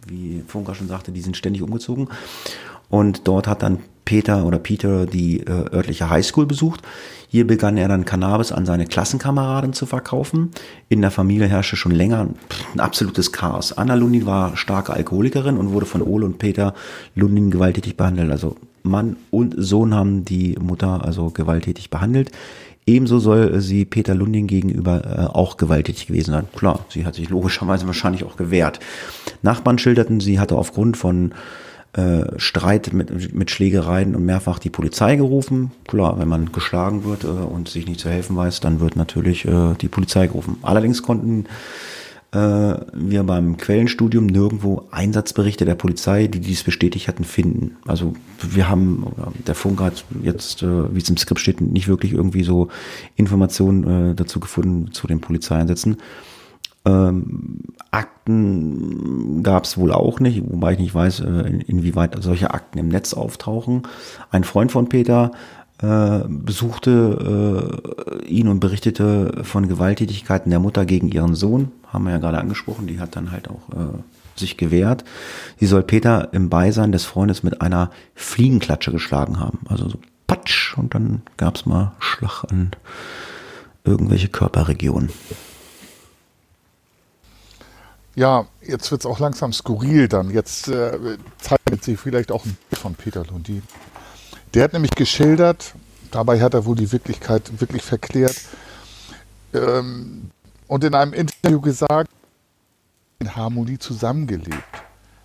wie 0.08 0.44
Funker 0.48 0.76
schon 0.76 0.88
sagte, 0.88 1.12
die 1.12 1.22
sind 1.22 1.38
ständig 1.38 1.62
umgezogen. 1.62 2.10
Und 2.90 3.28
dort 3.28 3.48
hat 3.48 3.62
dann 3.62 3.80
Peter 4.10 4.44
oder 4.46 4.58
Peter 4.58 5.06
die 5.06 5.42
äh, 5.42 5.72
örtliche 5.72 6.10
Highschool 6.10 6.48
besucht. 6.48 6.82
Hier 7.28 7.46
begann 7.46 7.78
er 7.78 7.88
dann 7.88 8.06
Cannabis 8.06 8.52
an 8.52 8.66
seine 8.66 8.88
Klassenkameraden 8.88 9.74
zu 9.74 9.86
verkaufen. 9.86 10.50
In 10.88 11.02
der 11.02 11.12
Familie 11.12 11.46
herrschte 11.46 11.76
schon 11.76 11.92
länger 11.92 12.28
ein 12.74 12.80
absolutes 12.80 13.32
Chaos. 13.32 13.72
Anna 13.74 13.94
Lundin 13.94 14.26
war 14.26 14.58
starke 14.58 14.94
Alkoholikerin 14.94 15.58
und 15.58 15.74
wurde 15.74 15.86
von 15.86 16.02
Ole 16.02 16.26
und 16.26 16.40
Peter 16.40 16.74
Lundin 17.14 17.52
gewalttätig 17.52 17.98
behandelt. 17.98 18.32
Also 18.32 18.56
Mann 18.90 19.16
und 19.32 19.56
Sohn 19.58 19.94
haben 19.94 20.26
die 20.26 20.58
Mutter 20.60 21.06
also 21.06 21.30
gewalttätig 21.30 21.90
behandelt. 21.90 22.32
Ebenso 22.86 23.20
soll 23.20 23.62
sie 23.62 23.86
Peter 23.86 24.16
Lundin 24.16 24.48
gegenüber 24.48 25.04
äh, 25.06 25.26
auch 25.26 25.58
gewalttätig 25.58 26.08
gewesen 26.08 26.32
sein. 26.32 26.48
Klar, 26.56 26.86
sie 26.90 27.06
hat 27.06 27.16
sich 27.16 27.30
logischerweise 27.30 27.86
wahrscheinlich 27.86 28.24
auch 28.24 28.36
gewehrt. 28.36 28.80
Nachbarn 29.44 29.78
schilderten, 29.78 30.20
sie 30.20 30.40
hatte 30.40 30.56
aufgrund 30.56 30.98
von 30.98 31.34
äh, 31.94 32.24
Streit 32.38 32.94
mit, 32.94 33.34
mit 33.34 33.52
Schlägereien 33.52 34.16
und 34.16 34.26
mehrfach 34.26 34.60
die 34.60 34.70
Polizei 34.70 35.16
gerufen. 35.16 35.72
Klar, 35.88 36.20
wenn 36.20 36.28
man 36.28 36.52
geschlagen 36.52 37.04
wird 37.04 37.24
äh, 37.24 37.28
und 37.28 37.68
sich 37.68 37.88
nicht 37.88 38.00
zu 38.00 38.10
helfen 38.10 38.36
weiß, 38.36 38.60
dann 38.60 38.80
wird 38.80 38.96
natürlich 38.96 39.46
äh, 39.46 39.74
die 39.82 39.88
Polizei 39.88 40.28
gerufen. 40.28 40.58
Allerdings 40.62 41.02
konnten 41.02 41.46
wir 42.32 43.24
beim 43.24 43.58
Quellenstudium 43.58 44.28
nirgendwo 44.28 44.88
Einsatzberichte 44.92 45.66
der 45.66 45.74
Polizei, 45.74 46.28
die 46.28 46.40
dies 46.40 46.64
bestätigt 46.64 47.08
hatten, 47.08 47.24
finden. 47.24 47.78
Also 47.88 48.14
wir 48.48 48.70
haben, 48.70 49.04
der 49.48 49.56
Funk 49.56 49.82
hat 49.82 50.06
jetzt, 50.22 50.62
äh, 50.62 50.94
wie 50.94 51.00
es 51.00 51.10
im 51.10 51.18
Skript 51.18 51.40
steht, 51.40 51.60
nicht 51.60 51.88
wirklich 51.88 52.14
irgendwie 52.14 52.44
so 52.44 52.68
Informationen 53.16 54.12
äh, 54.12 54.16
dazu 54.16 54.40
gefunden 54.40 54.92
zu 54.92 55.08
den 55.08 55.22
Polizeieinsätzen. 55.22 55.98
Ähm, 56.86 57.60
Akten 57.92 59.44
gab 59.44 59.66
es 59.66 59.78
wohl 59.78 59.92
auch 59.92 60.20
nicht, 60.20 60.42
wobei 60.46 60.74
ich 60.74 60.80
nicht 60.80 60.94
weiß, 60.94 61.22
äh, 61.22 61.60
inwieweit 61.68 62.16
solche 62.22 62.54
Akten 62.54 62.78
im 62.78 62.88
Netz 62.88 63.14
auftauchen. 63.14 63.84
Ein 64.32 64.44
Freund 64.44 64.72
von 64.72 64.88
Peter 64.88 65.32
äh, 65.82 66.20
besuchte 66.28 67.82
äh, 68.22 68.26
ihn 68.26 68.48
und 68.48 68.60
berichtete 68.60 69.44
von 69.44 69.68
Gewalttätigkeiten 69.68 70.50
der 70.50 70.60
Mutter 70.60 70.86
gegen 70.86 71.10
ihren 71.10 71.36
Sohn. 71.36 71.72
Haben 71.88 72.06
wir 72.06 72.12
ja 72.12 72.18
gerade 72.18 72.40
angesprochen, 72.40 72.88
die 72.88 73.00
hat 73.00 73.16
dann 73.16 73.32
halt 73.32 73.50
auch 73.50 73.70
äh, 73.70 74.00
sich 74.36 74.58
gewehrt. 74.58 75.04
Sie 75.60 75.68
soll 75.68 75.84
Peter 75.84 76.34
im 76.34 76.50
Beisein 76.50 76.92
des 76.92 77.06
Freundes 77.06 77.44
mit 77.44 77.62
einer 77.62 77.92
Fliegenklatsche 78.16 78.92
geschlagen 78.92 79.40
haben. 79.40 79.60
Also 79.70 79.90
so 79.90 80.00
Patsch 80.28 80.78
und 80.78 80.94
dann 80.94 81.22
gab 81.38 81.56
es 81.56 81.66
mal 81.66 81.94
Schlag 82.00 82.44
an 82.50 82.72
irgendwelche 83.84 84.28
Körperregionen. 84.28 85.10
Ja, 88.16 88.48
jetzt 88.62 88.92
wird 88.92 89.02
es 89.02 89.06
auch 89.06 89.20
langsam 89.20 89.54
skurril 89.54 90.10
dann. 90.10 90.30
Jetzt 90.30 90.68
äh, 90.68 91.18
zeichnet 91.38 91.84
sich 91.84 91.98
vielleicht 91.98 92.32
auch 92.34 92.46
ein 92.46 92.58
Bild 92.70 92.82
von 92.82 92.96
Peter 92.96 93.24
Lundin. 93.26 93.64
Der 94.54 94.64
hat 94.64 94.74
nämlich 94.74 94.92
geschildert, 94.92 95.76
dabei 96.12 96.42
hat 96.42 96.54
er 96.54 96.66
wohl 96.66 96.76
die 96.76 96.92
Wirklichkeit 96.92 97.62
wirklich 97.62 97.84
verklärt 97.84 98.36
ähm, 99.54 100.32
und 100.68 100.84
in 100.84 100.96
einem 100.96 101.14
Interview 101.14 101.62
gesagt, 101.62 102.10
Harmonie 103.36 103.78
zusammengelebt. 103.78 104.64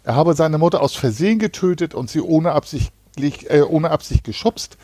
Er 0.03 0.17
habe 0.17 0.35
seine 0.35 0.59
Mutter 0.59 0.83
aus 0.83 0.95
Versehen 0.95 1.39
getötet 1.39 1.95
und 1.95 2.11
sie 2.11 2.21
ohne 2.21 2.53
Absicht, 2.53 2.93
äh, 3.17 3.63
ohne 3.63 3.91
Absicht 3.91 4.25
geschubst, 4.25 4.77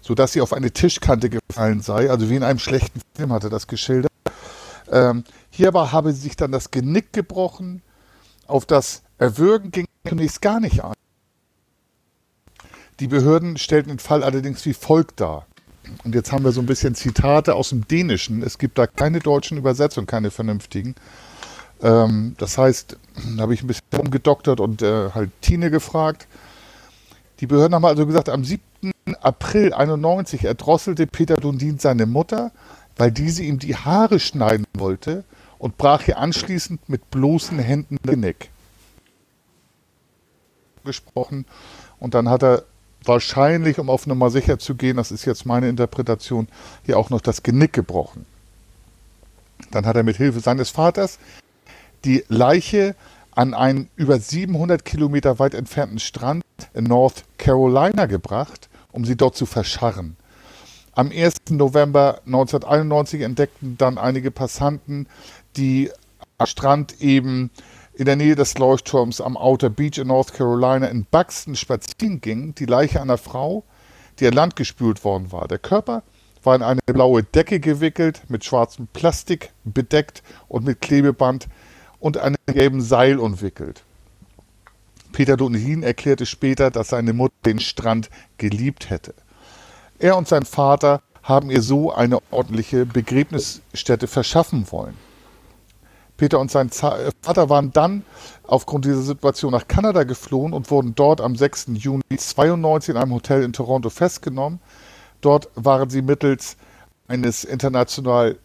sodass 0.00 0.32
sie 0.32 0.40
auf 0.40 0.52
eine 0.52 0.70
Tischkante 0.70 1.30
gefallen 1.30 1.80
sei. 1.80 2.10
Also 2.10 2.30
wie 2.30 2.36
in 2.36 2.44
einem 2.44 2.60
schlechten 2.60 3.00
Film 3.16 3.32
hat 3.32 3.42
er 3.44 3.50
das 3.50 3.66
geschildert. 3.66 4.12
Ähm, 4.90 5.24
hierbei 5.50 5.86
habe 5.86 6.12
sie 6.12 6.20
sich 6.20 6.36
dann 6.36 6.52
das 6.52 6.70
Genick 6.70 7.12
gebrochen. 7.12 7.82
Auf 8.46 8.64
das 8.64 9.02
Erwürgen 9.18 9.72
ging 9.72 9.86
zunächst 10.06 10.40
gar 10.40 10.60
nicht 10.60 10.84
ein. 10.84 10.94
Die 13.00 13.06
Behörden 13.06 13.56
stellten 13.56 13.90
den 13.90 13.98
Fall 13.98 14.24
allerdings 14.24 14.64
wie 14.66 14.74
folgt 14.74 15.20
dar. 15.20 15.46
Und 16.04 16.14
jetzt 16.14 16.32
haben 16.32 16.44
wir 16.44 16.52
so 16.52 16.60
ein 16.60 16.66
bisschen 16.66 16.94
Zitate 16.94 17.54
aus 17.54 17.70
dem 17.70 17.86
Dänischen. 17.86 18.42
Es 18.42 18.58
gibt 18.58 18.76
da 18.76 18.86
keine 18.86 19.20
deutschen 19.20 19.56
Übersetzungen, 19.56 20.06
keine 20.06 20.30
vernünftigen. 20.30 20.94
Ähm, 21.80 22.34
das 22.38 22.58
heißt, 22.58 22.98
da 23.36 23.42
habe 23.42 23.54
ich 23.54 23.62
ein 23.62 23.68
bisschen 23.68 23.86
umgedoktert 23.96 24.60
und 24.60 24.82
äh, 24.82 25.10
halt 25.10 25.30
Tine 25.40 25.70
gefragt. 25.70 26.26
Die 27.40 27.46
Behörden 27.46 27.74
haben 27.74 27.84
also 27.84 28.04
gesagt, 28.04 28.28
am 28.28 28.44
7. 28.44 28.60
April 29.20 29.72
91 29.72 30.44
erdrosselte 30.44 31.06
Peter 31.06 31.36
Dundin 31.36 31.78
seine 31.78 32.06
Mutter, 32.06 32.50
weil 32.96 33.12
diese 33.12 33.44
ihm 33.44 33.58
die 33.58 33.76
Haare 33.76 34.18
schneiden 34.18 34.66
wollte 34.74 35.24
und 35.58 35.78
brach 35.78 36.06
ihr 36.08 36.18
anschließend 36.18 36.88
mit 36.88 37.10
bloßen 37.10 37.58
Händen 37.58 37.98
das 38.02 38.12
Genick. 38.12 38.50
Gesprochen 40.84 41.46
und 42.00 42.14
dann 42.14 42.28
hat 42.28 42.42
er 42.42 42.64
wahrscheinlich, 43.04 43.78
um 43.78 43.90
auf 43.90 44.06
Nummer 44.06 44.30
sicher 44.30 44.58
zu 44.58 44.74
gehen, 44.74 44.96
das 44.96 45.10
ist 45.10 45.24
jetzt 45.24 45.46
meine 45.46 45.68
Interpretation, 45.68 46.48
hier 46.84 46.98
auch 46.98 47.10
noch 47.10 47.20
das 47.20 47.42
Genick 47.42 47.72
gebrochen. 47.72 48.26
Dann 49.70 49.86
hat 49.86 49.96
er 49.96 50.02
mit 50.02 50.16
Hilfe 50.16 50.40
seines 50.40 50.70
Vaters 50.70 51.18
die 52.04 52.24
Leiche 52.28 52.94
an 53.32 53.54
einen 53.54 53.88
über 53.96 54.18
700 54.18 54.84
Kilometer 54.84 55.38
weit 55.38 55.54
entfernten 55.54 55.98
Strand 55.98 56.44
in 56.74 56.84
North 56.84 57.24
Carolina 57.38 58.06
gebracht, 58.06 58.68
um 58.92 59.04
sie 59.04 59.16
dort 59.16 59.36
zu 59.36 59.46
verscharren. 59.46 60.16
Am 60.92 61.12
1. 61.12 61.36
November 61.50 62.20
1991 62.26 63.20
entdeckten 63.20 63.78
dann 63.78 63.98
einige 63.98 64.32
Passanten, 64.32 65.06
die 65.56 65.90
am 66.38 66.46
Strand 66.46 67.00
eben 67.00 67.50
in 67.98 68.04
der 68.04 68.14
Nähe 68.14 68.36
des 68.36 68.56
Leuchtturms 68.56 69.20
am 69.20 69.36
Outer 69.36 69.70
Beach 69.70 69.98
in 69.98 70.06
North 70.06 70.32
Carolina 70.32 70.86
in 70.86 71.04
Buxton 71.04 71.56
spazieren 71.56 72.20
gingen, 72.20 72.54
die 72.54 72.64
Leiche 72.64 73.02
einer 73.02 73.18
Frau, 73.18 73.64
die 74.20 74.28
an 74.28 74.34
Land 74.34 74.54
gespült 74.54 75.02
worden 75.02 75.32
war. 75.32 75.48
Der 75.48 75.58
Körper 75.58 76.04
war 76.44 76.54
in 76.54 76.62
eine 76.62 76.78
blaue 76.86 77.24
Decke 77.24 77.58
gewickelt, 77.58 78.22
mit 78.28 78.44
schwarzem 78.44 78.86
Plastik 78.86 79.50
bedeckt 79.64 80.22
und 80.46 80.64
mit 80.64 80.80
Klebeband 80.80 81.48
und 81.98 82.18
einem 82.18 82.36
gelben 82.46 82.80
Seil 82.82 83.18
umwickelt. 83.18 83.82
Peter 85.10 85.36
Dunhin 85.36 85.82
erklärte 85.82 86.24
später, 86.24 86.70
dass 86.70 86.90
seine 86.90 87.12
Mutter 87.12 87.34
den 87.44 87.58
Strand 87.58 88.10
geliebt 88.36 88.90
hätte. 88.90 89.12
Er 89.98 90.16
und 90.16 90.28
sein 90.28 90.44
Vater 90.44 91.02
haben 91.24 91.50
ihr 91.50 91.62
so 91.62 91.92
eine 91.92 92.20
ordentliche 92.30 92.86
Begräbnisstätte 92.86 94.06
verschaffen 94.06 94.70
wollen. 94.70 95.07
Peter 96.18 96.38
und 96.40 96.50
sein 96.50 96.68
Vater 96.68 97.48
waren 97.48 97.72
dann 97.72 98.02
aufgrund 98.46 98.84
dieser 98.84 99.02
Situation 99.02 99.52
nach 99.52 99.68
Kanada 99.68 100.02
geflohen 100.02 100.52
und 100.52 100.70
wurden 100.70 100.94
dort 100.94 101.22
am 101.22 101.36
6. 101.36 101.68
Juni 101.74 102.02
92 102.14 102.94
in 102.94 103.00
einem 103.00 103.14
Hotel 103.14 103.42
in 103.42 103.54
Toronto 103.54 103.88
festgenommen. 103.88 104.60
Dort 105.20 105.48
waren 105.54 105.88
sie 105.88 106.02
mittels 106.02 106.56
eines 107.06 107.44
international 107.44 108.36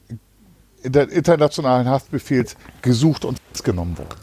internationalen 0.83 1.87
Haftbefehls 1.87 2.57
gesucht 2.81 3.25
und 3.25 3.39
festgenommen 3.51 3.97
worden. 3.97 4.19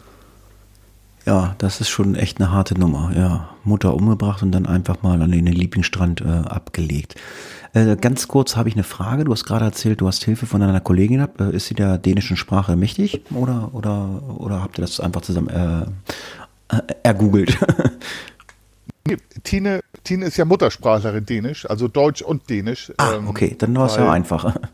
Ja, 1.25 1.55
das 1.57 1.81
ist 1.81 1.89
schon 1.89 2.15
echt 2.15 2.39
eine 2.39 2.51
harte 2.51 2.79
Nummer. 2.79 3.11
Ja, 3.15 3.49
Mutter 3.63 3.93
umgebracht 3.93 4.41
und 4.43 4.51
dann 4.51 4.65
einfach 4.65 5.01
mal 5.03 5.21
an 5.21 5.31
den 5.31 5.45
Lieblingsstrand 5.45 6.21
äh, 6.21 6.25
abgelegt. 6.25 7.15
Äh, 7.73 7.95
ganz 7.95 8.27
kurz 8.27 8.55
habe 8.55 8.69
ich 8.69 8.75
eine 8.75 8.83
Frage. 8.83 9.23
Du 9.23 9.31
hast 9.31 9.45
gerade 9.45 9.65
erzählt, 9.65 10.01
du 10.01 10.07
hast 10.07 10.23
Hilfe 10.23 10.45
von 10.45 10.59
deiner 10.61 10.81
Kollegin 10.81 11.17
gehabt. 11.17 11.39
Äh, 11.39 11.55
ist 11.55 11.67
sie 11.67 11.73
der 11.73 11.97
dänischen 11.97 12.35
Sprache 12.35 12.75
mächtig 12.75 13.21
oder 13.31 13.69
oder 13.73 14.21
oder 14.37 14.61
habt 14.61 14.77
ihr 14.77 14.81
das 14.81 14.99
einfach 14.99 15.21
zusammen 15.21 15.49
äh, 15.49 16.75
äh 16.75 16.81
ergoogelt? 17.03 17.57
Tine, 19.43 19.81
Tine 20.03 20.25
ist 20.25 20.37
ja 20.37 20.45
Muttersprachlerin 20.45 21.25
Dänisch, 21.25 21.69
also 21.69 21.87
Deutsch 21.87 22.21
und 22.21 22.49
Dänisch. 22.49 22.93
Ah, 22.97 23.13
ähm, 23.13 23.27
okay, 23.27 23.55
dann 23.57 23.75
war 23.75 23.87
es 23.87 23.95
ja 23.95 24.11
einfacher. 24.11 24.53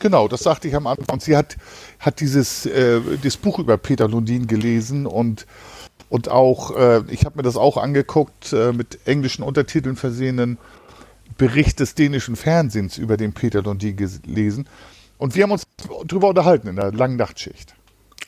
Genau, 0.00 0.26
das 0.26 0.42
sagte 0.42 0.66
ich 0.66 0.74
am 0.74 0.88
Anfang. 0.88 1.20
Sie 1.20 1.36
hat, 1.36 1.56
hat 2.00 2.18
dieses 2.20 2.66
äh, 2.66 3.00
das 3.22 3.36
Buch 3.36 3.60
über 3.60 3.78
Peter 3.78 4.08
Lundin 4.08 4.48
gelesen 4.48 5.06
und, 5.06 5.46
und 6.08 6.28
auch, 6.28 6.76
äh, 6.76 7.02
ich 7.08 7.24
habe 7.24 7.36
mir 7.36 7.44
das 7.44 7.56
auch 7.56 7.76
angeguckt, 7.76 8.52
äh, 8.52 8.72
mit 8.72 8.98
englischen 9.06 9.44
Untertiteln 9.44 9.94
versehenen 9.94 10.58
Bericht 11.38 11.80
des 11.80 11.94
dänischen 11.94 12.36
Fernsehens 12.36 12.98
über 12.98 13.16
den 13.16 13.32
Peter 13.32 13.62
Lundin 13.62 13.96
gelesen. 13.96 14.68
Und 15.18 15.34
wir 15.34 15.44
haben 15.44 15.52
uns 15.52 15.64
darüber 16.06 16.28
unterhalten 16.28 16.68
in 16.68 16.76
der 16.76 16.92
langen 16.92 17.16
Nachtschicht. 17.16 17.74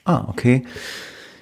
Ah, 0.05 0.25
okay. 0.29 0.65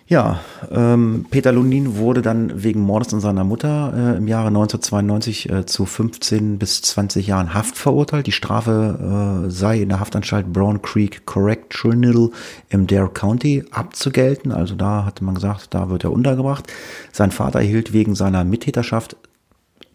Ja, 0.08 0.40
ähm, 0.70 1.26
Peter 1.32 1.50
Lundin 1.50 1.96
wurde 1.96 2.22
dann 2.22 2.62
wegen 2.62 2.80
Mordes 2.80 3.12
an 3.12 3.18
seiner 3.18 3.42
Mutter 3.42 3.92
äh, 4.14 4.16
im 4.18 4.28
Jahre 4.28 4.48
1992 4.48 5.50
äh, 5.50 5.66
zu 5.66 5.84
15 5.84 6.60
bis 6.60 6.80
20 6.82 7.26
Jahren 7.26 7.54
Haft 7.54 7.76
verurteilt. 7.76 8.28
Die 8.28 8.32
Strafe 8.32 9.46
äh, 9.46 9.50
sei 9.50 9.80
in 9.82 9.88
der 9.88 9.98
Haftanstalt 9.98 10.52
Brown 10.52 10.80
Creek 10.80 11.26
Correctional 11.26 12.30
im 12.68 12.86
Dare 12.86 13.08
County 13.08 13.64
abzugelten. 13.72 14.52
Also 14.52 14.76
da 14.76 15.04
hatte 15.04 15.24
man 15.24 15.34
gesagt, 15.34 15.74
da 15.74 15.90
wird 15.90 16.04
er 16.04 16.12
untergebracht. 16.12 16.72
Sein 17.10 17.32
Vater 17.32 17.58
erhielt 17.58 17.92
wegen 17.92 18.14
seiner 18.14 18.44
Mittäterschaft 18.44 19.16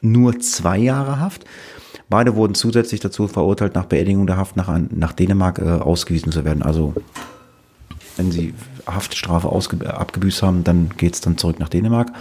nur 0.02 0.40
zwei 0.40 0.78
Jahre 0.78 1.20
Haft. 1.20 1.46
Beide 2.10 2.36
wurden 2.36 2.56
zusätzlich 2.56 3.00
dazu 3.00 3.28
verurteilt, 3.28 3.76
nach 3.76 3.86
Beendigung 3.86 4.28
der 4.28 4.38
Haft 4.38 4.58
nach, 4.58 4.80
nach 4.90 5.14
Dänemark 5.14 5.60
äh, 5.60 5.64
ausgewiesen 5.64 6.32
zu 6.32 6.44
werden. 6.44 6.62
Also 6.62 6.94
wenn 8.18 8.32
sie 8.32 8.54
Haftstrafe 8.86 9.50
abgebüßt 9.50 10.44
haben, 10.44 10.64
dann 10.64 10.90
geht 10.98 11.14
es 11.14 11.22
dann 11.22 11.38
zurück 11.38 11.60
nach 11.60 11.70
Dänemark. 11.70 12.12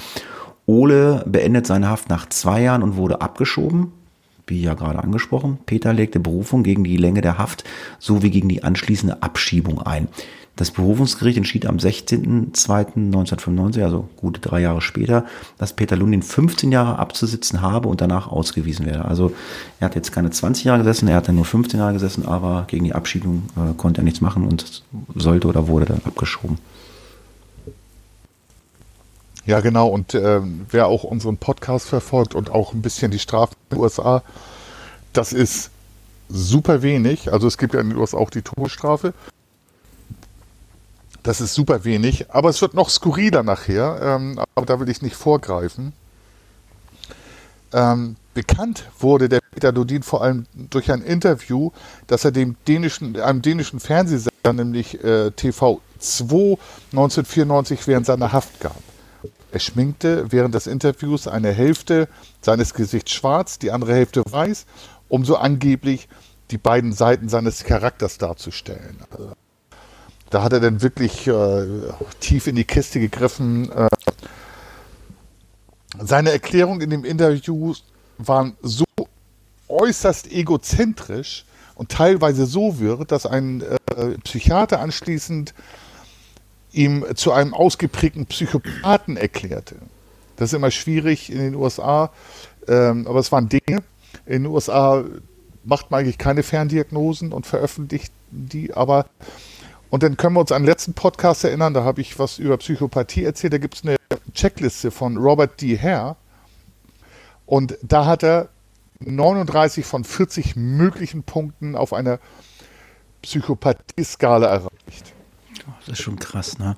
Ole 0.66 1.24
beendet 1.26 1.66
seine 1.66 1.88
Haft 1.88 2.08
nach 2.08 2.28
zwei 2.28 2.62
Jahren 2.62 2.82
und 2.82 2.96
wurde 2.96 3.20
abgeschoben, 3.20 3.92
wie 4.47 4.62
ja 4.62 4.74
gerade 4.74 5.03
angesprochen. 5.03 5.59
Peter 5.66 5.93
legte 5.93 6.20
Berufung 6.20 6.62
gegen 6.62 6.84
die 6.84 6.97
Länge 6.97 7.20
der 7.20 7.38
Haft 7.38 7.64
sowie 7.99 8.30
gegen 8.30 8.49
die 8.49 8.64
anschließende 8.64 9.22
Abschiebung 9.22 9.82
ein. 9.82 10.09
Das 10.61 10.70
Berufungsgericht 10.72 11.38
entschied 11.38 11.64
am 11.64 11.78
16.02.1995, 11.78 13.82
also 13.82 14.11
gute 14.16 14.43
drei 14.43 14.61
Jahre 14.61 14.82
später, 14.82 15.24
dass 15.57 15.72
Peter 15.72 15.97
Lundin 15.97 16.22
15 16.22 16.70
Jahre 16.70 16.99
abzusitzen 16.99 17.62
habe 17.62 17.88
und 17.88 18.03
danach 18.03 18.28
ausgewiesen 18.28 18.84
werde. 18.84 19.07
Also 19.07 19.32
er 19.78 19.86
hat 19.86 19.95
jetzt 19.95 20.12
keine 20.12 20.28
20 20.30 20.64
Jahre 20.64 20.80
gesessen, 20.80 21.09
er 21.09 21.16
hat 21.16 21.28
dann 21.28 21.36
nur 21.36 21.47
15 21.47 21.80
Jahre 21.80 21.95
gesessen, 21.95 22.26
aber 22.26 22.64
gegen 22.66 22.84
die 22.84 22.95
Abschiebung 22.95 23.45
äh, 23.57 23.72
konnte 23.74 24.03
er 24.03 24.05
nichts 24.05 24.20
machen 24.20 24.45
und 24.45 24.82
sollte 25.14 25.49
oder 25.49 25.66
wurde 25.66 25.86
dann 25.86 26.03
abgeschoben. 26.05 26.59
Ja, 29.47 29.61
genau. 29.61 29.88
Und 29.88 30.14
äh, 30.14 30.41
wer 30.70 30.86
auch 30.86 31.05
unseren 31.05 31.36
Podcast 31.36 31.88
verfolgt 31.88 32.34
und 32.34 32.51
auch 32.51 32.72
ein 32.72 32.82
bisschen 32.82 33.11
die 33.11 33.18
Strafen 33.18 33.55
in 33.70 33.76
den 33.76 33.82
USA, 33.82 34.22
das 35.12 35.32
ist 35.32 35.70
super 36.28 36.82
wenig. 36.82 37.32
Also 37.32 37.47
es 37.47 37.59
gibt 37.59 37.74
ja 37.74 37.80
in 37.80 37.91
den 37.91 37.99
USA 37.99 38.18
auch 38.18 38.30
die 38.30 38.43
Todesstrafe. 38.43 39.14
Das 41.22 41.41
ist 41.41 41.55
super 41.55 41.84
wenig, 41.84 42.30
aber 42.30 42.49
es 42.49 42.62
wird 42.62 42.72
noch 42.72 42.88
skurriler 42.88 43.43
nachher, 43.43 44.01
ähm, 44.03 44.41
aber 44.55 44.64
da 44.64 44.80
will 44.80 44.88
ich 44.88 45.03
nicht 45.03 45.16
vorgreifen. 45.16 45.93
Ähm, 47.72 48.16
bekannt 48.32 48.88
wurde 48.99 49.28
der 49.28 49.41
Peter 49.53 49.70
Dodin 49.70 50.03
vor 50.03 50.22
allem 50.22 50.47
durch 50.55 50.91
ein 50.91 51.03
Interview, 51.03 51.72
das 52.07 52.24
er 52.24 52.32
dem 52.32 52.57
dänischen, 52.66 53.20
einem 53.20 53.43
dänischen 53.43 53.80
Fernsehsender, 53.80 54.53
nämlich 54.55 55.05
äh, 55.05 55.26
TV2, 55.28 55.78
1994 56.93 57.86
während 57.86 58.07
seiner 58.07 58.32
Haft 58.32 58.61
gab. 58.61 58.89
Er 59.53 59.61
schminkte 59.61 60.30
während 60.30 60.55
des 60.55 60.66
Interviews 60.66 61.26
eine 61.26 61.53
Hälfte 61.53 62.09
seines 62.40 62.74
Gesichts 62.74 63.12
schwarz, 63.12 63.59
die 63.59 63.70
andere 63.70 63.94
Hälfte 63.94 64.22
weiß, 64.28 64.66
um 65.09 65.24
so 65.24 65.36
angeblich 65.36 66.09
die 66.51 66.59
beiden 66.59 66.92
Seiten 66.92 67.28
seines 67.28 67.64
Charakters 67.64 68.18
darzustellen. 68.18 68.98
Da 70.30 70.42
hat 70.42 70.53
er 70.53 70.61
dann 70.61 70.82
wirklich 70.82 71.26
äh, 71.26 71.66
tief 72.20 72.46
in 72.46 72.55
die 72.55 72.64
Kiste 72.64 73.01
gegriffen. 73.01 73.70
Äh, 73.72 73.88
seine 75.98 76.30
Erklärungen 76.30 76.80
in 76.80 76.90
dem 76.90 77.05
Interview 77.05 77.74
waren 78.18 78.57
so 78.62 78.84
äußerst 79.68 80.30
egozentrisch 80.30 81.44
und 81.74 81.90
teilweise 81.90 82.46
so 82.46 82.78
wirr, 82.78 83.05
dass 83.05 83.26
ein 83.26 83.62
äh, 83.62 84.18
Psychiater 84.22 84.80
anschließend 84.80 85.55
ihm 86.72 87.04
zu 87.14 87.32
einem 87.32 87.54
ausgeprägten 87.54 88.26
Psychopathen 88.26 89.16
erklärte. 89.16 89.76
Das 90.36 90.50
ist 90.50 90.56
immer 90.56 90.70
schwierig 90.70 91.30
in 91.30 91.38
den 91.38 91.54
USA, 91.54 92.10
ähm, 92.68 93.06
aber 93.06 93.18
es 93.18 93.32
waren 93.32 93.48
Dinge. 93.48 93.82
In 94.26 94.44
den 94.44 94.46
USA 94.46 95.04
macht 95.64 95.90
man 95.90 96.00
eigentlich 96.00 96.18
keine 96.18 96.42
Ferndiagnosen 96.42 97.32
und 97.32 97.46
veröffentlicht 97.46 98.12
die, 98.30 98.72
aber 98.74 99.06
Und 99.90 100.04
dann 100.04 100.16
können 100.16 100.36
wir 100.36 100.40
uns 100.40 100.52
an 100.52 100.62
den 100.62 100.68
letzten 100.68 100.94
Podcast 100.94 101.42
erinnern, 101.42 101.74
da 101.74 101.82
habe 101.82 102.00
ich 102.00 102.18
was 102.18 102.38
über 102.38 102.56
Psychopathie 102.58 103.24
erzählt. 103.24 103.52
Da 103.52 103.58
gibt 103.58 103.74
es 103.74 103.84
eine 103.84 103.96
Checkliste 104.34 104.92
von 104.92 105.16
Robert 105.16 105.60
D. 105.60 105.76
Hare. 105.76 106.16
Und 107.44 107.76
da 107.82 108.06
hat 108.06 108.22
er 108.22 108.48
39 109.00 109.84
von 109.84 110.04
40 110.04 110.54
möglichen 110.54 111.24
Punkten 111.24 111.74
auf 111.74 111.92
einer 111.92 112.20
Psychopathie-Skala 113.22 114.46
erreicht. 114.46 115.12
Das 115.86 115.98
ist 115.98 116.02
schon 116.02 116.18
krass, 116.18 116.58
ne? 116.58 116.76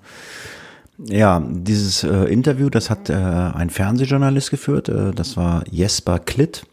Ja, 0.99 1.43
dieses 1.45 2.05
äh, 2.05 2.25
Interview, 2.25 2.69
das 2.69 2.91
hat 2.91 3.09
äh, 3.11 3.15
ein 3.15 3.71
Fernsehjournalist 3.71 4.51
geführt, 4.51 4.89
äh, 4.89 5.13
das 5.13 5.37
war 5.37 5.65
Jesper 5.71 6.19
Klitt. 6.19 6.65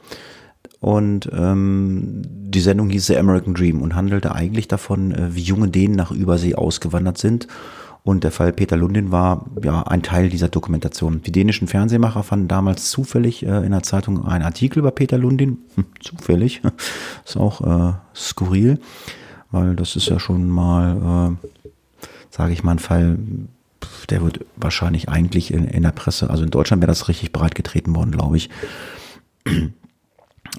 Und 0.82 1.30
ähm, 1.34 2.22
die 2.26 2.61
Sendung 2.61 2.89
hieß 2.89 3.07
The 3.07 3.17
American 3.17 3.53
Dream 3.53 3.82
und 3.82 3.95
handelte 3.95 4.34
eigentlich 4.34 4.67
davon, 4.67 5.11
äh, 5.11 5.36
wie 5.36 5.41
junge 5.41 5.70
Dänen 5.70 5.95
nach 5.95 6.11
Übersee 6.11 6.55
ausgewandert 6.55 7.17
sind. 7.17 7.47
Und 8.03 8.24
der 8.24 8.32
Fall 8.32 8.53
Peter 8.53 8.78
Lundin 8.78 9.11
war 9.11 9.45
ja 9.61 9.84
ein 9.84 10.01
Teil 10.01 10.30
dieser 10.30 10.47
Dokumentation. 10.47 11.22
Die 11.22 11.34
dänischen 11.34 11.67
Fernsehmacher 11.67 12.24
fanden 12.24 12.47
damals 12.47 12.89
zufällig 12.89 13.45
äh, 13.45 13.65
in 13.65 13.72
der 13.72 13.84
Zeitung 13.84 14.26
einen 14.26 14.45
Artikel 14.45 14.80
über 14.80 14.91
Peter 14.91 15.17
Lundin. 15.17 15.59
Hm, 15.76 15.86
zufällig. 15.99 16.61
ist 17.26 17.38
auch 17.38 17.61
äh, 17.61 17.93
skurril, 18.15 18.80
weil 19.51 19.76
das 19.76 19.97
ist 19.97 20.07
ja 20.07 20.17
schon 20.17 20.47
mal, 20.47 21.38
äh, 21.43 21.47
sage 22.30 22.53
ich 22.53 22.63
mal, 22.63 22.71
ein 22.71 22.80
Fall, 22.80 23.17
der 24.09 24.21
wird 24.21 24.45
wahrscheinlich 24.55 25.09
eigentlich 25.09 25.53
in, 25.53 25.65
in 25.65 25.84
der 25.84 25.91
Presse, 25.91 26.30
also 26.30 26.43
in 26.43 26.51
Deutschland 26.51 26.82
wäre 26.82 26.91
das 26.91 27.07
richtig 27.07 27.32
breit 27.32 27.55
getreten 27.55 27.95
worden, 27.95 28.11
glaube 28.11 28.38
ich. 28.38 28.49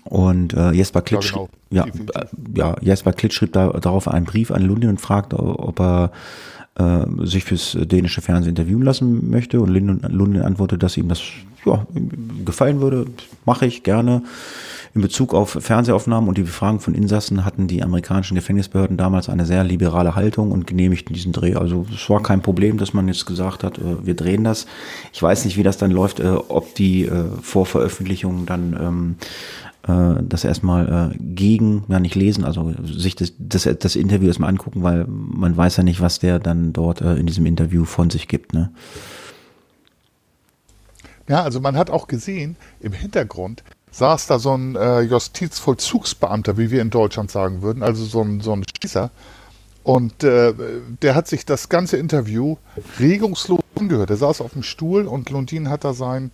Und 0.04 0.54
äh, 0.54 0.72
Jesper 0.72 1.02
Klitt, 1.02 1.24
ja, 1.70 1.84
genau. 1.84 2.04
ja, 2.14 2.20
äh, 2.20 2.26
ja, 2.54 2.76
Jesper 2.80 3.12
Klitt 3.12 3.34
schrieb 3.34 3.52
da, 3.52 3.68
darauf 3.68 4.08
einen 4.08 4.26
Brief 4.26 4.50
an 4.50 4.62
Lundin 4.62 4.90
und 4.90 5.00
fragt, 5.00 5.34
ob 5.34 5.80
er 5.80 6.12
äh, 6.76 7.04
sich 7.26 7.44
fürs 7.44 7.76
dänische 7.78 8.20
Fernsehen 8.20 8.50
interviewen 8.50 8.82
lassen 8.82 9.30
möchte. 9.30 9.60
Und 9.60 9.68
Lundin, 9.68 10.00
Lundin 10.10 10.42
antwortet, 10.42 10.82
dass 10.82 10.96
ihm 10.96 11.08
das 11.08 11.20
ja, 11.64 11.86
gefallen 12.44 12.80
würde. 12.80 13.06
Mache 13.44 13.66
ich 13.66 13.82
gerne. 13.82 14.22
In 14.92 15.02
Bezug 15.02 15.34
auf 15.34 15.50
Fernsehaufnahmen 15.50 16.28
und 16.28 16.36
die 16.36 16.42
Befragung 16.42 16.80
von 16.80 16.94
Insassen 16.94 17.44
hatten 17.44 17.68
die 17.68 17.84
amerikanischen 17.84 18.34
Gefängnisbehörden 18.34 18.96
damals 18.96 19.28
eine 19.28 19.46
sehr 19.46 19.62
liberale 19.62 20.16
Haltung 20.16 20.50
und 20.50 20.66
genehmigten 20.66 21.14
diesen 21.14 21.30
Dreh. 21.30 21.54
Also 21.54 21.86
es 21.94 22.10
war 22.10 22.20
kein 22.24 22.42
Problem, 22.42 22.76
dass 22.76 22.92
man 22.92 23.06
jetzt 23.06 23.24
gesagt 23.24 23.62
hat, 23.62 23.78
äh, 23.78 24.04
wir 24.04 24.14
drehen 24.14 24.42
das. 24.42 24.66
Ich 25.12 25.22
weiß 25.22 25.44
nicht, 25.44 25.56
wie 25.56 25.62
das 25.62 25.78
dann 25.78 25.92
läuft, 25.92 26.18
äh, 26.18 26.30
ob 26.30 26.74
die 26.74 27.04
äh, 27.04 27.24
vor 27.40 27.66
Veröffentlichung 27.66 28.46
dann 28.46 28.76
ähm, 28.80 29.16
äh, 29.86 30.22
das 30.24 30.42
erstmal 30.42 31.14
gegen, 31.20 31.84
ja 31.86 32.00
nicht 32.00 32.16
lesen, 32.16 32.44
also 32.44 32.74
sich 32.84 33.14
das, 33.14 33.32
das, 33.38 33.68
das 33.78 33.94
Interview 33.94 34.26
erstmal 34.26 34.48
angucken, 34.48 34.82
weil 34.82 35.06
man 35.06 35.56
weiß 35.56 35.76
ja 35.76 35.84
nicht, 35.84 36.00
was 36.00 36.18
der 36.18 36.40
dann 36.40 36.72
dort 36.72 37.00
in 37.00 37.26
diesem 37.26 37.46
Interview 37.46 37.84
von 37.84 38.10
sich 38.10 38.26
gibt. 38.26 38.54
Ne? 38.54 38.72
Ja, 41.28 41.44
also 41.44 41.60
man 41.60 41.76
hat 41.76 41.90
auch 41.90 42.08
gesehen, 42.08 42.56
im 42.80 42.92
Hintergrund 42.92 43.62
saß 43.92 44.26
da 44.26 44.38
so 44.38 44.54
ein 44.56 44.76
äh, 44.76 45.00
Justizvollzugsbeamter, 45.00 46.58
wie 46.58 46.70
wir 46.70 46.82
in 46.82 46.90
Deutschland 46.90 47.30
sagen 47.30 47.62
würden, 47.62 47.82
also 47.82 48.04
so 48.04 48.22
ein, 48.22 48.40
so 48.40 48.52
ein 48.52 48.64
Schießer. 48.64 49.10
Und 49.82 50.22
äh, 50.24 50.52
der 51.02 51.14
hat 51.14 51.26
sich 51.26 51.46
das 51.46 51.68
ganze 51.68 51.96
Interview 51.96 52.56
regungslos 52.98 53.60
angehört. 53.74 54.10
Er 54.10 54.16
saß 54.16 54.40
auf 54.42 54.52
dem 54.52 54.62
Stuhl 54.62 55.06
und 55.06 55.30
Lundin 55.30 55.70
hat 55.70 55.84
da 55.84 55.94
sein 55.94 56.30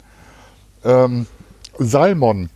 ähm, 0.84 1.26
Salmon 1.78 2.50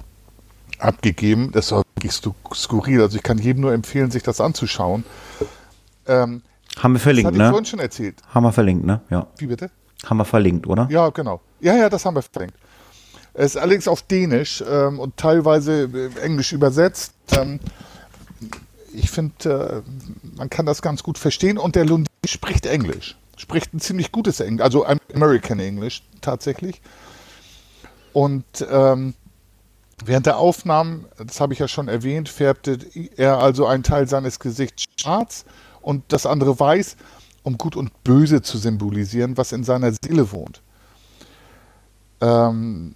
abgegeben. 0.79 1.53
Das 1.53 1.71
war 1.73 1.85
wirklich 1.95 2.13
skurril. 2.13 3.01
Also 3.01 3.17
ich 3.17 3.23
kann 3.23 3.39
jedem 3.39 3.63
nur 3.63 3.73
empfehlen, 3.73 4.11
sich 4.11 4.23
das 4.23 4.41
anzuschauen. 4.41 5.05
Ähm, 6.07 6.43
Haben 6.79 6.93
wir 6.95 7.01
verlinkt, 7.01 7.31
das 7.31 7.39
ne? 7.39 7.45
Ich 7.45 7.51
vorhin 7.51 7.67
schon 7.67 7.79
erzählt. 7.79 8.17
Haben 8.35 8.45
wir 8.45 8.53
verlinkt, 8.53 8.85
ne? 8.85 9.01
Ja. 9.11 9.27
Wie 9.39 9.47
bitte? 9.47 9.71
Haben 10.05 10.17
wir 10.17 10.25
verlinkt, 10.25 10.67
oder? 10.67 10.89
Ja, 10.91 11.11
genau. 11.11 11.41
Ja, 11.61 11.77
ja, 11.77 11.89
das 11.89 12.05
haben 12.05 12.15
wir 12.15 12.23
verlinkt. 12.23 12.57
Es 13.35 13.55
ist 13.55 13.57
allerdings 13.57 13.89
auf 13.89 14.03
Dänisch 14.03 14.63
ähm, 14.67 14.99
und 14.99 15.17
teilweise 15.17 15.85
äh, 15.85 16.21
Englisch 16.21 16.53
übersetzt. 16.53 17.13
Ähm, 17.33 17.61
ich 18.93 19.11
finde, 19.11 19.83
äh, 19.85 20.37
man 20.37 20.51
kann 20.51 20.67
das 20.67 20.83
ganz 20.83 21.03
gut 21.03 21.19
verstehen 21.19 21.59
und 21.59 21.77
der 21.77 21.85
Lundin 21.85 22.09
spricht 22.27 22.67
Englisch. 22.67 23.17
Spricht 23.37 23.73
ein 23.73 23.81
ziemlich 23.81 24.13
gutes 24.13 24.41
Englisch, 24.41 24.63
also 24.63 24.85
American 25.15 25.61
English 25.61 26.03
tatsächlich. 26.21 26.81
Und 28.13 28.45
ähm, 28.71 29.15
Während 30.05 30.27
der 30.27 30.39
Aufnahmen, 30.39 31.05
das 31.19 31.41
habe 31.41 31.53
ich 31.53 31.59
ja 31.59 31.69
schon 31.69 31.89
erwähnt, 31.89 32.29
färbte 32.29 32.79
er 33.17 33.39
also 33.39 33.67
einen 33.67 33.83
Teil 33.83 34.09
seines 34.09 34.39
Gesichts 34.41 34.85
schwarz 34.97 35.45
und 35.83 36.05
das 36.09 36.27
andere 36.27 36.59
weiß, 36.59 36.97
um 37.43 37.59
Gut 37.59 37.77
und 37.77 38.03
Böse 38.03 38.41
zu 38.43 38.57
symbolisieren, 38.57 39.37
was 39.37 39.53
in 39.53 39.65
seiner 39.65 39.93
Seele 39.93 40.33
wohnt. 40.33 40.63
Ähm, 42.21 42.95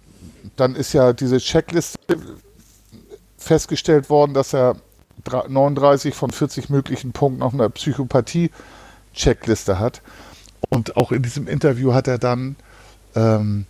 dann 0.55 0.75
ist 0.75 0.93
ja 0.93 1.13
diese 1.13 1.37
Checkliste 1.37 1.97
festgestellt 3.37 4.09
worden, 4.09 4.33
dass 4.33 4.53
er 4.53 4.77
39 5.47 6.15
von 6.15 6.31
40 6.31 6.69
möglichen 6.69 7.11
Punkten 7.11 7.41
auf 7.41 7.53
einer 7.53 7.69
Psychopathie-Checkliste 7.69 9.79
hat. 9.79 10.01
Und 10.69 10.97
auch 10.97 11.11
in 11.11 11.23
diesem 11.23 11.47
Interview 11.47 11.93
hat 11.93 12.07
er 12.07 12.17
dann 12.17 12.55
ähm, 13.15 13.65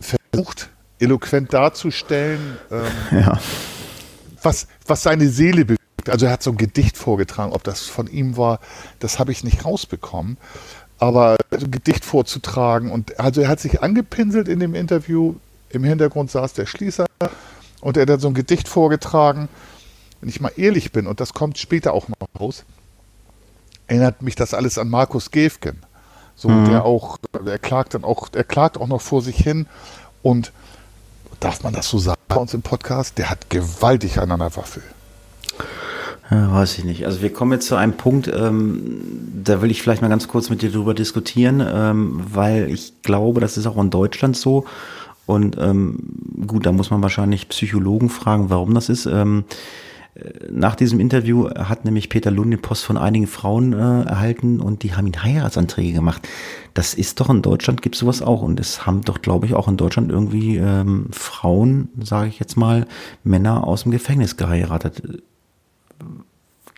versucht, 0.00 0.70
eloquent 0.98 1.52
darzustellen, 1.52 2.58
ähm, 2.70 2.84
ja. 3.20 3.38
was, 4.42 4.66
was 4.86 5.02
seine 5.02 5.28
Seele 5.28 5.64
bewegt. 5.64 5.82
Also 6.08 6.26
er 6.26 6.32
hat 6.32 6.42
so 6.42 6.50
ein 6.50 6.56
Gedicht 6.56 6.96
vorgetragen, 6.96 7.52
ob 7.52 7.64
das 7.64 7.82
von 7.82 8.06
ihm 8.06 8.36
war, 8.36 8.60
das 9.00 9.18
habe 9.18 9.32
ich 9.32 9.42
nicht 9.42 9.64
rausbekommen. 9.64 10.38
Aber 10.98 11.36
ein 11.50 11.70
Gedicht 11.70 12.04
vorzutragen 12.04 12.90
und 12.90 13.20
also 13.20 13.42
er 13.42 13.48
hat 13.48 13.60
sich 13.60 13.82
angepinselt 13.82 14.48
in 14.48 14.60
dem 14.60 14.74
Interview. 14.74 15.34
Im 15.68 15.84
Hintergrund 15.84 16.30
saß 16.30 16.54
der 16.54 16.66
Schließer 16.66 17.06
und 17.80 17.96
er 17.96 18.02
hat 18.02 18.08
dann 18.08 18.20
so 18.20 18.28
ein 18.28 18.34
Gedicht 18.34 18.68
vorgetragen. 18.68 19.48
Wenn 20.20 20.30
ich 20.30 20.40
mal 20.40 20.52
ehrlich 20.56 20.92
bin, 20.92 21.06
und 21.06 21.20
das 21.20 21.34
kommt 21.34 21.58
später 21.58 21.92
auch 21.92 22.08
noch 22.08 22.16
raus, 22.40 22.64
erinnert 23.86 24.22
mich 24.22 24.34
das 24.34 24.54
alles 24.54 24.78
an 24.78 24.88
Markus 24.88 25.30
Gefgen. 25.30 25.82
So, 26.34 26.48
mhm. 26.48 26.68
der 26.68 26.84
auch, 26.84 27.18
er 27.44 27.58
klagt 27.58 27.94
dann 27.94 28.04
auch, 28.04 28.28
er 28.32 28.44
klagt 28.44 28.78
auch 28.78 28.86
noch 28.86 29.00
vor 29.00 29.22
sich 29.22 29.36
hin 29.36 29.66
und 30.22 30.52
darf 31.40 31.62
man 31.62 31.72
das 31.72 31.88
so 31.88 31.98
sagen 31.98 32.20
bei 32.28 32.36
uns 32.36 32.54
im 32.54 32.62
Podcast? 32.62 33.18
Der 33.18 33.30
hat 33.30 33.50
gewaltig 33.50 34.18
an 34.18 34.28
der 34.28 34.56
Waffel. 34.56 34.82
Ja, 36.30 36.52
weiß 36.52 36.78
ich 36.78 36.84
nicht. 36.84 37.06
Also 37.06 37.22
wir 37.22 37.32
kommen 37.32 37.52
jetzt 37.52 37.68
zu 37.68 37.76
einem 37.76 37.92
Punkt, 37.92 38.28
ähm, 38.28 38.80
da 39.44 39.62
will 39.62 39.70
ich 39.70 39.82
vielleicht 39.82 40.02
mal 40.02 40.08
ganz 40.08 40.26
kurz 40.26 40.50
mit 40.50 40.60
dir 40.60 40.72
drüber 40.72 40.92
diskutieren, 40.92 41.64
ähm, 41.64 42.20
weil 42.32 42.68
ich 42.70 43.02
glaube, 43.02 43.40
das 43.40 43.56
ist 43.56 43.66
auch 43.66 43.76
in 43.78 43.90
Deutschland 43.90 44.36
so. 44.36 44.64
Und 45.24 45.56
ähm, 45.58 45.98
gut, 46.46 46.66
da 46.66 46.72
muss 46.72 46.90
man 46.90 47.02
wahrscheinlich 47.02 47.48
Psychologen 47.48 48.10
fragen, 48.10 48.50
warum 48.50 48.74
das 48.74 48.88
ist. 48.88 49.06
Ähm, 49.06 49.44
nach 50.50 50.76
diesem 50.76 50.98
Interview 50.98 51.50
hat 51.50 51.84
nämlich 51.84 52.08
Peter 52.08 52.30
Lund 52.30 52.52
den 52.52 52.62
Post 52.62 52.84
von 52.84 52.96
einigen 52.96 53.26
Frauen 53.26 53.72
äh, 53.74 54.02
erhalten 54.04 54.60
und 54.60 54.82
die 54.82 54.94
haben 54.94 55.06
ihn 55.06 55.22
Heiratsanträge 55.22 55.92
gemacht. 55.92 56.26
Das 56.74 56.94
ist 56.94 57.20
doch 57.20 57.28
in 57.28 57.42
Deutschland, 57.42 57.82
gibt 57.82 57.96
sowas 57.96 58.22
auch. 58.22 58.42
Und 58.42 58.58
es 58.58 58.86
haben 58.86 59.02
doch, 59.02 59.20
glaube 59.20 59.46
ich, 59.46 59.54
auch 59.54 59.68
in 59.68 59.76
Deutschland 59.76 60.10
irgendwie 60.10 60.56
ähm, 60.56 61.08
Frauen, 61.12 61.88
sage 62.02 62.28
ich 62.28 62.38
jetzt 62.38 62.56
mal, 62.56 62.86
Männer 63.24 63.66
aus 63.66 63.82
dem 63.82 63.92
Gefängnis 63.92 64.36
geheiratet. 64.36 65.02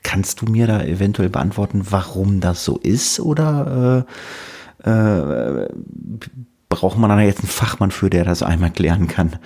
Kannst 0.02 0.40
du 0.40 0.46
mir 0.46 0.66
da 0.66 0.82
eventuell 0.82 1.28
beantworten, 1.28 1.86
warum 1.90 2.40
das 2.40 2.64
so 2.64 2.78
ist? 2.78 3.20
Oder 3.20 4.06
äh, 4.84 4.90
äh, 4.90 5.68
braucht 6.68 6.98
man 6.98 7.10
da 7.10 7.20
jetzt 7.20 7.40
einen 7.40 7.48
Fachmann 7.48 7.90
für, 7.90 8.10
der 8.10 8.24
das 8.24 8.42
einmal 8.42 8.70
klären 8.70 9.08
kann? 9.08 9.38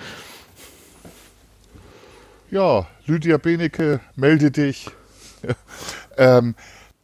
Ja, 2.51 2.87
Lydia 3.05 3.37
Benecke, 3.37 3.99
melde 4.15 4.51
dich. 4.51 4.89
ähm, 6.17 6.55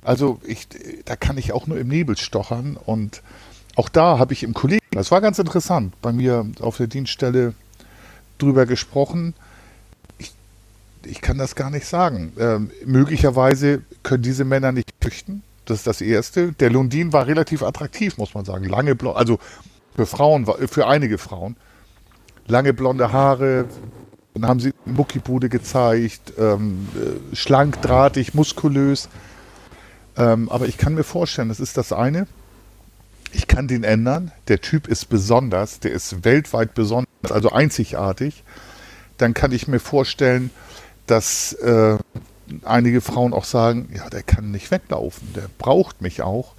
also 0.03 0.39
ich, 0.45 0.67
da 1.05 1.15
kann 1.15 1.37
ich 1.37 1.51
auch 1.51 1.67
nur 1.67 1.79
im 1.79 1.87
Nebel 1.87 2.17
stochern 2.17 2.77
und 2.77 3.21
auch 3.75 3.89
da 3.89 4.19
habe 4.19 4.33
ich 4.33 4.43
im 4.43 4.53
Kollegen, 4.53 4.85
das 4.91 5.11
war 5.11 5.21
ganz 5.21 5.39
interessant, 5.39 5.93
bei 6.01 6.11
mir 6.11 6.45
auf 6.59 6.77
der 6.77 6.87
Dienststelle 6.87 7.53
drüber 8.37 8.65
gesprochen. 8.65 9.33
Ich, 11.05 11.21
kann 11.21 11.37
das 11.37 11.55
gar 11.55 11.69
nicht 11.69 11.85
sagen. 11.85 12.33
Ähm, 12.39 12.71
möglicherweise 12.85 13.81
können 14.03 14.23
diese 14.23 14.45
Männer 14.45 14.71
nicht 14.71 14.91
flüchten. 15.01 15.43
Das 15.65 15.79
ist 15.79 15.87
das 15.87 16.01
Erste. 16.01 16.53
Der 16.53 16.69
Lundin 16.69 17.13
war 17.13 17.27
relativ 17.27 17.63
attraktiv, 17.63 18.17
muss 18.17 18.33
man 18.33 18.45
sagen. 18.45 18.65
Lange, 18.65 18.97
also 19.13 19.39
für 19.95 20.05
Frauen, 20.05 20.47
für 20.67 20.87
einige 20.87 21.17
Frauen. 21.17 21.55
Lange 22.47 22.73
blonde 22.73 23.11
Haare, 23.11 23.65
dann 24.33 24.49
haben 24.49 24.59
sie 24.59 24.73
Muckibude 24.85 25.49
gezeigt, 25.49 26.33
ähm, 26.37 26.87
äh, 26.95 27.35
schlank, 27.35 27.81
drahtig, 27.81 28.33
muskulös. 28.33 29.09
Ähm, 30.17 30.49
aber 30.49 30.67
ich 30.67 30.77
kann 30.77 30.95
mir 30.95 31.03
vorstellen, 31.03 31.49
das 31.49 31.59
ist 31.59 31.77
das 31.77 31.91
eine. 31.91 32.27
Ich 33.31 33.47
kann 33.47 33.67
den 33.67 33.83
ändern. 33.83 34.31
Der 34.47 34.61
Typ 34.61 34.87
ist 34.87 35.09
besonders, 35.09 35.79
der 35.79 35.91
ist 35.91 36.23
weltweit 36.25 36.73
besonders, 36.73 37.31
also 37.31 37.51
einzigartig. 37.51 38.43
Dann 39.17 39.33
kann 39.33 39.51
ich 39.51 39.67
mir 39.67 39.79
vorstellen, 39.79 40.51
dass 41.09 41.53
äh, 41.53 41.97
einige 42.63 43.01
Frauen 43.01 43.33
auch 43.33 43.45
sagen, 43.45 43.89
ja, 43.95 44.09
der 44.09 44.23
kann 44.23 44.51
nicht 44.51 44.71
weglaufen, 44.71 45.33
der 45.33 45.49
braucht 45.57 46.01
mich 46.01 46.21
auch. 46.21 46.53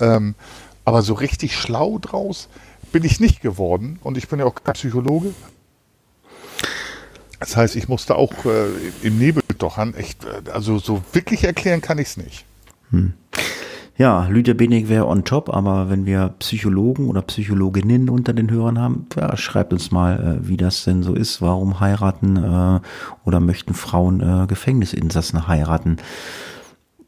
Ähm, 0.00 0.34
aber 0.84 1.02
so 1.02 1.14
richtig 1.14 1.56
schlau 1.56 1.98
draus 1.98 2.48
bin 2.92 3.04
ich 3.04 3.20
nicht 3.20 3.40
geworden 3.40 3.98
und 4.02 4.16
ich 4.16 4.28
bin 4.28 4.38
ja 4.38 4.46
auch 4.46 4.54
kein 4.54 4.74
Psychologe. 4.74 5.34
Das 7.40 7.56
heißt, 7.56 7.76
ich 7.76 7.88
musste 7.88 8.16
auch 8.16 8.32
äh, 8.46 8.68
im 9.02 9.18
Nebel 9.18 9.42
dochern. 9.58 9.94
Echt, 9.94 10.24
äh, 10.24 10.50
also 10.50 10.78
so 10.78 11.02
wirklich 11.12 11.44
erklären 11.44 11.80
kann 11.80 11.98
ich 11.98 12.08
es 12.08 12.16
nicht. 12.16 12.44
Hm. 12.90 13.12
Ja, 13.98 14.28
Lydia 14.28 14.54
Benig 14.54 14.88
wäre 14.88 15.08
on 15.08 15.24
top, 15.24 15.52
aber 15.52 15.90
wenn 15.90 16.06
wir 16.06 16.32
Psychologen 16.38 17.08
oder 17.08 17.20
Psychologinnen 17.20 18.08
unter 18.08 18.32
den 18.32 18.48
Hörern 18.48 18.78
haben, 18.78 19.06
ja, 19.16 19.36
schreibt 19.36 19.72
uns 19.72 19.90
mal, 19.90 20.38
äh, 20.40 20.48
wie 20.48 20.56
das 20.56 20.84
denn 20.84 21.02
so 21.02 21.14
ist. 21.14 21.42
Warum 21.42 21.80
heiraten 21.80 22.36
äh, 22.36 22.80
oder 23.24 23.40
möchten 23.40 23.74
Frauen 23.74 24.20
äh, 24.20 24.46
Gefängnisinsassen 24.46 25.48
heiraten? 25.48 25.96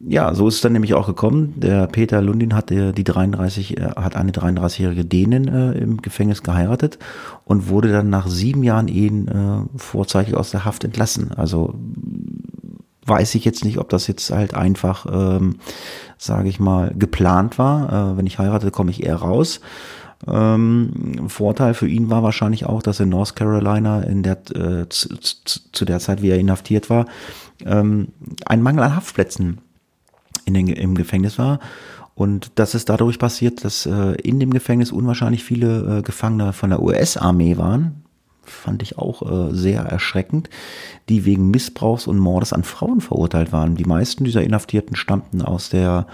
Ja, 0.01 0.35
so 0.35 0.49
ist 0.49 0.57
es 0.57 0.61
dann 0.63 0.73
nämlich 0.73 0.95
auch 0.95 1.07
gekommen. 1.07 1.55
Der 1.59 1.87
Peter 1.87 2.21
Lundin 2.21 2.55
hat 2.55 2.71
die 2.71 3.05
33, 3.05 3.79
äh, 3.79 3.83
hat 3.95 4.17
eine 4.17 4.33
33-jährige 4.33 5.05
Dänin 5.05 5.45
im 5.45 6.03
Gefängnis 6.03 6.43
geheiratet 6.43 6.99
und 7.45 7.69
wurde 7.69 7.93
dann 7.93 8.11
nach 8.11 8.27
sieben 8.27 8.65
Jahren 8.65 8.89
Ehen 8.89 9.69
vorzeitig 9.77 10.35
aus 10.35 10.51
der 10.51 10.65
Haft 10.65 10.83
entlassen. 10.83 11.31
Also 11.37 11.75
weiß 13.07 13.35
ich 13.35 13.45
jetzt 13.45 13.65
nicht, 13.65 13.79
ob 13.79 13.89
das 13.89 14.07
jetzt 14.07 14.31
halt 14.31 14.55
einfach, 14.55 15.07
ähm, 15.11 15.57
sage 16.19 16.49
ich 16.49 16.61
mal, 16.61 16.93
geplant 16.97 17.59
war. 17.59 18.13
Äh, 18.13 18.17
wenn 18.17 18.27
ich 18.27 18.39
heirate, 18.39 18.71
komme 18.71 18.91
ich 18.91 19.05
eher 19.05 19.17
raus. 19.17 19.61
Ähm, 20.29 21.29
Vorteil 21.29 21.73
für 21.75 21.89
ihn 21.89 22.11
war 22.11 22.23
wahrscheinlich 22.23 22.67
auch, 22.67 22.83
dass 22.83 23.01
in 23.01 23.09
North 23.09 23.37
Carolina 23.37 24.03
in 24.03 24.23
der 24.23 24.39
äh, 24.55 24.89
zu, 24.89 25.09
zu, 25.17 25.85
der 25.85 25.99
Zeit, 25.99 26.21
wie 26.21 26.29
er 26.29 26.39
inhaftiert 26.39 26.91
war, 26.91 27.07
ähm, 27.65 28.09
ein 28.45 28.63
Mangel 28.63 28.83
an 28.83 28.97
Haftplätzen 28.97 29.61
in 30.45 30.55
den, 30.55 30.69
im 30.69 30.95
Gefängnis 30.95 31.39
war. 31.39 31.59
Und 32.15 32.53
das 32.57 32.75
ist 32.75 32.91
dadurch 32.91 33.19
passiert, 33.19 33.65
dass 33.65 33.87
äh, 33.87 34.13
in 34.23 34.41
dem 34.41 34.51
Gefängnis 34.51 34.93
unwahrscheinlich 34.93 35.43
viele 35.43 35.99
äh, 35.99 36.03
Gefangene 36.03 36.53
von 36.53 36.69
der 36.69 36.83
US-Armee 36.83 37.57
waren, 37.57 38.05
fand 38.51 38.83
ich 38.83 38.99
auch 38.99 39.23
äh, 39.23 39.55
sehr 39.55 39.83
erschreckend, 39.83 40.51
die 41.09 41.25
wegen 41.25 41.51
Missbrauchs 41.51 42.07
und 42.07 42.19
Mordes 42.19 42.53
an 42.53 42.65
Frauen 42.65 43.01
verurteilt 43.01 43.53
waren. 43.53 43.77
Die 43.77 43.85
meisten 43.85 44.25
dieser 44.25 44.43
Inhaftierten 44.43 44.97
stammten 44.97 45.43
aus 45.43 45.71
der 45.71 46.07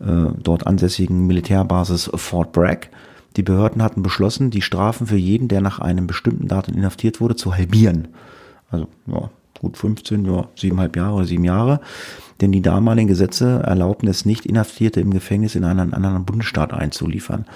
äh, 0.00 0.26
dort 0.42 0.66
ansässigen 0.66 1.26
Militärbasis 1.26 2.10
Fort 2.14 2.52
Bragg. 2.52 2.88
Die 3.36 3.42
Behörden 3.42 3.82
hatten 3.82 4.02
beschlossen, 4.02 4.50
die 4.50 4.62
Strafen 4.62 5.06
für 5.06 5.16
jeden, 5.16 5.48
der 5.48 5.60
nach 5.60 5.78
einem 5.78 6.06
bestimmten 6.06 6.48
Datum 6.48 6.74
inhaftiert 6.74 7.20
wurde, 7.20 7.36
zu 7.36 7.54
halbieren. 7.54 8.08
Also 8.70 8.88
ja, 9.06 9.30
gut 9.60 9.76
15, 9.76 10.24
ja, 10.24 10.48
siebeneinhalb 10.56 10.96
Jahre 10.96 11.16
oder 11.16 11.26
sieben 11.26 11.44
Jahre. 11.44 11.80
Denn 12.40 12.52
die 12.52 12.62
damaligen 12.62 13.08
Gesetze 13.08 13.62
erlaubten 13.62 14.08
es 14.08 14.24
nicht, 14.24 14.46
Inhaftierte 14.46 15.00
im 15.00 15.10
Gefängnis 15.10 15.54
in 15.54 15.64
einen 15.64 15.94
anderen 15.94 16.24
Bundesstaat 16.24 16.72
einzuliefern 16.72 17.46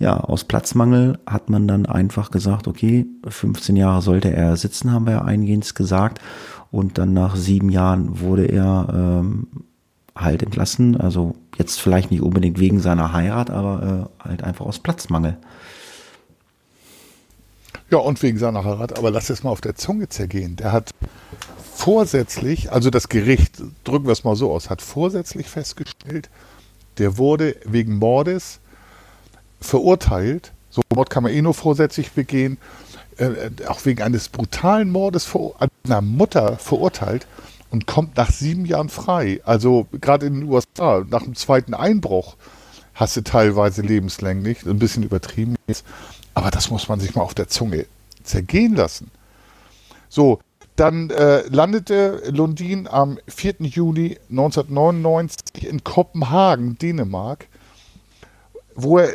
ja, 0.00 0.16
aus 0.16 0.44
Platzmangel 0.44 1.18
hat 1.26 1.50
man 1.50 1.68
dann 1.68 1.84
einfach 1.84 2.30
gesagt, 2.30 2.66
okay, 2.66 3.06
15 3.28 3.76
Jahre 3.76 4.00
sollte 4.00 4.32
er 4.32 4.56
sitzen, 4.56 4.92
haben 4.92 5.04
wir 5.04 5.12
ja 5.12 5.22
eingehend 5.22 5.74
gesagt. 5.74 6.20
Und 6.70 6.96
dann 6.96 7.12
nach 7.12 7.36
sieben 7.36 7.68
Jahren 7.68 8.20
wurde 8.20 8.46
er 8.46 8.88
ähm, 8.94 9.48
halt 10.16 10.42
entlassen. 10.42 10.98
Also 10.98 11.34
jetzt 11.58 11.80
vielleicht 11.80 12.10
nicht 12.10 12.22
unbedingt 12.22 12.58
wegen 12.58 12.80
seiner 12.80 13.12
Heirat, 13.12 13.50
aber 13.50 14.10
äh, 14.22 14.24
halt 14.28 14.42
einfach 14.42 14.64
aus 14.64 14.78
Platzmangel. 14.78 15.36
Ja, 17.90 17.98
und 17.98 18.22
wegen 18.22 18.38
seiner 18.38 18.64
Heirat, 18.64 18.96
aber 18.96 19.10
lass 19.10 19.28
es 19.28 19.42
mal 19.42 19.50
auf 19.50 19.60
der 19.60 19.74
Zunge 19.74 20.08
zergehen. 20.08 20.56
Der 20.56 20.72
hat 20.72 20.92
vorsätzlich, 21.74 22.72
also 22.72 22.88
das 22.88 23.10
Gericht, 23.10 23.60
drücken 23.84 24.06
wir 24.06 24.12
es 24.12 24.24
mal 24.24 24.36
so 24.36 24.50
aus, 24.50 24.70
hat 24.70 24.80
vorsätzlich 24.80 25.48
festgestellt, 25.48 26.30
der 26.96 27.18
wurde 27.18 27.56
wegen 27.66 27.96
Mordes 27.96 28.60
verurteilt. 29.60 30.52
So 30.70 30.82
Mord 30.94 31.10
kann 31.10 31.22
man 31.22 31.32
eh 31.32 31.42
nur 31.42 31.54
vorsätzlich 31.54 32.12
begehen. 32.12 32.58
Äh, 33.18 33.24
äh 33.24 33.50
auch 33.66 33.84
wegen 33.84 34.02
eines 34.02 34.28
brutalen 34.28 34.90
Mordes 34.90 35.24
vor, 35.24 35.56
einer 35.84 36.00
Mutter 36.00 36.56
verurteilt 36.58 37.26
und 37.70 37.86
kommt 37.86 38.16
nach 38.16 38.30
sieben 38.30 38.66
Jahren 38.66 38.88
frei. 38.88 39.40
Also 39.44 39.86
gerade 40.00 40.26
in 40.26 40.40
den 40.40 40.48
USA, 40.48 41.04
nach 41.08 41.22
dem 41.22 41.34
zweiten 41.34 41.74
Einbruch, 41.74 42.36
hast 42.94 43.16
du 43.16 43.22
teilweise 43.22 43.82
lebenslänglich, 43.82 44.66
ein 44.66 44.78
bisschen 44.78 45.02
übertrieben 45.02 45.56
ist, 45.66 45.84
aber 46.34 46.50
das 46.50 46.70
muss 46.70 46.88
man 46.88 47.00
sich 47.00 47.14
mal 47.14 47.22
auf 47.22 47.34
der 47.34 47.48
Zunge 47.48 47.86
zergehen 48.22 48.74
lassen. 48.74 49.10
So, 50.08 50.40
dann 50.76 51.10
äh, 51.10 51.42
landete 51.48 52.22
Lundin 52.30 52.88
am 52.88 53.18
4. 53.28 53.56
Juni 53.60 54.18
1999 54.30 55.68
in 55.68 55.84
Kopenhagen, 55.84 56.78
Dänemark, 56.78 57.48
wo 58.74 58.98
er 58.98 59.10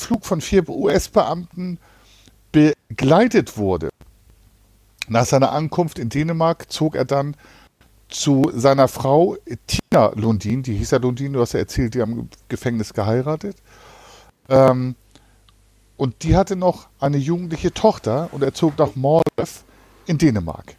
auf 0.00 0.06
Flug 0.06 0.24
von 0.24 0.40
vier 0.40 0.68
US-Beamten 0.68 1.78
begleitet 2.52 3.56
wurde. 3.58 3.90
Nach 5.08 5.26
seiner 5.26 5.52
Ankunft 5.52 5.98
in 5.98 6.08
Dänemark 6.08 6.72
zog 6.72 6.94
er 6.94 7.04
dann 7.04 7.36
zu 8.08 8.50
seiner 8.54 8.88
Frau 8.88 9.36
Tina 9.66 10.12
Lundin, 10.14 10.62
die 10.62 10.74
hieß 10.74 10.92
ja 10.92 10.98
Lundin, 10.98 11.32
du 11.32 11.40
hast 11.40 11.52
ja 11.52 11.60
erzählt, 11.60 11.94
die 11.94 12.00
haben 12.00 12.12
im 12.12 12.28
Gefängnis 12.48 12.94
geheiratet. 12.94 13.56
Ähm, 14.48 14.96
und 15.96 16.22
die 16.22 16.34
hatte 16.36 16.56
noch 16.56 16.88
eine 16.98 17.18
jugendliche 17.18 17.72
Tochter 17.72 18.30
und 18.32 18.42
er 18.42 18.54
zog 18.54 18.78
nach 18.78 18.96
Mordef 18.96 19.64
in 20.06 20.18
Dänemark. 20.18 20.76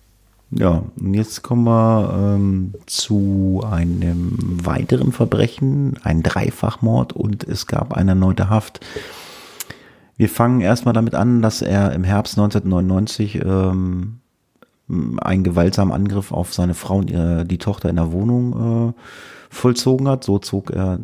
Ja, 0.54 0.84
und 1.00 1.14
jetzt 1.14 1.44
kommen 1.44 1.64
wir 1.64 2.14
ähm, 2.14 2.74
zu 2.86 3.64
einem 3.70 4.38
weiteren 4.66 5.14
Verbrechen, 5.14 5.98
ein 6.04 6.24
Dreifachmord 6.24 7.14
und 7.14 7.46
es 7.46 7.68
gab 7.68 7.94
eine 7.94 8.12
erneute 8.12 8.50
Haft. 8.50 8.86
Wir 10.18 10.28
fangen 10.28 10.60
erstmal 10.60 10.94
damit 10.94 11.16
an, 11.16 11.42
dass 11.42 11.62
er 11.62 11.94
im 11.94 12.04
Herbst 12.04 12.38
1999 12.38 13.42
ähm, 13.46 14.20
einen 14.90 15.44
gewaltsamen 15.46 15.94
Angriff 15.94 16.34
auf 16.34 16.54
seine 16.54 16.74
Frau 16.74 16.98
und 16.98 17.10
ihre, 17.10 17.46
die 17.46 17.58
Tochter 17.58 17.90
in 17.90 17.96
der 17.96 18.12
Wohnung 18.12 18.90
äh, 18.90 18.94
vollzogen 19.50 20.10
hat. 20.10 20.26
So 20.26 20.38
zog 20.38 20.70
er, 20.72 21.00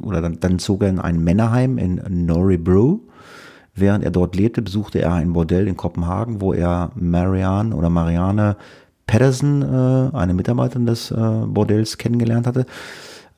oder 0.00 0.22
dann, 0.22 0.38
dann 0.38 0.60
zog 0.60 0.84
er 0.84 0.90
in 0.90 1.00
ein 1.00 1.24
Männerheim 1.24 1.76
in 1.76 2.00
Norrebro 2.24 3.00
Während 3.74 4.04
er 4.04 4.10
dort 4.10 4.36
lebte, 4.36 4.62
besuchte 4.62 5.00
er 5.00 5.12
ein 5.12 5.32
Bordell 5.32 5.66
in 5.66 5.76
Kopenhagen, 5.76 6.40
wo 6.40 6.52
er 6.52 6.92
Marianne 6.94 7.74
oder 7.74 7.90
Marianne 7.90 8.56
Pedersen, 9.06 9.62
äh, 9.62 10.16
eine 10.16 10.34
Mitarbeiterin 10.34 10.86
des 10.86 11.10
äh, 11.10 11.16
Bordells, 11.46 11.98
kennengelernt 11.98 12.46
hatte. 12.46 12.66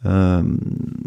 Ähm, 0.04 0.58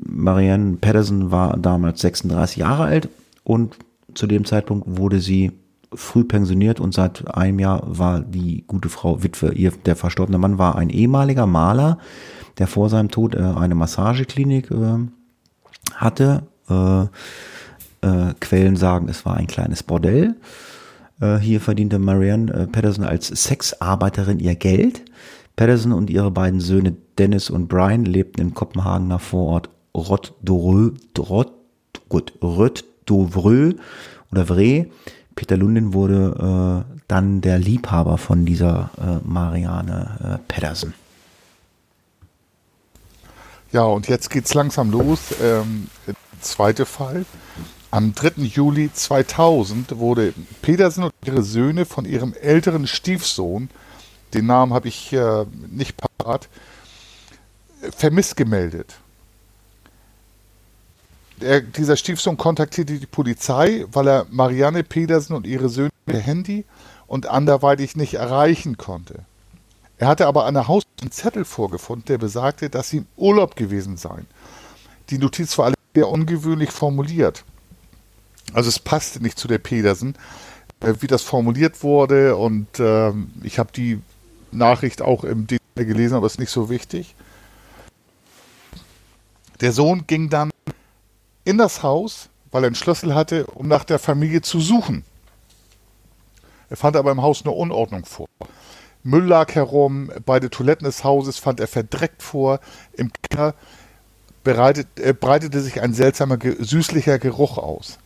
Marianne 0.06 0.78
Pedersen 0.78 1.32
war 1.32 1.58
damals 1.58 2.02
36 2.02 2.58
Jahre 2.58 2.84
alt 2.84 3.10
und 3.44 3.78
zu 4.16 4.28
dem 4.28 4.46
Zeitpunkt 4.46 4.98
wurde 4.98 5.20
sie 5.20 5.52
früh 5.94 6.24
pensioniert 6.24 6.80
und 6.80 6.94
seit 6.94 7.36
einem 7.36 7.60
Jahr 7.60 7.82
war 7.86 8.20
die 8.20 8.64
gute 8.68 8.90
Frau 8.90 9.24
Witwe. 9.24 9.54
Ihr, 9.54 9.72
der 9.86 9.96
verstorbene 9.96 10.38
Mann 10.38 10.58
war 10.58 10.76
ein 10.76 10.90
ehemaliger 10.90 11.48
Maler, 11.48 11.98
der 12.58 12.68
vor 12.68 12.90
seinem 12.90 13.10
Tod 13.10 13.36
äh, 13.36 13.40
eine 13.40 13.76
Massageklinik 13.76 14.70
äh, 14.72 14.98
hatte. 15.96 16.44
Äh, 16.70 17.06
äh, 18.02 18.34
Quellen 18.39 18.76
sagen, 18.76 19.10
es 19.10 19.26
war 19.26 19.36
ein 19.36 19.47
kleines 19.47 19.84
Bordell. 19.84 20.36
Äh, 21.22 21.38
hier 21.38 21.62
verdiente 21.62 22.00
Marianne 22.00 22.52
äh, 22.54 22.68
Patterson 22.68 23.06
als 23.06 23.28
Sexarbeiterin 23.28 24.39
ihr 24.39 24.56
Geld. 24.56 25.04
Patterson 25.56 25.91
und 25.91 26.10
ihre 26.10 26.32
beiden 26.32 26.62
Söhne 26.62 26.95
Dennis 27.18 27.50
und 27.50 27.68
Brian 27.68 28.06
lebten 28.06 28.41
im 28.41 28.54
Kopenhagener 28.54 29.20
Vorort 29.20 29.70
Rot-Dovreux 29.93 30.95
oder 34.32 34.43
Vré. 34.43 34.88
Peter 35.36 35.58
Lundin 35.58 35.93
wurde 35.93 36.86
äh, 36.89 37.00
dann 37.08 37.41
der 37.41 37.60
Liebhaber 37.60 38.18
von 38.18 38.45
dieser 38.45 38.91
äh, 38.97 39.28
Marianne 39.28 40.39
äh, 40.39 40.54
Pedersen. 40.54 40.93
Ja, 43.72 43.84
und 43.84 44.08
jetzt 44.08 44.30
geht's 44.30 44.54
langsam 44.54 44.91
los. 44.91 45.36
Ähm, 45.41 45.88
zweite 46.41 46.86
Fall. 46.86 47.26
Am 47.92 48.14
3. 48.14 48.44
Juli 48.44 48.92
2000 48.94 49.98
wurde 49.98 50.34
Petersen 50.62 51.06
und 51.06 51.14
ihre 51.26 51.42
Söhne 51.42 51.86
von 51.86 52.06
ihrem 52.06 52.36
älteren 52.40 52.86
Stiefsohn, 52.86 53.70
den 54.36 54.46
Namen 54.46 54.74
habe 54.74 54.88
ich 54.88 55.12
äh, 55.12 55.46
nicht 55.72 55.98
parat, 55.98 56.50
vermisst 57.98 58.36
gemeldet. 58.36 58.94
Der, 61.42 61.62
dieser 61.62 61.98
Stiefsohn 61.98 62.38
kontaktierte 62.38 63.00
die 63.00 63.06
Polizei, 63.08 63.86
weil 63.92 64.08
er 64.08 64.28
Marianne 64.30 64.84
Petersen 64.84 65.34
und 65.34 65.48
ihre 65.48 65.70
Söhne 65.70 65.90
per 66.06 66.20
Handy 66.20 66.66
und 67.08 67.26
anderweitig 67.26 67.96
nicht 67.96 68.14
erreichen 68.16 68.78
konnte. 68.78 69.26
Er 69.98 70.10
hatte 70.10 70.28
aber 70.28 70.46
an 70.46 70.54
der 70.54 70.68
Haus 70.68 70.84
einen 71.02 71.12
Zettel 71.12 71.44
vorgefunden, 71.44 72.06
der 72.06 72.20
besagte, 72.20 72.70
dass 72.70 72.90
sie 72.90 72.98
im 72.98 73.08
Urlaub 73.18 73.56
gewesen 73.56 73.98
seien. 73.98 74.28
Die 75.10 75.18
Notiz 75.18 75.58
war 75.58 75.66
allerdings 75.66 75.80
sehr 75.96 76.08
ungewöhnlich 76.08 76.72
formuliert. 76.72 77.44
Also 78.54 78.70
es 78.70 78.80
passte 78.80 79.22
nicht 79.22 79.38
zu 79.38 79.47
der 79.47 79.60
Pedersen, 79.60 80.16
äh, 80.80 80.93
wie 81.00 81.08
das 81.08 81.22
formuliert 81.22 81.84
wurde 81.84 82.36
und 82.36 82.80
äh, 82.80 83.12
ich 83.43 83.60
habe 83.60 83.72
die 83.76 84.00
Nachricht 84.52 85.02
auch 85.02 85.24
im 85.24 85.47
Detail 85.47 85.86
gelesen, 85.86 86.16
aber 86.16 86.28
ist 86.28 86.39
nicht 86.39 86.52
so 86.52 86.70
wichtig. 86.70 87.16
Der 89.62 89.72
Sohn 89.72 90.08
ging 90.08 90.30
dann 90.30 90.52
in 91.43 91.58
das 91.58 91.84
Haus, 91.84 92.30
weil 92.52 92.64
er 92.64 92.68
einen 92.68 92.76
Schlüssel 92.76 93.14
hatte, 93.14 93.45
um 93.47 93.68
nach 93.68 93.84
der 93.84 94.00
Familie 94.00 94.41
zu 94.41 94.60
suchen. 94.60 95.04
Er 96.70 96.78
fand 96.78 96.95
aber 96.95 97.12
im 97.12 97.22
Haus 97.22 97.43
nur 97.45 97.58
Unordnung 97.58 98.06
vor. 98.06 98.28
Müll 99.04 99.26
lag 99.26 99.56
herum, 99.56 100.12
beide 100.26 100.50
Toiletten 100.50 100.86
des 100.86 101.04
Hauses 101.04 101.39
fand 101.39 101.60
er 101.60 101.68
verdreckt 101.68 102.22
vor. 102.22 102.60
Im 102.93 103.12
Keller 103.30 103.56
bereitet, 104.43 104.88
äh, 105.00 105.14
breitete 105.14 105.62
sich 105.62 105.82
ein 105.82 105.93
seltsamer, 105.93 106.38
süßlicher 106.41 107.20
Geruch 107.20 107.58
aus. 107.58 107.97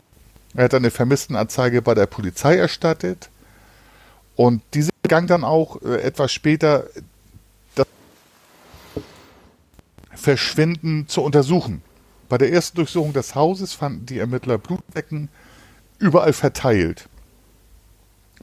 Er 0.55 0.65
hat 0.65 0.73
eine 0.73 0.91
Vermisstenanzeige 0.91 1.81
bei 1.81 1.95
der 1.95 2.05
Polizei 2.05 2.57
erstattet 2.57 3.29
und 4.35 4.61
diese 4.73 4.91
begann 5.01 5.27
dann 5.27 5.43
auch 5.43 5.81
äh, 5.81 6.01
etwas 6.01 6.31
später 6.31 6.87
das 7.75 7.87
Verschwinden 10.13 11.07
zu 11.07 11.21
untersuchen. 11.21 11.81
Bei 12.29 12.37
der 12.37 12.51
ersten 12.51 12.77
Durchsuchung 12.77 13.13
des 13.13 13.35
Hauses 13.35 13.73
fanden 13.73 14.05
die 14.05 14.19
Ermittler 14.19 14.57
Blutflecken 14.57 15.29
überall 15.99 16.33
verteilt. 16.33 17.09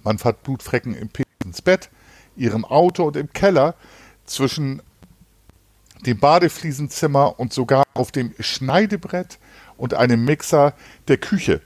Man 0.02 0.18
fand 0.18 0.42
Blutflecken 0.42 0.94
im 0.94 1.08
Petersens 1.08 1.62
Bett, 1.62 1.90
ihrem 2.36 2.64
Auto 2.64 3.04
und 3.04 3.16
im 3.16 3.32
Keller 3.32 3.74
zwischen 4.26 4.82
dem 6.06 6.18
Badefliesenzimmer 6.18 7.38
und 7.38 7.52
sogar 7.52 7.84
auf 7.94 8.10
dem 8.10 8.34
Schneidebrett 8.38 9.38
und 9.76 9.94
einem 9.94 10.24
Mixer 10.24 10.74
der 11.08 11.18
Küche. 11.18 11.60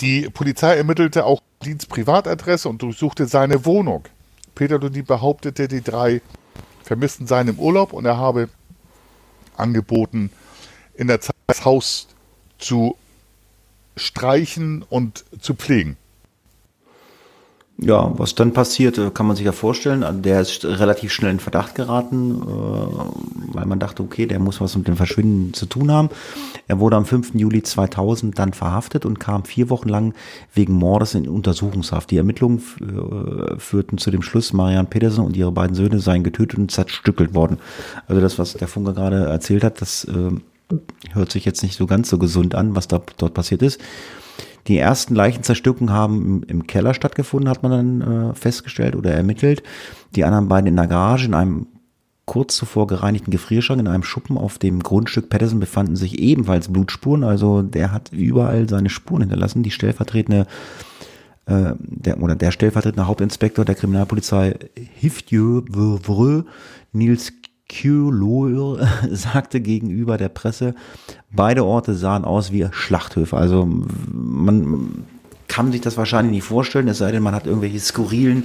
Die 0.00 0.28
Polizei 0.30 0.76
ermittelte 0.76 1.24
auch 1.24 1.40
Lundins 1.60 1.86
Privatadresse 1.86 2.68
und 2.68 2.82
durchsuchte 2.82 3.26
seine 3.26 3.64
Wohnung. 3.64 4.04
Peter 4.54 4.78
Lundin 4.78 5.04
behauptete, 5.04 5.66
die 5.66 5.82
drei 5.82 6.22
Vermissten 6.84 7.26
seien 7.26 7.48
im 7.48 7.58
Urlaub 7.58 7.92
und 7.92 8.04
er 8.04 8.16
habe 8.16 8.48
angeboten, 9.56 10.30
in 10.94 11.08
der 11.08 11.20
Zeit 11.20 11.34
das 11.48 11.64
Haus 11.64 12.08
zu 12.58 12.96
streichen 13.96 14.84
und 14.88 15.24
zu 15.40 15.54
pflegen. 15.54 15.96
Ja, 17.80 18.12
was 18.18 18.34
dann 18.34 18.52
passiert, 18.52 19.00
kann 19.14 19.26
man 19.28 19.36
sich 19.36 19.46
ja 19.46 19.52
vorstellen. 19.52 20.02
Also 20.02 20.20
der 20.20 20.40
ist 20.40 20.64
relativ 20.64 21.12
schnell 21.12 21.30
in 21.30 21.38
Verdacht 21.38 21.76
geraten, 21.76 22.42
äh, 22.42 23.54
weil 23.54 23.66
man 23.66 23.78
dachte, 23.78 24.02
okay, 24.02 24.26
der 24.26 24.40
muss 24.40 24.60
was 24.60 24.76
mit 24.76 24.88
dem 24.88 24.96
Verschwinden 24.96 25.54
zu 25.54 25.66
tun 25.66 25.92
haben. 25.92 26.10
Er 26.66 26.80
wurde 26.80 26.96
am 26.96 27.04
5. 27.04 27.34
Juli 27.34 27.62
2000 27.62 28.36
dann 28.36 28.52
verhaftet 28.52 29.06
und 29.06 29.20
kam 29.20 29.44
vier 29.44 29.70
Wochen 29.70 29.88
lang 29.88 30.14
wegen 30.54 30.72
Mordes 30.72 31.14
in 31.14 31.28
Untersuchungshaft. 31.28 32.10
Die 32.10 32.16
Ermittlungen 32.16 32.60
äh, 32.80 33.58
führten 33.60 33.96
zu 33.96 34.10
dem 34.10 34.22
Schluss, 34.22 34.52
Marianne 34.52 34.88
Petersen 34.88 35.24
und 35.24 35.36
ihre 35.36 35.52
beiden 35.52 35.76
Söhne 35.76 36.00
seien 36.00 36.24
getötet 36.24 36.58
und 36.58 36.72
zerstückelt 36.72 37.36
worden. 37.36 37.58
Also 38.08 38.20
das, 38.20 38.40
was 38.40 38.54
der 38.54 38.66
Funker 38.66 38.92
gerade 38.92 39.26
erzählt 39.26 39.62
hat, 39.62 39.80
das 39.80 40.02
äh, 40.04 40.74
hört 41.12 41.30
sich 41.30 41.44
jetzt 41.44 41.62
nicht 41.62 41.76
so 41.76 41.86
ganz 41.86 42.08
so 42.10 42.18
gesund 42.18 42.56
an, 42.56 42.74
was 42.74 42.88
da 42.88 43.00
dort 43.18 43.34
passiert 43.34 43.62
ist. 43.62 43.80
Die 44.68 44.78
ersten 44.78 45.14
Leichenzerstückungen 45.14 45.92
haben 45.92 46.42
im, 46.44 46.66
Keller 46.66 46.94
stattgefunden, 46.94 47.48
hat 47.48 47.62
man 47.62 47.72
dann 47.72 48.30
äh, 48.30 48.34
festgestellt 48.34 48.94
oder 48.94 49.12
ermittelt. 49.12 49.62
Die 50.14 50.24
anderen 50.24 50.48
beiden 50.48 50.66
in 50.66 50.76
der 50.76 50.86
Garage, 50.86 51.26
in 51.26 51.34
einem 51.34 51.66
kurz 52.26 52.56
zuvor 52.56 52.86
gereinigten 52.86 53.30
Gefrierschrank, 53.30 53.80
in 53.80 53.88
einem 53.88 54.02
Schuppen 54.02 54.36
auf 54.36 54.58
dem 54.58 54.82
Grundstück 54.82 55.30
Patterson 55.30 55.60
befanden 55.60 55.96
sich 55.96 56.18
ebenfalls 56.18 56.70
Blutspuren. 56.70 57.24
Also 57.24 57.62
der 57.62 57.90
hat 57.90 58.12
überall 58.12 58.68
seine 58.68 58.90
Spuren 58.90 59.22
hinterlassen. 59.22 59.62
Die 59.62 59.70
stellvertretende 59.70 60.46
äh, 61.46 61.72
der, 61.78 62.22
oder 62.22 62.36
der 62.36 62.50
stellvertretende 62.50 63.06
Hauptinspektor 63.06 63.64
der 63.64 63.74
Kriminalpolizei 63.74 64.56
Hifdieu 65.00 65.62
Nils 66.92 67.32
Kyolor 67.68 68.86
sagte 69.10 69.60
gegenüber 69.60 70.16
der 70.16 70.28
Presse, 70.28 70.74
beide 71.30 71.64
Orte 71.64 71.94
sahen 71.94 72.24
aus 72.24 72.52
wie 72.52 72.66
Schlachthöfe. 72.70 73.36
Also 73.36 73.68
man 74.12 75.04
kann 75.48 75.72
sich 75.72 75.80
das 75.80 75.96
wahrscheinlich 75.96 76.32
nicht 76.32 76.44
vorstellen, 76.44 76.88
es 76.88 76.98
sei 76.98 77.10
denn, 77.10 77.22
man 77.22 77.34
hat 77.34 77.46
irgendwelche 77.46 77.80
skurrilen 77.80 78.44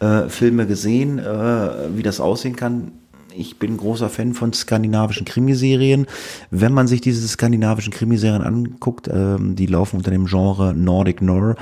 äh, 0.00 0.28
Filme 0.28 0.66
gesehen, 0.66 1.18
äh, 1.18 1.96
wie 1.96 2.02
das 2.02 2.20
aussehen 2.20 2.54
kann. 2.54 2.92
Ich 3.36 3.58
bin 3.58 3.76
großer 3.76 4.08
Fan 4.10 4.32
von 4.32 4.52
skandinavischen 4.52 5.24
Krimiserien. 5.24 6.06
Wenn 6.50 6.72
man 6.72 6.86
sich 6.86 7.00
diese 7.00 7.26
skandinavischen 7.26 7.92
Krimiserien 7.92 8.42
anguckt, 8.42 9.08
ähm, 9.12 9.56
die 9.56 9.66
laufen 9.66 9.96
unter 9.96 10.12
dem 10.12 10.26
Genre 10.26 10.72
Nordic 10.74 11.20
Noir, 11.20 11.56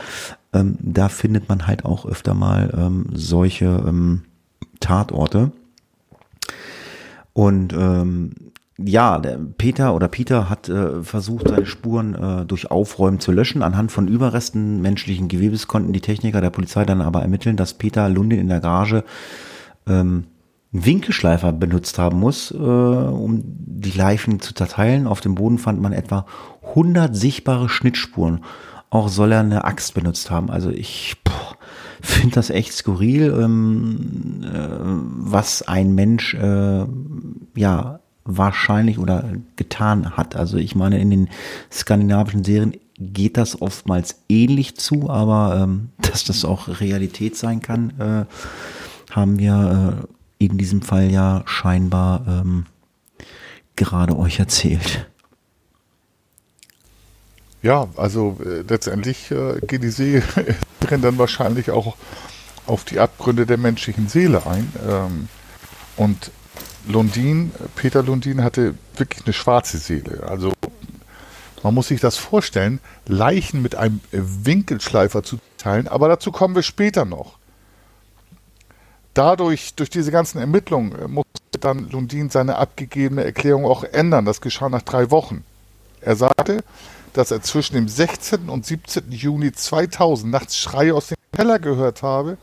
ähm, 0.52 0.76
da 0.80 1.08
findet 1.08 1.48
man 1.48 1.66
halt 1.66 1.86
auch 1.86 2.04
öfter 2.04 2.34
mal 2.34 2.74
ähm, 2.76 3.06
solche 3.14 3.82
ähm, 3.86 4.22
Tatorte. 4.80 5.52
Und 7.32 7.72
ähm, 7.72 8.32
ja, 8.78 9.18
der 9.18 9.38
Peter 9.38 9.94
oder 9.94 10.08
Peter 10.08 10.48
hat 10.48 10.68
äh, 10.68 11.02
versucht, 11.02 11.48
seine 11.48 11.66
Spuren 11.66 12.14
äh, 12.14 12.44
durch 12.46 12.70
Aufräumen 12.70 13.20
zu 13.20 13.32
löschen. 13.32 13.62
Anhand 13.62 13.92
von 13.92 14.08
Überresten 14.08 14.80
menschlichen 14.80 15.28
Gewebes 15.28 15.68
konnten 15.68 15.92
die 15.92 16.00
Techniker 16.00 16.40
der 16.40 16.50
Polizei 16.50 16.84
dann 16.84 17.00
aber 17.00 17.22
ermitteln, 17.22 17.56
dass 17.56 17.74
Peter 17.74 18.08
Lundin 18.08 18.40
in 18.40 18.48
der 18.48 18.60
Garage 18.60 19.04
ähm, 19.86 20.24
einen 20.72 20.86
Winkelschleifer 20.86 21.52
benutzt 21.52 21.98
haben 21.98 22.18
muss, 22.18 22.50
äh, 22.50 22.56
um 22.56 23.42
die 23.44 23.90
Leichen 23.90 24.40
zu 24.40 24.54
zerteilen. 24.54 25.06
Auf 25.06 25.20
dem 25.20 25.34
Boden 25.34 25.58
fand 25.58 25.80
man 25.80 25.92
etwa 25.92 26.26
100 26.70 27.14
sichtbare 27.14 27.68
Schnittspuren. 27.68 28.42
Auch 28.88 29.08
soll 29.08 29.32
er 29.32 29.40
eine 29.40 29.64
Axt 29.64 29.94
benutzt 29.94 30.30
haben. 30.30 30.50
Also 30.50 30.70
ich 30.70 31.21
finde 32.02 32.34
das 32.34 32.50
echt 32.50 32.72
skurril, 32.72 33.34
ähm, 33.40 34.42
äh, 34.42 34.68
was 34.78 35.62
ein 35.62 35.94
Mensch 35.94 36.34
äh, 36.34 36.84
ja 37.54 38.00
wahrscheinlich 38.24 38.98
oder 38.98 39.24
getan 39.56 40.16
hat. 40.16 40.36
Also 40.36 40.56
ich 40.56 40.74
meine, 40.74 41.00
in 41.00 41.10
den 41.10 41.28
skandinavischen 41.70 42.44
Serien 42.44 42.76
geht 42.98 43.36
das 43.36 43.60
oftmals 43.60 44.22
ähnlich 44.28 44.76
zu, 44.76 45.10
aber 45.10 45.62
ähm, 45.62 45.90
dass 45.98 46.24
das 46.24 46.44
auch 46.44 46.68
Realität 46.80 47.36
sein 47.36 47.60
kann, 47.60 47.92
äh, 47.98 49.12
haben 49.12 49.38
wir 49.38 50.06
äh, 50.38 50.44
in 50.44 50.58
diesem 50.58 50.82
Fall 50.82 51.10
ja 51.10 51.42
scheinbar 51.46 52.24
ähm, 52.26 52.66
gerade 53.76 54.18
euch 54.18 54.38
erzählt. 54.38 55.11
Ja, 57.62 57.88
also 57.96 58.38
äh, 58.44 58.62
letztendlich 58.68 59.30
äh, 59.30 59.60
geht 59.66 59.82
die 59.82 59.90
Serie 59.90 60.22
dann 60.90 61.18
wahrscheinlich 61.18 61.70
auch 61.70 61.96
auf 62.66 62.84
die 62.84 62.98
Abgründe 62.98 63.46
der 63.46 63.56
menschlichen 63.56 64.08
Seele 64.08 64.46
ein. 64.46 64.72
Ähm, 64.88 65.28
und 65.96 66.30
Lundin, 66.86 67.52
Peter 67.76 68.02
Lundin 68.02 68.42
hatte 68.42 68.74
wirklich 68.96 69.24
eine 69.24 69.32
schwarze 69.32 69.78
Seele. 69.78 70.24
Also 70.28 70.52
man 71.62 71.74
muss 71.74 71.88
sich 71.88 72.00
das 72.00 72.16
vorstellen, 72.16 72.80
Leichen 73.06 73.62
mit 73.62 73.76
einem 73.76 74.00
Winkelschleifer 74.10 75.22
zu 75.22 75.38
teilen, 75.58 75.86
aber 75.86 76.08
dazu 76.08 76.32
kommen 76.32 76.56
wir 76.56 76.62
später 76.62 77.04
noch. 77.04 77.38
Dadurch, 79.14 79.74
durch 79.74 79.90
diese 79.90 80.10
ganzen 80.10 80.38
Ermittlungen, 80.38 80.98
äh, 80.98 81.06
musste 81.06 81.30
dann 81.60 81.90
Lundin 81.90 82.30
seine 82.30 82.56
abgegebene 82.56 83.22
Erklärung 83.24 83.66
auch 83.66 83.84
ändern. 83.84 84.24
Das 84.24 84.40
geschah 84.40 84.68
nach 84.68 84.82
drei 84.82 85.10
Wochen. 85.10 85.44
Er 86.00 86.16
sagte, 86.16 86.64
dass 87.12 87.30
er 87.30 87.42
zwischen 87.42 87.74
dem 87.74 87.88
16. 87.88 88.48
und 88.48 88.66
17. 88.66 89.10
Juni 89.10 89.52
2000 89.52 90.30
nachts 90.30 90.56
Schreie 90.56 90.94
aus 90.94 91.08
dem 91.08 91.16
Keller 91.32 91.58
gehört 91.58 92.02
habe 92.02 92.38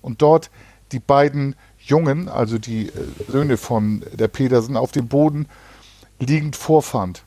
und 0.00 0.22
dort 0.22 0.50
die 0.92 1.00
beiden 1.00 1.54
Jungen, 1.78 2.28
also 2.28 2.58
die 2.58 2.88
äh, 2.88 2.92
Söhne 3.28 3.56
von 3.56 4.04
der 4.12 4.28
Petersen, 4.28 4.76
auf 4.76 4.92
dem 4.92 5.08
Boden 5.08 5.46
liegend 6.18 6.56
vorfand. 6.56 7.24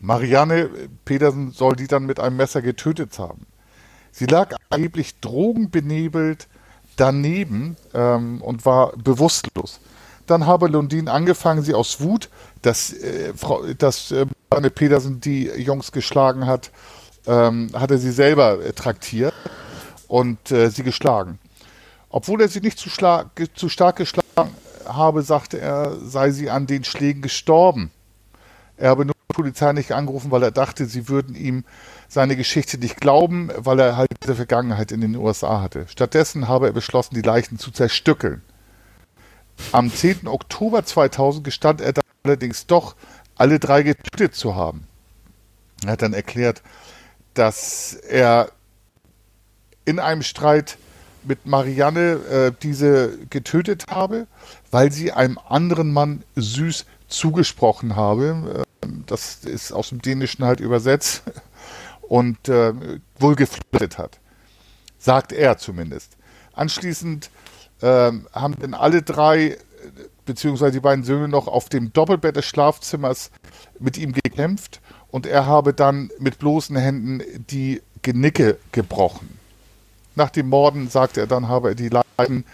Marianne 0.00 0.70
Petersen 1.04 1.50
soll 1.50 1.76
die 1.76 1.86
dann 1.86 2.06
mit 2.06 2.20
einem 2.20 2.36
Messer 2.36 2.62
getötet 2.62 3.18
haben. 3.18 3.46
Sie 4.12 4.26
lag 4.26 4.54
angeblich 4.70 5.20
drogenbenebelt 5.20 6.48
daneben 6.96 7.76
ähm, 7.94 8.42
und 8.42 8.64
war 8.64 8.96
bewusstlos. 8.96 9.80
Dann 10.28 10.46
habe 10.46 10.68
Lundin 10.68 11.08
angefangen, 11.08 11.62
sie 11.62 11.72
aus 11.74 12.00
Wut, 12.00 12.28
dass, 12.60 12.92
äh, 12.92 13.32
dass 13.78 14.10
äh, 14.12 14.26
Anne 14.50 14.68
Petersen 14.70 15.20
die 15.20 15.46
Jungs 15.46 15.90
geschlagen 15.90 16.46
hat, 16.46 16.70
ähm, 17.26 17.70
hat 17.72 17.90
er 17.90 17.98
sie 17.98 18.12
selber 18.12 18.62
äh, 18.62 18.72
traktiert 18.74 19.32
und 20.06 20.52
äh, 20.52 20.68
sie 20.70 20.82
geschlagen. 20.82 21.38
Obwohl 22.10 22.42
er 22.42 22.48
sie 22.48 22.60
nicht 22.60 22.78
zu, 22.78 22.90
zu 23.54 23.68
stark 23.70 23.96
geschlagen 23.96 24.50
habe, 24.86 25.22
sagte 25.22 25.60
er, 25.60 25.96
sei 26.04 26.30
sie 26.30 26.50
an 26.50 26.66
den 26.66 26.84
Schlägen 26.84 27.22
gestorben. 27.22 27.90
Er 28.76 28.90
habe 28.90 29.06
nur 29.06 29.14
die 29.30 29.34
Polizei 29.34 29.72
nicht 29.72 29.92
angerufen, 29.92 30.30
weil 30.30 30.42
er 30.42 30.50
dachte, 30.50 30.84
sie 30.84 31.08
würden 31.08 31.34
ihm 31.34 31.64
seine 32.06 32.36
Geschichte 32.36 32.76
nicht 32.76 33.00
glauben, 33.00 33.50
weil 33.56 33.80
er 33.80 33.96
halt 33.96 34.10
diese 34.22 34.34
Vergangenheit 34.34 34.92
in 34.92 35.00
den 35.00 35.16
USA 35.16 35.62
hatte. 35.62 35.86
Stattdessen 35.88 36.48
habe 36.48 36.66
er 36.66 36.72
beschlossen, 36.72 37.14
die 37.14 37.22
Leichen 37.22 37.58
zu 37.58 37.70
zerstückeln. 37.70 38.42
Am 39.72 39.92
10. 39.92 40.26
Oktober 40.28 40.84
2000 40.84 41.44
gestand 41.44 41.80
er 41.80 41.92
allerdings 42.22 42.66
doch, 42.66 42.96
alle 43.36 43.58
drei 43.58 43.82
getötet 43.82 44.34
zu 44.34 44.54
haben. 44.54 44.86
Er 45.84 45.92
hat 45.92 46.02
dann 46.02 46.14
erklärt, 46.14 46.62
dass 47.34 47.94
er 47.94 48.50
in 49.84 49.98
einem 49.98 50.22
Streit 50.22 50.76
mit 51.24 51.46
Marianne 51.46 52.12
äh, 52.30 52.52
diese 52.62 53.18
getötet 53.30 53.84
habe, 53.88 54.26
weil 54.70 54.90
sie 54.92 55.12
einem 55.12 55.38
anderen 55.48 55.92
Mann 55.92 56.24
süß 56.36 56.86
zugesprochen 57.08 57.96
habe. 57.96 58.64
Äh, 58.82 58.88
das 59.06 59.44
ist 59.44 59.72
aus 59.72 59.90
dem 59.90 60.02
Dänischen 60.02 60.44
halt 60.44 60.60
übersetzt 60.60 61.22
und 62.02 62.48
äh, 62.48 62.72
wohl 63.18 63.36
geflirtet 63.36 63.98
hat. 63.98 64.18
Sagt 64.98 65.32
er 65.32 65.58
zumindest. 65.58 66.16
Anschließend 66.54 67.30
äh, 67.80 68.12
haben 68.32 68.56
dann 68.60 68.74
alle 68.74 69.02
drei, 69.02 69.56
beziehungsweise 70.24 70.72
die 70.72 70.80
beiden 70.80 71.04
Söhne 71.04 71.28
noch 71.28 71.48
auf 71.48 71.68
dem 71.68 71.92
Doppelbett 71.92 72.36
des 72.36 72.46
Schlafzimmers 72.46 73.30
mit 73.78 73.96
ihm 73.98 74.12
gekämpft 74.12 74.80
und 75.10 75.26
er 75.26 75.46
habe 75.46 75.72
dann 75.72 76.10
mit 76.18 76.38
bloßen 76.38 76.76
Händen 76.76 77.22
die 77.50 77.82
Genicke 78.02 78.58
gebrochen. 78.72 79.38
Nach 80.14 80.30
dem 80.30 80.48
Morden, 80.48 80.88
sagte 80.88 81.20
er 81.20 81.26
dann, 81.26 81.48
habe 81.48 81.70
er 81.70 81.74
die 81.74 81.90
Leichen 81.90 82.44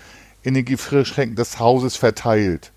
in 0.43 0.55
den 0.55 0.65
Gefrierschränken 0.65 1.37
des 1.37 1.59
Hauses 1.59 1.97
verteilt. 1.97 2.73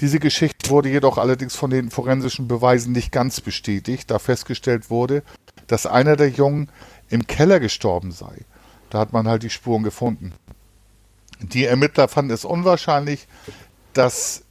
Diese 0.00 0.18
Geschichte 0.18 0.68
wurde 0.68 0.90
jedoch 0.90 1.16
allerdings 1.16 1.54
von 1.54 1.70
den 1.70 1.90
forensischen 1.90 2.48
Beweisen 2.48 2.92
nicht 2.92 3.12
ganz 3.12 3.40
bestätigt, 3.40 4.10
da 4.10 4.18
festgestellt 4.18 4.90
wurde, 4.90 5.22
dass 5.68 5.86
einer 5.86 6.16
der 6.16 6.28
Jungen 6.28 6.68
im 7.08 7.26
Keller 7.26 7.60
gestorben 7.60 8.10
sei. 8.10 8.40
Da 8.90 8.98
hat 8.98 9.12
man 9.12 9.28
halt 9.28 9.42
die 9.42 9.50
Spuren 9.50 9.82
gefunden. 9.82 10.32
Die 11.42 11.64
Ermittler 11.64 12.08
fanden 12.08 12.32
es 12.32 12.44
unwahrscheinlich, 12.44 13.26
dass 13.92 14.44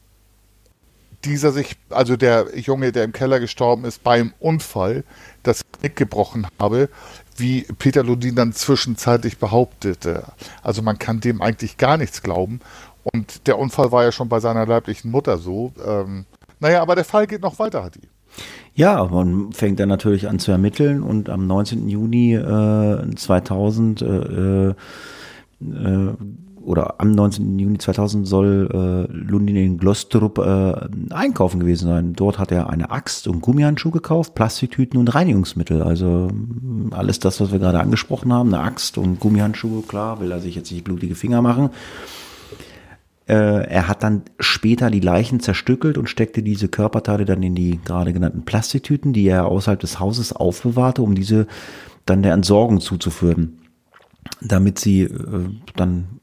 dieser 1.23 1.51
sich, 1.51 1.77
also 1.89 2.17
der 2.17 2.47
Junge, 2.57 2.91
der 2.91 3.03
im 3.03 3.11
Keller 3.11 3.39
gestorben 3.39 3.85
ist, 3.85 4.03
beim 4.03 4.33
Unfall 4.39 5.03
das 5.43 5.61
Knick 5.79 5.95
gebrochen 5.95 6.47
habe, 6.59 6.89
wie 7.37 7.63
Peter 7.77 8.03
Lundin 8.03 8.35
dann 8.35 8.53
zwischenzeitlich 8.53 9.37
behauptete. 9.37 10.25
Also 10.63 10.81
man 10.81 10.99
kann 10.99 11.19
dem 11.19 11.41
eigentlich 11.41 11.77
gar 11.77 11.97
nichts 11.97 12.21
glauben. 12.21 12.59
Und 13.03 13.47
der 13.47 13.57
Unfall 13.57 13.91
war 13.91 14.03
ja 14.03 14.11
schon 14.11 14.29
bei 14.29 14.39
seiner 14.39 14.65
leiblichen 14.65 15.11
Mutter 15.11 15.37
so. 15.37 15.73
Ähm, 15.85 16.25
naja, 16.59 16.81
aber 16.81 16.95
der 16.95 17.05
Fall 17.05 17.27
geht 17.27 17.41
noch 17.41 17.57
weiter, 17.59 17.83
Hadi. 17.83 18.01
Ja, 18.73 19.03
man 19.05 19.51
fängt 19.51 19.79
dann 19.79 19.89
natürlich 19.89 20.29
an 20.29 20.39
zu 20.39 20.51
ermitteln 20.51 21.03
und 21.03 21.29
am 21.29 21.45
19. 21.47 21.89
Juni 21.89 22.35
äh, 22.35 23.15
2000 23.15 24.01
äh, 24.01 24.05
äh, 24.65 24.73
oder 26.63 26.99
am 26.99 27.11
19. 27.11 27.59
Juni 27.59 27.77
2000 27.77 28.27
soll 28.27 28.69
äh, 29.09 29.11
Lundin 29.11 29.55
in 29.55 29.77
Glostrup 29.77 30.37
äh, 30.37 31.13
einkaufen 31.13 31.59
gewesen 31.59 31.87
sein. 31.87 32.13
Dort 32.13 32.39
hat 32.39 32.51
er 32.51 32.69
eine 32.69 32.91
Axt 32.91 33.27
und 33.27 33.41
Gummihandschuhe 33.41 33.91
gekauft, 33.91 34.35
Plastiktüten 34.35 34.99
und 34.99 35.13
Reinigungsmittel. 35.13 35.81
Also 35.81 36.29
mm, 36.31 36.93
alles 36.93 37.19
das, 37.19 37.41
was 37.41 37.51
wir 37.51 37.59
gerade 37.59 37.79
angesprochen 37.79 38.31
haben, 38.31 38.53
eine 38.53 38.63
Axt 38.63 38.97
und 38.97 39.19
Gummihandschuhe, 39.19 39.81
klar, 39.83 40.19
will 40.19 40.31
er 40.31 40.39
sich 40.39 40.55
jetzt 40.55 40.71
nicht 40.71 40.83
blutige 40.83 41.15
Finger 41.15 41.41
machen. 41.41 41.69
Äh, 43.27 43.67
er 43.67 43.87
hat 43.87 44.03
dann 44.03 44.23
später 44.39 44.89
die 44.89 44.99
Leichen 44.99 45.39
zerstückelt 45.39 45.97
und 45.97 46.09
steckte 46.09 46.43
diese 46.43 46.67
Körperteile 46.67 47.25
dann 47.25 47.43
in 47.43 47.55
die 47.55 47.79
gerade 47.83 48.13
genannten 48.13 48.43
Plastiktüten, 48.43 49.13
die 49.13 49.27
er 49.27 49.45
außerhalb 49.45 49.79
des 49.79 49.99
Hauses 49.99 50.33
aufbewahrte, 50.33 51.01
um 51.01 51.15
diese 51.15 51.47
dann 52.05 52.23
der 52.23 52.33
Entsorgung 52.33 52.81
zuzuführen 52.81 53.57
damit 54.41 54.79
sie 54.79 55.03
äh, 55.03 55.49
dann 55.75 56.20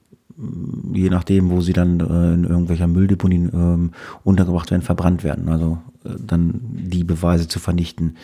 je 0.92 1.10
nachdem, 1.10 1.50
wo 1.50 1.60
sie 1.60 1.72
dann 1.72 2.00
äh, 2.00 2.34
in 2.34 2.44
irgendwelcher 2.44 2.86
Mülldeponien 2.86 3.50
ähm, 3.52 3.90
untergebracht 4.24 4.70
werden, 4.70 4.82
verbrannt 4.82 5.24
werden. 5.24 5.48
Also 5.48 5.78
äh, 6.04 6.10
dann 6.24 6.60
die 6.62 7.04
Beweise 7.04 7.48
zu 7.48 7.58
vernichten. 7.58 8.16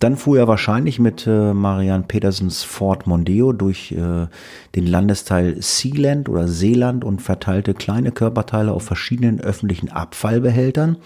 Dann 0.00 0.16
fuhr 0.16 0.36
er 0.36 0.48
wahrscheinlich 0.48 0.98
mit 0.98 1.28
äh, 1.28 1.54
Marianne 1.54 2.04
Petersens 2.08 2.64
Ford 2.64 3.06
Mondeo 3.06 3.52
durch 3.52 3.92
äh, 3.92 4.26
den 4.74 4.86
Landesteil 4.86 5.56
Sealand 5.60 6.28
oder 6.28 6.48
Seeland 6.48 7.04
und 7.04 7.22
verteilte 7.22 7.72
kleine 7.72 8.10
Körperteile 8.10 8.72
auf 8.72 8.82
verschiedenen 8.82 9.40
öffentlichen 9.40 9.90
Abfallbehältern. 9.90 10.96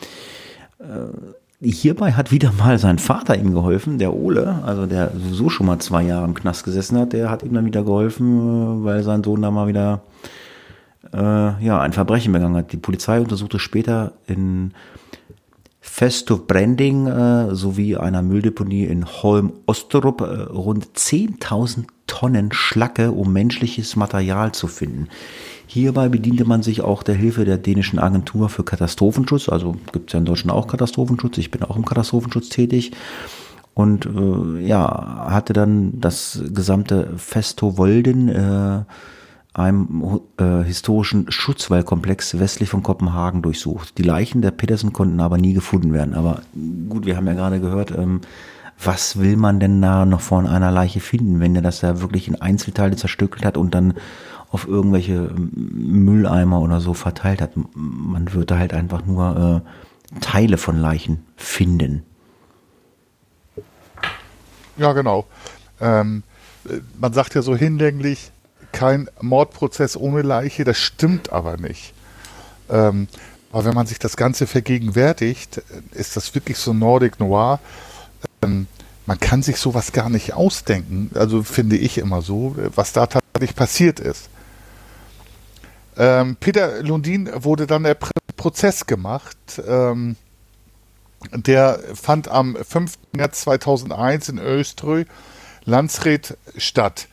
Äh, 0.79 1.67
hierbei 1.69 2.13
hat 2.13 2.33
wieder 2.33 2.53
mal 2.53 2.79
sein 2.79 2.99
Vater 2.99 3.37
ihm 3.37 3.53
geholfen, 3.53 3.99
der 3.99 4.15
Ole, 4.15 4.63
also 4.65 4.87
der 4.87 5.13
sowieso 5.15 5.51
schon 5.51 5.67
mal 5.67 5.79
zwei 5.79 6.03
Jahre 6.03 6.25
im 6.25 6.35
Knast 6.35 6.65
gesessen 6.65 6.97
hat, 6.99 7.13
der 7.13 7.29
hat 7.29 7.43
ihm 7.43 7.53
dann 7.53 7.67
wieder 7.67 7.83
geholfen, 7.83 8.81
äh, 8.81 8.85
weil 8.85 9.03
sein 9.03 9.23
Sohn 9.23 9.43
da 9.43 9.51
mal 9.51 9.69
wieder 9.69 10.01
äh, 11.13 11.65
ja, 11.65 11.81
ein 11.81 11.93
Verbrechen 11.93 12.33
begangen 12.33 12.57
hat. 12.57 12.73
Die 12.73 12.77
Polizei 12.77 13.21
untersuchte 13.21 13.59
später 13.59 14.13
in 14.27 14.73
Festow 15.81 16.39
Branding 16.39 17.07
äh, 17.07 17.55
sowie 17.55 17.97
einer 17.97 18.21
Mülldeponie 18.21 18.85
in 18.85 19.07
Holm 19.07 19.53
Osterup 19.67 20.21
äh, 20.21 20.25
rund 20.25 20.87
10.000 20.95 21.87
Tonnen 22.07 22.53
Schlacke, 22.53 23.13
um 23.13 23.33
menschliches 23.33 23.97
Material 23.97 24.53
zu 24.53 24.69
finden. 24.69 25.09
Hierbei 25.67 26.09
bediente 26.09 26.45
man 26.45 26.63
sich 26.63 26.83
auch 26.83 27.03
der 27.03 27.15
Hilfe 27.15 27.45
der 27.45 27.59
dänischen 27.59 27.99
Agentur 27.99 28.49
für 28.49 28.63
Katastrophenschutz. 28.63 29.49
Also 29.49 29.77
gibt 29.93 30.11
es 30.11 30.13
ja 30.13 30.19
in 30.19 30.25
Deutschland 30.25 30.57
auch 30.57 30.69
Katastrophenschutz. 30.69 31.39
Ich 31.39 31.51
bin 31.51 31.63
auch 31.63 31.77
im 31.77 31.85
Katastrophenschutz 31.85 32.49
tätig. 32.49 32.93
Und 33.75 34.07
äh, 34.07 34.67
ja, 34.67 35.27
hatte 35.29 35.53
dann 35.53 36.01
das 36.01 36.41
gesamte 36.53 37.11
Festo 37.17 37.77
Wolden 37.77 38.29
äh, 38.29 38.85
einem 39.57 40.21
äh, 40.39 40.63
historischen 40.63 41.31
Schutzwallkomplex 41.31 42.39
westlich 42.39 42.69
von 42.69 42.83
Kopenhagen 42.83 43.41
durchsucht. 43.43 43.97
Die 43.97 44.03
Leichen 44.03 44.43
der 44.43 44.51
Petersen 44.51 44.93
konnten 44.93 45.21
aber 45.21 45.39
nie 45.39 45.55
gefunden 45.55 45.95
werden. 45.95 46.15
Aber 46.15 46.43
gut, 46.89 47.07
wir 47.07 47.17
haben 47.17 47.27
ja 47.27 47.33
gerade 47.33 47.61
gehört, 47.61 47.91
ähm, 47.91 48.21
was 48.83 49.19
will 49.19 49.37
man 49.37 49.59
denn 49.59 49.81
da 49.81 50.05
noch 50.05 50.21
von 50.21 50.47
einer 50.47 50.71
Leiche 50.71 51.01
finden, 51.01 51.41
wenn 51.41 51.57
er 51.57 51.63
das 51.63 51.81
da 51.81 52.03
wirklich 52.03 52.29
in 52.29 52.41
Einzelteile 52.41 52.97
zerstückelt 52.97 53.47
hat 53.47 53.57
und 53.57 53.75
dann 53.75 53.95
auf 54.51 54.69
irgendwelche 54.69 55.15
ähm, 55.15 55.51
Mülleimer 56.05 56.61
oder 56.61 56.81
so 56.81 56.93
verteilt 56.93 57.41
hat. 57.41 57.53
Man 57.75 58.35
würde 58.35 58.59
halt 58.59 58.75
einfach 58.75 59.07
nur 59.07 59.63
äh, 59.65 60.21
Teile 60.21 60.59
von 60.59 60.79
Leichen 60.79 61.25
finden. 61.37 62.03
Ja, 64.77 64.93
genau. 64.93 65.25
Ähm, 65.81 66.23
äh, 66.69 66.81
man 67.01 67.15
sagt 67.15 67.35
ja 67.35 67.41
so 67.41 67.57
hinlänglich, 67.57 68.31
kein 68.73 69.09
Mordprozess 69.21 69.97
ohne 69.97 70.23
Leiche, 70.23 70.65
das 70.65 70.79
stimmt 70.79 71.33
aber 71.33 71.57
nicht. 71.57 71.93
Ähm, 72.69 73.09
aber 73.53 73.65
wenn 73.65 73.75
man 73.75 73.87
sich 73.87 73.99
das 73.99 74.17
Ganze 74.17 74.47
vergegenwärtigt, 74.47 75.63
ist 75.93 76.17
das 76.17 76.35
wirklich 76.35 76.59
so 76.59 76.73
Nordic 76.73 77.21
Noir. 77.21 77.61
Ähm, 78.43 78.67
man 79.07 79.21
kann 79.21 79.43
sich 79.43 79.59
sowas 79.59 79.93
gar 79.93 80.11
nicht 80.11 80.35
ausdenken, 80.35 81.11
also 81.15 81.45
finde 81.45 81.77
ich 81.77 81.99
immer 81.99 82.23
so, 82.23 82.57
was 82.75 82.93
da 82.93 83.07
tatsächlich 83.07 83.55
passiert 83.55 84.01
ist. 84.01 84.29
Ähm, 85.97 86.37
Peter 86.37 86.83
Lundin 86.83 87.31
wurde 87.35 87.67
dann 87.67 87.85
der 87.85 87.97
Prozess 88.37 88.87
gemacht. 88.87 89.37
Ähm, 89.67 90.17
der 91.33 91.81
fand 91.95 92.29
am 92.29 92.57
5. 92.57 92.95
März 93.13 93.43
2001 93.43 94.29
in 94.29 94.39
Öströ, 94.39 95.05
Landsred 95.65 96.37
statt. 96.57 97.09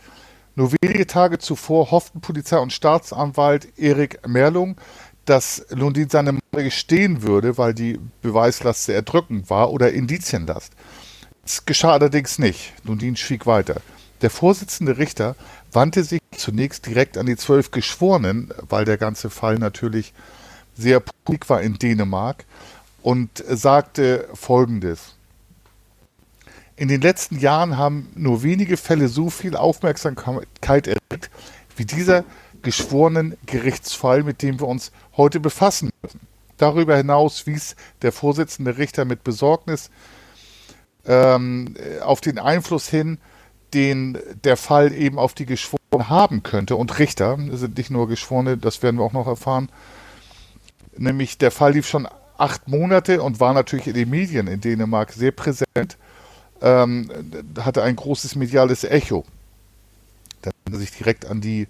Nur 0.56 0.72
wenige 0.82 1.08
Tage 1.08 1.40
zuvor 1.40 1.92
hofften 1.92 2.22
Polizei 2.22 2.58
und 2.58 2.72
Staatsanwalt 2.72 3.78
Erik 3.78 4.28
Merlung, 4.28 4.78
dass 5.26 5.66
Lundin 5.70 6.10
seine 6.10 6.34
Morde 6.34 6.66
gestehen 6.66 7.24
würde, 7.24 7.58
weil 7.58 7.74
die 7.74 8.00
Beweislast 8.22 8.86
sehr 8.86 8.96
erdrückend 8.96 9.50
war 9.50 9.72
oder 9.72 9.92
Indizienlast. 9.92 10.74
Das 11.44 11.66
geschah 11.66 11.94
allerdings 11.94 12.40
nicht. 12.40 12.74
Lundin 12.84 13.16
schwieg 13.16 13.46
weiter. 13.46 13.82
Der 14.22 14.30
Vorsitzende 14.30 14.98
Richter 14.98 15.36
wandte 15.72 16.04
sich 16.04 16.22
zunächst 16.38 16.86
direkt 16.86 17.18
an 17.18 17.26
die 17.26 17.36
zwölf 17.36 17.72
Geschworenen, 17.72 18.54
weil 18.70 18.86
der 18.86 18.98
ganze 18.98 19.30
Fall 19.30 19.58
natürlich 19.58 20.14
sehr 20.76 21.00
publik 21.00 21.50
war 21.50 21.62
in 21.62 21.78
Dänemark, 21.78 22.46
und 23.04 23.44
sagte 23.48 24.28
Folgendes. 24.34 25.13
In 26.76 26.88
den 26.88 27.02
letzten 27.02 27.40
Jahren 27.40 27.78
haben 27.78 28.10
nur 28.16 28.42
wenige 28.42 28.78
Fälle 28.78 29.08
so 29.08 29.30
viel 29.30 29.56
Aufmerksamkeit 29.56 30.88
erregt 30.88 31.30
wie 31.76 31.86
dieser 31.86 32.24
geschworenen 32.62 33.38
Gerichtsfall, 33.46 34.24
mit 34.24 34.42
dem 34.42 34.60
wir 34.60 34.68
uns 34.68 34.92
heute 35.16 35.40
befassen 35.40 35.90
müssen. 36.02 36.22
Darüber 36.58 36.96
hinaus 36.96 37.46
wies 37.46 37.76
der 38.02 38.12
Vorsitzende 38.12 38.78
Richter 38.78 39.06
mit 39.06 39.24
Besorgnis 39.24 39.92
ähm, 41.06 41.76
auf 42.02 42.22
den 42.22 42.40
Einfluss 42.40 42.88
hin, 42.88 43.18
den 43.74 44.18
der 44.44 44.58
Fall 44.58 44.94
eben 44.94 45.20
auf 45.20 45.34
die 45.34 45.46
Geschworenen 45.46 46.10
haben 46.10 46.42
könnte. 46.44 46.76
Und 46.76 47.00
Richter 47.00 47.38
sind 47.52 47.78
nicht 47.78 47.92
nur 47.92 48.08
Geschworene, 48.08 48.58
das 48.58 48.82
werden 48.82 48.98
wir 48.98 49.04
auch 49.04 49.14
noch 49.14 49.28
erfahren. 49.28 49.70
Nämlich 50.96 51.38
der 51.38 51.52
Fall 51.52 51.74
lief 51.74 51.88
schon 51.88 52.08
acht 52.38 52.68
Monate 52.68 53.22
und 53.22 53.40
war 53.40 53.54
natürlich 53.54 53.88
in 53.88 53.94
den 53.94 54.10
Medien 54.10 54.48
in 54.48 54.62
Dänemark 54.62 55.12
sehr 55.12 55.32
präsent 55.32 55.98
ähm, 56.64 57.10
hatte 57.60 57.84
ein 57.84 57.96
großes 57.96 58.36
mediales 58.36 58.84
Echo. 58.84 59.26
Da 60.42 60.50
hat 60.50 60.56
er 60.72 60.80
sich 60.80 60.92
direkt 60.92 61.26
an 61.26 61.42
die 61.42 61.68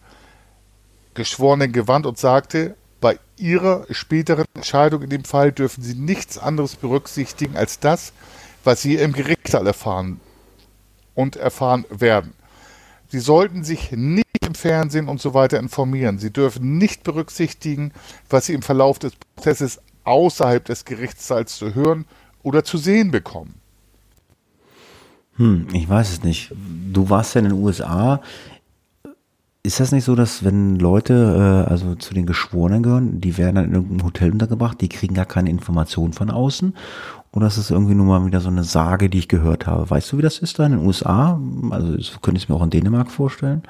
Geschworenen 1.16 1.74
gewandt 1.74 2.06
und 2.06 2.18
sagte, 2.18 2.76
bei 3.02 3.20
ihrer 3.36 3.86
späteren 3.90 4.46
Entscheidung 4.54 5.02
in 5.02 5.10
dem 5.10 5.26
Fall 5.26 5.52
dürfen 5.52 5.84
sie 5.84 5.96
nichts 5.96 6.38
anderes 6.38 6.76
berücksichtigen 6.76 7.58
als 7.58 7.80
das, 7.80 8.14
was 8.64 8.82
sie 8.82 8.96
im 8.96 9.12
Gerichtssaal 9.14 9.68
erfahren 9.68 10.22
und 11.16 11.36
erfahren 11.36 11.86
werden. 11.90 12.34
Sie 13.10 13.20
sollten 13.20 13.64
sich 13.64 13.92
nicht 13.92 14.26
im 14.46 14.56
Fernsehen 14.56 15.08
und 15.08 15.22
so 15.22 15.34
weiter 15.34 15.60
informieren. 15.60 16.20
Sie 16.20 16.32
dürfen 16.32 16.78
nicht 16.78 17.04
berücksichtigen, 17.04 17.92
was 18.30 18.48
Sie 18.48 18.54
im 18.54 18.62
Verlauf 18.62 18.98
des 19.00 19.14
Prozesses 19.16 19.80
außerhalb 20.04 20.64
des 20.66 20.86
Gerichtssaals 20.86 21.58
zu 21.58 21.76
hören 21.76 22.06
oder 22.42 22.64
zu 22.64 22.78
sehen 22.78 23.12
bekommen. 23.12 23.63
Hm, 25.38 25.68
ich 25.74 25.88
weiß 25.88 26.12
es 26.12 26.24
nicht. 26.24 26.52
Du 26.92 27.10
warst 27.10 27.36
ja 27.36 27.40
in 27.40 27.50
den 27.50 27.64
USA. 27.64 28.22
Ist 29.64 29.80
das 29.80 29.92
nicht 29.92 30.04
so, 30.04 30.16
dass 30.16 30.44
wenn 30.44 30.78
Leute, 30.78 31.66
äh, 31.68 31.72
also 31.72 31.96
zu 31.96 32.14
den 32.14 32.26
Geschworenen 32.26 32.84
gehören, 32.84 33.22
die 33.22 33.38
werden 33.38 33.56
dann 33.56 33.66
in 33.66 33.74
irgendeinem 33.74 34.06
Hotel 34.06 34.32
untergebracht, 34.32 34.82
die 34.82 34.90
kriegen 34.90 35.16
gar 35.16 35.26
keine 35.26 35.50
Informationen 35.50 36.14
von 36.14 36.30
außen? 36.30 36.76
Oder 37.32 37.48
ist 37.48 37.58
es 37.58 37.72
irgendwie 37.72 37.96
nur 37.96 38.06
mal 38.06 38.26
wieder 38.26 38.42
so 38.42 38.50
eine 38.50 38.64
Sage, 38.64 39.10
die 39.10 39.20
ich 39.20 39.28
gehört 39.28 39.66
habe? 39.66 39.90
Weißt 39.90 40.12
du, 40.12 40.18
wie 40.18 40.22
das 40.22 40.40
ist 40.40 40.60
da 40.60 40.66
in 40.66 40.74
den 40.74 40.86
USA? 40.86 41.40
Also 41.72 41.96
das 41.96 42.20
könnte 42.22 42.38
ich 42.38 42.50
mir 42.50 42.56
auch 42.56 42.64
in 42.64 42.70
Dänemark 42.70 43.10
vorstellen. 43.10 43.64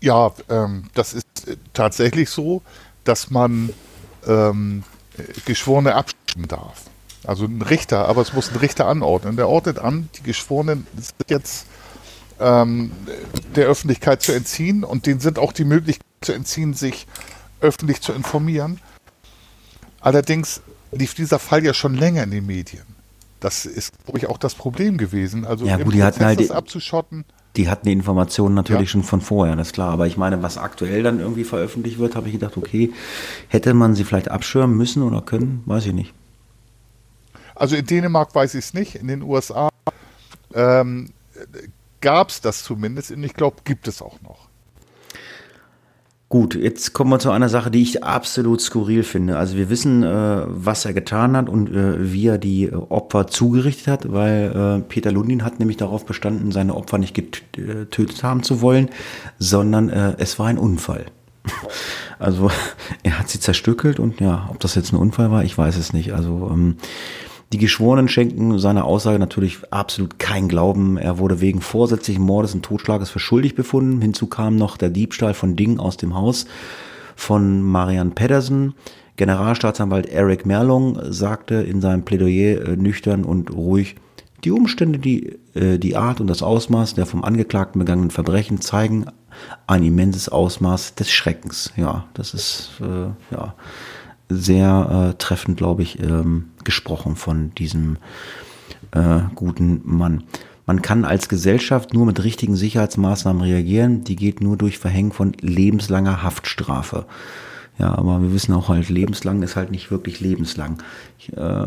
Ja, 0.00 0.32
ähm, 0.48 0.84
das 0.94 1.14
ist 1.14 1.48
äh, 1.48 1.56
tatsächlich 1.72 2.30
so, 2.30 2.62
dass 3.04 3.30
man 3.30 3.70
ähm, 4.26 4.82
Geschworene 5.44 5.94
abstimmen 5.94 6.48
darf. 6.48 6.84
Also 7.26 7.44
ein 7.44 7.60
Richter, 7.62 8.06
aber 8.06 8.22
es 8.22 8.32
muss 8.32 8.50
ein 8.50 8.56
Richter 8.58 8.86
anordnen. 8.86 9.36
Der 9.36 9.48
ordnet 9.48 9.78
an, 9.78 10.08
die 10.16 10.22
Geschworenen 10.22 10.86
sind 10.94 11.28
jetzt 11.30 11.66
ähm, 12.38 12.92
der 13.54 13.66
Öffentlichkeit 13.66 14.22
zu 14.22 14.32
entziehen 14.32 14.84
und 14.84 15.06
denen 15.06 15.20
sind 15.20 15.38
auch 15.38 15.52
die 15.52 15.64
Möglichkeit 15.64 16.06
zu 16.20 16.32
entziehen, 16.32 16.74
sich 16.74 17.06
öffentlich 17.60 18.00
zu 18.00 18.12
informieren. 18.12 18.80
Allerdings 20.00 20.60
lief 20.92 21.14
dieser 21.14 21.38
Fall 21.38 21.64
ja 21.64 21.74
schon 21.74 21.94
länger 21.94 22.22
in 22.22 22.30
den 22.30 22.46
Medien. 22.46 22.84
Das 23.40 23.66
ist, 23.66 23.92
glaube 24.04 24.18
ich, 24.18 24.28
auch 24.28 24.38
das 24.38 24.54
Problem 24.54 24.96
gewesen. 24.96 25.44
Also 25.44 25.66
ja, 25.66 25.76
gut, 25.76 25.94
die 25.94 26.02
hatten 26.02 26.24
halt 26.24 26.40
das 26.40 26.50
abzuschotten. 26.50 27.24
Die 27.56 27.68
hatten 27.68 27.86
die 27.86 27.92
Informationen 27.92 28.54
natürlich 28.54 28.88
ja. 28.88 28.92
schon 28.92 29.02
von 29.02 29.20
vorher, 29.20 29.56
das 29.56 29.68
ist 29.68 29.72
klar. 29.72 29.90
Aber 29.90 30.06
ich 30.06 30.16
meine, 30.16 30.42
was 30.42 30.58
aktuell 30.58 31.02
dann 31.02 31.20
irgendwie 31.20 31.44
veröffentlicht 31.44 31.98
wird, 31.98 32.14
habe 32.14 32.28
ich 32.28 32.34
gedacht, 32.34 32.56
okay, 32.56 32.92
hätte 33.48 33.72
man 33.74 33.94
sie 33.94 34.04
vielleicht 34.04 34.30
abschirmen 34.30 34.76
müssen 34.76 35.02
oder 35.02 35.22
können, 35.22 35.62
weiß 35.66 35.86
ich 35.86 35.92
nicht. 35.92 36.14
Also 37.56 37.74
in 37.76 37.86
Dänemark 37.86 38.34
weiß 38.34 38.54
ich 38.54 38.66
es 38.66 38.74
nicht. 38.74 38.94
In 38.94 39.08
den 39.08 39.22
USA 39.22 39.68
ähm, 40.54 41.10
gab 42.00 42.30
es 42.30 42.40
das 42.40 42.62
zumindest 42.62 43.10
und 43.10 43.24
ich 43.24 43.34
glaube, 43.34 43.56
gibt 43.64 43.88
es 43.88 44.02
auch 44.02 44.20
noch. 44.22 44.46
Gut, 46.28 46.56
jetzt 46.56 46.92
kommen 46.92 47.10
wir 47.10 47.20
zu 47.20 47.30
einer 47.30 47.48
Sache, 47.48 47.70
die 47.70 47.82
ich 47.82 48.02
absolut 48.02 48.60
skurril 48.60 49.04
finde. 49.04 49.38
Also 49.38 49.56
wir 49.56 49.70
wissen, 49.70 50.02
äh, 50.02 50.42
was 50.48 50.84
er 50.84 50.92
getan 50.92 51.36
hat 51.36 51.48
und 51.48 51.70
äh, 51.70 52.12
wie 52.12 52.26
er 52.26 52.38
die 52.38 52.72
Opfer 52.72 53.28
zugerichtet 53.28 53.86
hat, 53.86 54.12
weil 54.12 54.80
äh, 54.80 54.88
Peter 54.88 55.12
Lundin 55.12 55.44
hat 55.44 55.60
nämlich 55.60 55.76
darauf 55.76 56.04
bestanden, 56.04 56.50
seine 56.50 56.74
Opfer 56.74 56.98
nicht 56.98 57.14
getötet 57.14 58.24
haben 58.24 58.42
zu 58.42 58.60
wollen, 58.60 58.88
sondern 59.38 59.88
äh, 59.88 60.16
es 60.18 60.38
war 60.38 60.46
ein 60.46 60.58
Unfall. 60.58 61.06
Also 62.18 62.50
er 63.02 63.18
hat 63.18 63.28
sie 63.28 63.40
zerstückelt 63.40 64.00
und 64.00 64.20
ja, 64.20 64.48
ob 64.50 64.58
das 64.60 64.74
jetzt 64.74 64.90
ein 64.90 64.96
Unfall 64.96 65.30
war, 65.30 65.44
ich 65.44 65.56
weiß 65.56 65.76
es 65.76 65.92
nicht. 65.92 66.14
Also 66.14 66.48
ähm, 66.50 66.76
die 67.52 67.58
Geschworenen 67.58 68.08
schenken 68.08 68.58
seiner 68.58 68.84
Aussage 68.84 69.18
natürlich 69.18 69.58
absolut 69.70 70.18
kein 70.18 70.48
Glauben. 70.48 70.96
Er 70.96 71.18
wurde 71.18 71.40
wegen 71.40 71.60
vorsätzlichen 71.60 72.22
Mordes 72.22 72.54
und 72.54 72.64
Totschlages 72.64 73.10
für 73.10 73.20
schuldig 73.20 73.54
befunden. 73.54 74.00
Hinzu 74.00 74.26
kam 74.26 74.56
noch 74.56 74.76
der 74.76 74.90
Diebstahl 74.90 75.32
von 75.32 75.54
Dingen 75.54 75.78
aus 75.78 75.96
dem 75.96 76.14
Haus 76.14 76.46
von 77.14 77.62
Marianne 77.62 78.10
Pedersen. 78.10 78.74
Generalstaatsanwalt 79.16 80.06
Eric 80.06 80.44
Merlong 80.44 80.98
sagte 81.10 81.54
in 81.56 81.80
seinem 81.80 82.04
Plädoyer 82.04 82.68
äh, 82.68 82.76
nüchtern 82.76 83.24
und 83.24 83.50
ruhig, 83.50 83.96
die 84.44 84.50
Umstände, 84.50 84.98
die, 84.98 85.38
äh, 85.54 85.78
die 85.78 85.96
Art 85.96 86.20
und 86.20 86.26
das 86.26 86.42
Ausmaß 86.42 86.94
der 86.94 87.06
vom 87.06 87.24
Angeklagten 87.24 87.78
begangenen 87.78 88.10
Verbrechen 88.10 88.60
zeigen 88.60 89.06
ein 89.66 89.82
immenses 89.82 90.28
Ausmaß 90.28 90.94
des 90.94 91.10
Schreckens. 91.10 91.72
Ja, 91.76 92.04
das 92.14 92.34
ist, 92.34 92.70
äh, 92.80 93.34
ja, 93.34 93.54
sehr 94.28 95.10
äh, 95.12 95.18
treffend, 95.18 95.56
glaube 95.56 95.82
ich, 95.82 96.00
ähm, 96.02 96.46
gesprochen 96.64 97.16
von 97.16 97.54
diesem 97.54 97.98
äh, 98.92 99.20
guten 99.34 99.82
Mann. 99.84 100.24
Man 100.66 100.82
kann 100.82 101.04
als 101.04 101.28
Gesellschaft 101.28 101.94
nur 101.94 102.06
mit 102.06 102.24
richtigen 102.24 102.56
Sicherheitsmaßnahmen 102.56 103.40
reagieren. 103.42 104.02
Die 104.02 104.16
geht 104.16 104.40
nur 104.40 104.56
durch 104.56 104.78
Verhängen 104.78 105.12
von 105.12 105.32
lebenslanger 105.40 106.24
Haftstrafe. 106.24 107.06
Ja, 107.78 107.94
aber 107.94 108.22
wir 108.22 108.32
wissen 108.32 108.54
auch 108.54 108.70
halt, 108.70 108.88
lebenslang 108.88 109.42
ist 109.42 109.54
halt 109.54 109.70
nicht 109.70 109.90
wirklich 109.90 110.20
lebenslang. 110.20 110.78
Ich, 111.18 111.30
äh, 111.34 111.66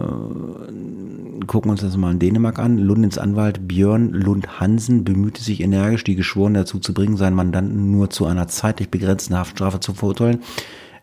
gucken 1.46 1.70
wir 1.70 1.72
uns 1.72 1.82
das 1.82 1.96
mal 1.98 2.12
in 2.12 2.20
Dänemark 2.20 2.58
an. 2.58 2.80
Lundens 2.80 3.20
Anwalt 3.20 3.68
Björn 3.68 4.12
Lund 4.12 4.60
Hansen 4.60 5.04
bemühte 5.04 5.44
sich 5.44 5.62
energisch, 5.62 6.04
die 6.04 6.16
Geschworenen 6.16 6.56
dazu 6.56 6.80
zu 6.80 6.96
bringen, 6.96 7.16
seinen 7.16 7.36
Mandanten 7.36 7.92
nur 7.92 8.10
zu 8.10 8.26
einer 8.26 8.48
zeitlich 8.48 8.90
begrenzten 8.90 9.38
Haftstrafe 9.38 9.80
zu 9.80 9.94
verurteilen. 9.94 10.40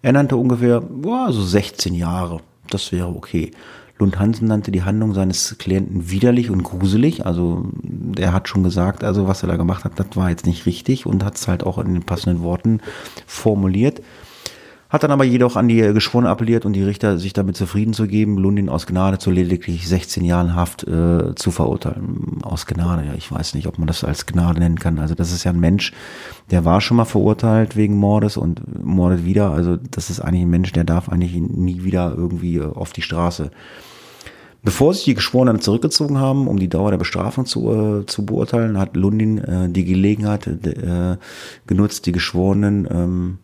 Er 0.07 0.13
nannte 0.13 0.37
ungefähr 0.37 0.81
boah, 0.81 1.33
so 1.33 1.43
16 1.43 1.93
Jahre. 1.93 2.39
Das 2.71 2.93
wäre 2.93 3.09
okay. 3.09 3.51
Lund 3.99 4.21
Hansen 4.21 4.47
nannte 4.47 4.71
die 4.71 4.85
Handlung 4.85 5.15
seines 5.15 5.59
Klienten 5.59 6.09
widerlich 6.09 6.49
und 6.49 6.63
gruselig. 6.63 7.27
Also 7.27 7.73
er 8.17 8.33
hat 8.33 8.47
schon 8.47 8.63
gesagt, 8.63 9.03
also 9.03 9.27
was 9.27 9.43
er 9.43 9.49
da 9.49 9.57
gemacht 9.57 9.83
hat, 9.83 9.99
das 9.99 10.07
war 10.15 10.31
jetzt 10.31 10.47
nicht 10.47 10.65
richtig 10.65 11.07
und 11.07 11.25
hat 11.25 11.35
es 11.35 11.49
halt 11.49 11.65
auch 11.65 11.79
in 11.79 11.93
den 11.93 12.05
passenden 12.05 12.45
Worten 12.45 12.83
formuliert. 13.27 14.01
Hat 14.89 15.03
dann 15.03 15.11
aber 15.11 15.25
jedoch 15.25 15.57
an 15.57 15.67
die 15.67 15.81
Geschworenen 15.81 16.31
appelliert 16.31 16.65
und 16.65 16.73
die 16.73 16.85
Richter 16.85 17.19
sich 17.19 17.33
damit 17.33 17.57
zufrieden 17.57 17.93
zu 17.93 18.07
geben, 18.07 18.39
Lundin 18.39 18.69
aus 18.69 18.87
Gnade 18.87 19.19
zu 19.19 19.33
lediglich 19.33 19.89
16 19.89 20.25
Jahren 20.25 20.55
Haft 20.55 20.87
äh, 20.87 21.35
zu 21.35 21.51
verurteilen. 21.51 22.39
Aus 22.43 22.67
Gnade, 22.67 23.05
ja, 23.05 23.15
ich 23.15 23.33
weiß 23.33 23.55
nicht, 23.55 23.67
ob 23.67 23.79
man 23.79 23.89
das 23.89 24.05
als 24.05 24.27
Gnade 24.27 24.61
nennen 24.61 24.79
kann. 24.79 25.01
Also 25.01 25.17
das 25.17 25.33
ist 25.33 25.43
ja 25.43 25.51
ein 25.51 25.59
Mensch, 25.59 25.93
der 26.53 26.65
war 26.65 26.81
schon 26.81 26.97
mal 26.97 27.05
verurteilt 27.05 27.75
wegen 27.75 27.97
Mordes 27.97 28.37
und 28.37 28.85
mordet 28.85 29.25
wieder. 29.25 29.51
Also 29.51 29.77
das 29.77 30.09
ist 30.09 30.21
eigentlich 30.21 30.43
ein 30.43 30.51
Mensch, 30.51 30.73
der 30.73 30.85
darf 30.85 31.09
eigentlich 31.09 31.35
nie 31.35 31.83
wieder 31.83 32.15
irgendwie 32.17 32.59
äh, 32.59 32.65
auf 32.65 32.93
die 32.93 33.03
Straße. 33.03 33.51
Bevor 34.63 34.95
sich 34.95 35.05
die 35.05 35.15
Geschworenen 35.15 35.61
zurückgezogen 35.61 36.19
haben, 36.19 36.49
um 36.49 36.59
die 36.59 36.69
Dauer 36.69 36.91
der 36.91 36.99
Bestrafung 36.99 37.47
zu, 37.47 37.73
äh, 38.03 38.07
zu 38.07 38.25
beurteilen, 38.25 38.79
hat 38.79 38.97
Lundin 38.97 39.39
äh, 39.39 39.69
die 39.69 39.85
Gelegenheit 39.85 40.47
äh, 40.47 41.17
genutzt, 41.67 42.07
die 42.07 42.13
Geschworenen 42.13 42.89
ähm, 42.91 43.39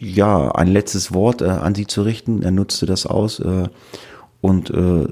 ja, 0.00 0.50
ein 0.52 0.68
letztes 0.68 1.12
Wort 1.12 1.42
äh, 1.42 1.46
an 1.46 1.74
sie 1.74 1.86
zu 1.86 2.02
richten. 2.02 2.42
Er 2.42 2.50
nutzte 2.50 2.86
das 2.86 3.06
aus 3.06 3.38
äh, 3.38 3.68
und 4.40 4.70
äh, 4.70 5.06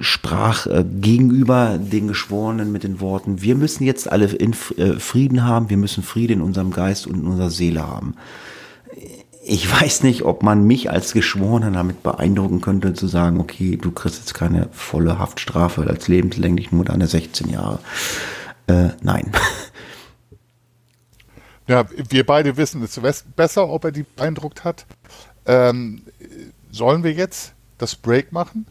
sprach 0.00 0.66
äh, 0.66 0.84
gegenüber 0.84 1.78
den 1.78 2.06
Geschworenen 2.06 2.70
mit 2.70 2.84
den 2.84 3.00
Worten, 3.00 3.40
wir 3.40 3.56
müssen 3.56 3.84
jetzt 3.84 4.12
alle 4.12 4.26
in, 4.26 4.54
äh, 4.76 4.92
Frieden 4.98 5.44
haben, 5.44 5.70
wir 5.70 5.78
müssen 5.78 6.02
Frieden 6.02 6.34
in 6.34 6.42
unserem 6.42 6.70
Geist 6.70 7.06
und 7.06 7.16
in 7.16 7.26
unserer 7.26 7.50
Seele 7.50 7.86
haben. 7.86 8.14
Ich 9.42 9.68
weiß 9.80 10.02
nicht, 10.02 10.22
ob 10.22 10.42
man 10.42 10.66
mich 10.66 10.90
als 10.90 11.14
Geschworener 11.14 11.70
damit 11.70 12.02
beeindrucken 12.02 12.60
könnte, 12.60 12.92
zu 12.92 13.06
sagen, 13.06 13.40
okay, 13.40 13.78
du 13.78 13.90
kriegst 13.90 14.18
jetzt 14.18 14.34
keine 14.34 14.68
volle 14.70 15.18
Haftstrafe 15.18 15.86
als 15.86 16.08
lebenslänglich 16.08 16.72
nur 16.72 16.84
deine 16.84 17.06
16 17.06 17.48
Jahre. 17.48 17.78
Äh, 18.66 18.90
nein. 19.02 19.32
Ja, 21.70 21.84
wir 22.08 22.26
beide 22.26 22.56
wissen 22.56 22.82
es 22.82 23.22
besser, 23.36 23.68
ob 23.68 23.84
er 23.84 23.92
die 23.92 24.02
beeindruckt 24.02 24.64
hat. 24.64 24.86
Ähm, 25.46 26.02
sollen 26.72 27.04
wir 27.04 27.12
jetzt 27.12 27.52
das 27.78 27.94
Break 27.94 28.32
machen? 28.32 28.66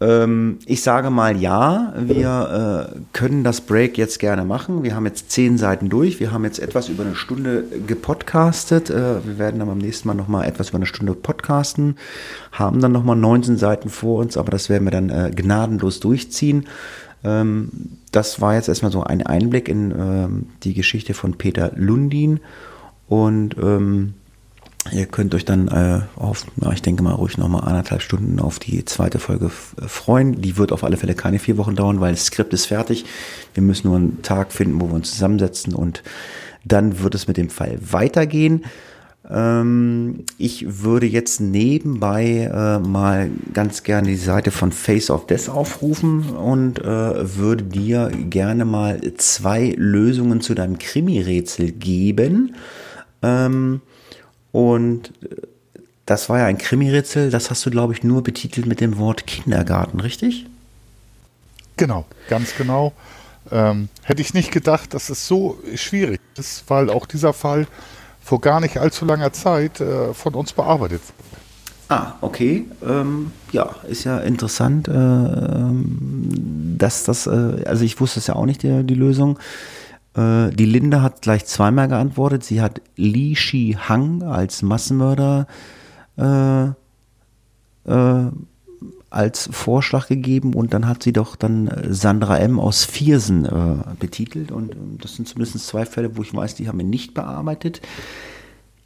Ähm, 0.00 0.60
ich 0.64 0.82
sage 0.82 1.10
mal 1.10 1.36
ja, 1.36 1.92
wir 1.98 2.94
äh, 2.94 2.98
können 3.12 3.44
das 3.44 3.60
Break 3.60 3.98
jetzt 3.98 4.20
gerne 4.20 4.46
machen. 4.46 4.84
Wir 4.84 4.94
haben 4.94 5.04
jetzt 5.04 5.32
zehn 5.32 5.58
Seiten 5.58 5.90
durch. 5.90 6.18
Wir 6.18 6.32
haben 6.32 6.44
jetzt 6.44 6.60
etwas 6.60 6.88
über 6.88 7.04
eine 7.04 7.14
Stunde 7.14 7.64
gepodcastet. 7.86 8.88
Äh, 8.88 9.22
wir 9.26 9.38
werden 9.38 9.58
dann 9.58 9.68
beim 9.68 9.76
nächsten 9.76 10.08
Mal 10.08 10.14
nochmal 10.14 10.48
etwas 10.48 10.70
über 10.70 10.76
eine 10.76 10.86
Stunde 10.86 11.12
podcasten. 11.12 11.96
Haben 12.52 12.80
dann 12.80 12.92
nochmal 12.92 13.16
19 13.16 13.58
Seiten 13.58 13.90
vor 13.90 14.20
uns, 14.20 14.38
aber 14.38 14.50
das 14.50 14.70
werden 14.70 14.84
wir 14.84 14.92
dann 14.92 15.10
äh, 15.10 15.30
gnadenlos 15.30 16.00
durchziehen. 16.00 16.66
Ähm, 17.24 17.98
das 18.12 18.40
war 18.40 18.54
jetzt 18.54 18.68
erstmal 18.68 18.92
so 18.92 19.02
ein 19.02 19.24
Einblick 19.26 19.68
in 19.68 19.90
ähm, 19.90 20.46
die 20.62 20.74
Geschichte 20.74 21.14
von 21.14 21.34
Peter 21.34 21.72
Lundin 21.74 22.40
und 23.08 23.56
ähm, 23.60 24.14
ihr 24.92 25.06
könnt 25.06 25.34
euch 25.34 25.44
dann 25.44 25.68
äh, 25.68 26.00
auf, 26.16 26.46
ich 26.72 26.82
denke 26.82 27.02
mal 27.02 27.12
ruhig 27.12 27.36
nochmal 27.36 27.64
anderthalb 27.64 28.02
Stunden 28.02 28.40
auf 28.40 28.58
die 28.58 28.84
zweite 28.84 29.18
Folge 29.18 29.46
äh, 29.80 29.88
freuen. 29.88 30.40
Die 30.40 30.56
wird 30.56 30.72
auf 30.72 30.84
alle 30.84 30.96
Fälle 30.96 31.14
keine 31.14 31.38
vier 31.38 31.56
Wochen 31.58 31.76
dauern, 31.76 32.00
weil 32.00 32.12
das 32.12 32.26
Skript 32.26 32.52
ist 32.54 32.66
fertig. 32.66 33.04
Wir 33.54 33.62
müssen 33.62 33.88
nur 33.88 33.96
einen 33.96 34.22
Tag 34.22 34.52
finden, 34.52 34.80
wo 34.80 34.88
wir 34.88 34.94
uns 34.94 35.10
zusammensetzen 35.10 35.74
und 35.74 36.02
dann 36.64 37.00
wird 37.00 37.14
es 37.14 37.26
mit 37.26 37.36
dem 37.36 37.50
Fall 37.50 37.78
weitergehen. 37.80 38.64
Ähm, 39.32 40.24
ich 40.38 40.82
würde 40.82 41.06
jetzt 41.06 41.40
nebenbei 41.40 42.50
äh, 42.52 42.78
mal 42.80 43.30
ganz 43.52 43.82
gerne 43.84 44.08
die 44.08 44.16
Seite 44.16 44.50
von 44.50 44.72
Face 44.72 45.10
of 45.10 45.26
Death 45.26 45.48
aufrufen 45.48 46.30
und 46.30 46.80
äh, 46.80 47.36
würde 47.36 47.64
dir 47.64 48.10
gerne 48.10 48.64
mal 48.64 49.00
zwei 49.18 49.74
Lösungen 49.76 50.40
zu 50.40 50.54
deinem 50.54 50.78
Krimi-Rätsel 50.78 51.70
geben. 51.70 52.56
Ähm, 53.22 53.80
und 54.50 55.12
äh, 55.22 55.36
das 56.06 56.28
war 56.28 56.40
ja 56.40 56.46
ein 56.46 56.58
Krimi-Rätsel, 56.58 57.30
das 57.30 57.50
hast 57.50 57.64
du, 57.64 57.70
glaube 57.70 57.92
ich, 57.92 58.02
nur 58.02 58.24
betitelt 58.24 58.66
mit 58.66 58.80
dem 58.80 58.98
Wort 58.98 59.28
Kindergarten, 59.28 60.00
richtig? 60.00 60.46
Genau, 61.76 62.04
ganz 62.28 62.56
genau. 62.56 62.92
Ähm, 63.52 63.88
hätte 64.02 64.20
ich 64.20 64.34
nicht 64.34 64.50
gedacht, 64.50 64.92
dass 64.92 65.08
es 65.08 65.28
so 65.28 65.58
schwierig 65.76 66.20
ist, 66.36 66.64
weil 66.66 66.90
auch 66.90 67.06
dieser 67.06 67.32
Fall 67.32 67.68
vor 68.30 68.40
gar 68.40 68.60
nicht 68.60 68.78
allzu 68.78 69.04
langer 69.04 69.32
Zeit 69.32 69.80
äh, 69.80 70.14
von 70.14 70.34
uns 70.34 70.52
bearbeitet. 70.52 71.02
Ah, 71.88 72.12
okay. 72.20 72.64
Ähm, 72.88 73.32
ja, 73.50 73.74
ist 73.88 74.04
ja 74.04 74.18
interessant, 74.20 74.86
äh, 74.86 74.92
ähm, 74.92 76.76
dass 76.78 77.02
das, 77.02 77.26
äh, 77.26 77.64
also 77.66 77.84
ich 77.84 78.00
wusste 78.00 78.20
es 78.20 78.28
ja 78.28 78.36
auch 78.36 78.46
nicht, 78.46 78.62
die, 78.62 78.84
die 78.84 78.94
Lösung. 78.94 79.40
Äh, 80.14 80.50
die 80.50 80.64
Linde 80.64 81.02
hat 81.02 81.22
gleich 81.22 81.44
zweimal 81.46 81.88
geantwortet. 81.88 82.44
Sie 82.44 82.60
hat 82.60 82.80
Li 82.94 83.34
Shi 83.34 83.76
Hang 83.88 84.22
als 84.22 84.62
Massenmörder 84.62 85.48
äh, 86.16 86.66
äh, 87.90 88.30
als 89.10 89.48
Vorschlag 89.52 90.06
gegeben 90.06 90.54
und 90.54 90.72
dann 90.72 90.86
hat 90.86 91.02
sie 91.02 91.12
doch 91.12 91.34
dann 91.34 91.70
Sandra 91.88 92.38
M. 92.38 92.60
aus 92.60 92.84
Viersen 92.84 93.44
äh, 93.44 93.94
betitelt 93.98 94.52
und 94.52 94.74
das 95.00 95.16
sind 95.16 95.26
zumindest 95.26 95.66
zwei 95.66 95.84
Fälle, 95.84 96.16
wo 96.16 96.22
ich 96.22 96.32
weiß, 96.32 96.54
die 96.54 96.68
haben 96.68 96.78
wir 96.78 96.86
nicht 96.86 97.12
bearbeitet. 97.12 97.80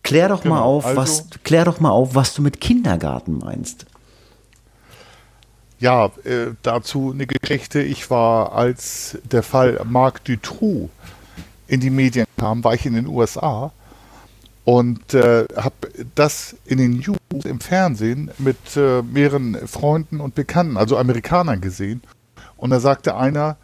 Klär 0.02 0.28
doch 0.28 0.42
genau, 0.42 0.54
mal 0.54 0.62
auf, 0.62 0.86
also, 0.86 1.00
was 1.00 1.28
klär 1.44 1.66
doch 1.66 1.80
mal 1.80 1.90
auf, 1.90 2.14
was 2.14 2.34
du 2.34 2.42
mit 2.42 2.60
Kindergarten 2.60 3.38
meinst. 3.38 3.86
Ja, 5.78 6.06
äh, 6.24 6.52
dazu 6.62 7.10
eine 7.12 7.26
Geschichte. 7.26 7.82
Ich 7.82 8.10
war, 8.10 8.52
als 8.52 9.18
der 9.30 9.42
Fall 9.42 9.80
Marc 9.84 10.24
Dutroux 10.24 10.88
in 11.66 11.80
die 11.80 11.90
Medien 11.90 12.26
kam, 12.38 12.64
war 12.64 12.74
ich 12.74 12.86
in 12.86 12.94
den 12.94 13.06
USA 13.06 13.72
und 14.64 15.12
äh, 15.12 15.46
habe 15.56 15.74
das 16.14 16.56
in 16.64 16.78
den 16.78 16.98
News 16.98 17.44
im 17.44 17.60
Fernsehen 17.60 18.30
mit 18.38 18.76
äh, 18.76 19.02
mehreren 19.02 19.54
Freunden 19.68 20.20
und 20.20 20.34
Bekannten, 20.34 20.76
also 20.76 20.96
Amerikanern 20.96 21.60
gesehen. 21.60 22.02
Und 22.56 22.70
da 22.70 22.80
sagte 22.80 23.16
einer, 23.16 23.56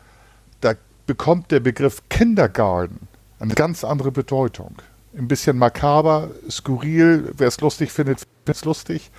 da 0.61 0.75
bekommt 1.07 1.51
der 1.51 1.61
Begriff 1.61 2.03
Kindergarten 2.11 3.09
eine 3.39 3.55
ganz 3.55 3.85
andere 3.85 4.13
Bedeutung. 4.13 4.77
Ein 5.17 5.27
bisschen 5.27 5.57
makaber, 5.57 6.31
skurril, 6.49 7.33
wer 7.37 7.49
es 7.49 7.61
lustig 7.61 7.91
findet, 7.91 8.21
findet 8.21 8.57
es 8.57 8.65
lustig. 8.65 9.11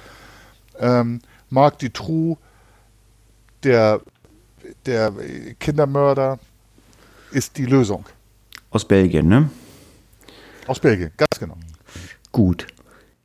Ähm, 0.80 1.22
Marc 1.50 1.80
Dutroux, 1.80 2.38
der, 3.64 4.02
der 4.86 5.12
Kindermörder, 5.60 6.40
ist 7.32 7.58
die 7.58 7.66
Lösung. 7.66 8.06
Aus 8.70 8.86
Belgien, 8.86 9.28
ne? 9.28 9.50
Aus 10.68 10.80
Belgien, 10.80 11.12
ganz 11.18 11.40
genau. 11.40 11.58
Gut. 12.32 12.68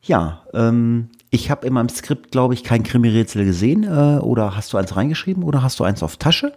Ja, 0.03 0.43
ähm, 0.53 1.09
ich 1.31 1.51
habe 1.51 1.67
in 1.67 1.73
meinem 1.73 1.89
Skript, 1.89 2.31
glaube 2.31 2.55
ich, 2.55 2.65
kein 2.65 2.83
Krimi-Rätsel 2.83 3.45
gesehen. 3.45 3.85
Äh, 3.85 4.21
oder 4.21 4.57
hast 4.57 4.73
du 4.73 4.79
eins 4.79 4.97
reingeschrieben 4.97 5.43
oder 5.43 5.63
hast 5.63 5.81
du 5.81 5.85
eins 5.85 6.03
auf 6.03 6.17
Tasche? 6.17 6.53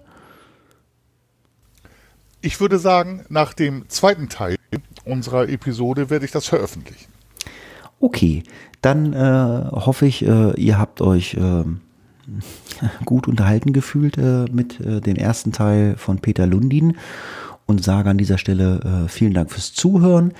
Ich 2.42 2.62
würde 2.62 2.80
sagen, 2.80 3.26
nach 3.30 3.54
dem 3.54 3.90
zweiten 3.90 4.30
Teil 4.30 4.56
unserer 5.04 5.50
Episode 5.50 6.10
werde 6.10 6.26
ich 6.26 6.32
das 6.32 6.46
veröffentlichen. 6.46 7.12
Okay, 8.00 8.44
dann 8.82 9.12
äh, 9.12 9.72
hoffe 9.72 10.06
ich, 10.06 10.26
äh, 10.26 10.54
ihr 10.54 10.78
habt 10.78 11.02
euch 11.02 11.34
äh, 11.34 11.64
gut 13.06 13.28
unterhalten 13.28 13.74
gefühlt 13.74 14.18
äh, 14.18 14.46
mit 14.52 14.80
äh, 14.80 15.02
dem 15.02 15.18
ersten 15.18 15.52
Teil 15.52 15.98
von 15.98 16.20
Peter 16.20 16.48
Lundin 16.48 16.96
und 17.66 17.84
sage 17.84 18.10
an 18.10 18.18
dieser 18.18 18.40
Stelle 18.40 19.06
vielen 19.10 19.36
Dank 19.36 19.52
fürs 19.52 19.74
Zuhören. 19.74 20.34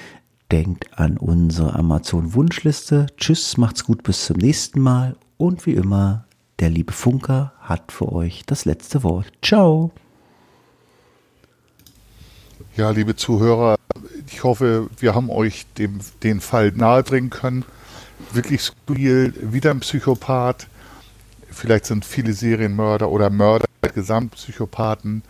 Denkt 0.52 0.98
an 1.00 1.18
unsere 1.18 1.76
Amazon-Wunschliste. 1.76 3.08
Tschüss, 3.18 3.58
macht's 3.58 3.84
gut, 3.84 4.02
bis 4.04 4.26
zum 4.26 4.38
nächsten 4.38 4.80
Mal. 4.80 5.16
Und 5.38 5.66
wie 5.66 5.74
immer, 5.74 6.26
der 6.60 6.70
liebe 6.70 6.92
Funker 6.92 7.54
hat 7.60 7.92
für 7.92 8.12
euch 8.12 8.44
das 8.46 8.66
letzte 8.66 9.04
Wort. 9.04 9.32
Ciao. 9.44 9.92
Ja, 12.76 12.90
liebe 12.90 13.16
Zuhörer, 13.16 13.76
ich 14.26 14.44
hoffe, 14.44 14.90
wir 14.98 15.14
haben 15.14 15.30
euch 15.30 15.66
dem, 15.78 16.00
den 16.24 16.42
Fall 16.42 16.72
nahebringen 16.72 17.30
können. 17.30 17.66
Wirklich 18.34 18.62
skurril, 18.62 19.34
wieder 19.42 19.72
ein 19.72 19.82
Psychopath. 19.82 20.68
Vielleicht 21.52 21.86
sind 21.86 22.06
viele 22.06 22.34
Serienmörder 22.34 23.10
oder 23.10 23.30
Mörder 23.30 23.66
Gesamtpsychopathen. 23.94 25.24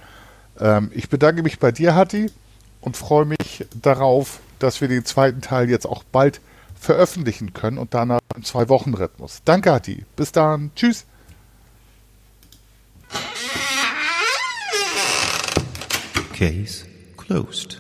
Ähm, 0.59 0.91
ich 0.93 1.09
bedanke 1.09 1.43
mich 1.43 1.59
bei 1.59 1.71
dir, 1.71 1.95
Hatti, 1.95 2.31
und 2.81 2.97
freue 2.97 3.25
mich 3.25 3.65
darauf, 3.81 4.39
dass 4.59 4.81
wir 4.81 4.87
den 4.87 5.05
zweiten 5.05 5.41
Teil 5.41 5.69
jetzt 5.69 5.85
auch 5.85 6.03
bald 6.03 6.41
veröffentlichen 6.79 7.53
können 7.53 7.77
und 7.77 7.93
danach 7.93 8.19
im 8.35 8.43
Zwei-Wochen-Rhythmus. 8.43 9.41
Danke, 9.43 9.71
Hatti. 9.73 10.05
Bis 10.15 10.31
dann. 10.31 10.71
Tschüss. 10.75 11.05
Case 16.33 16.85
closed. 17.17 17.78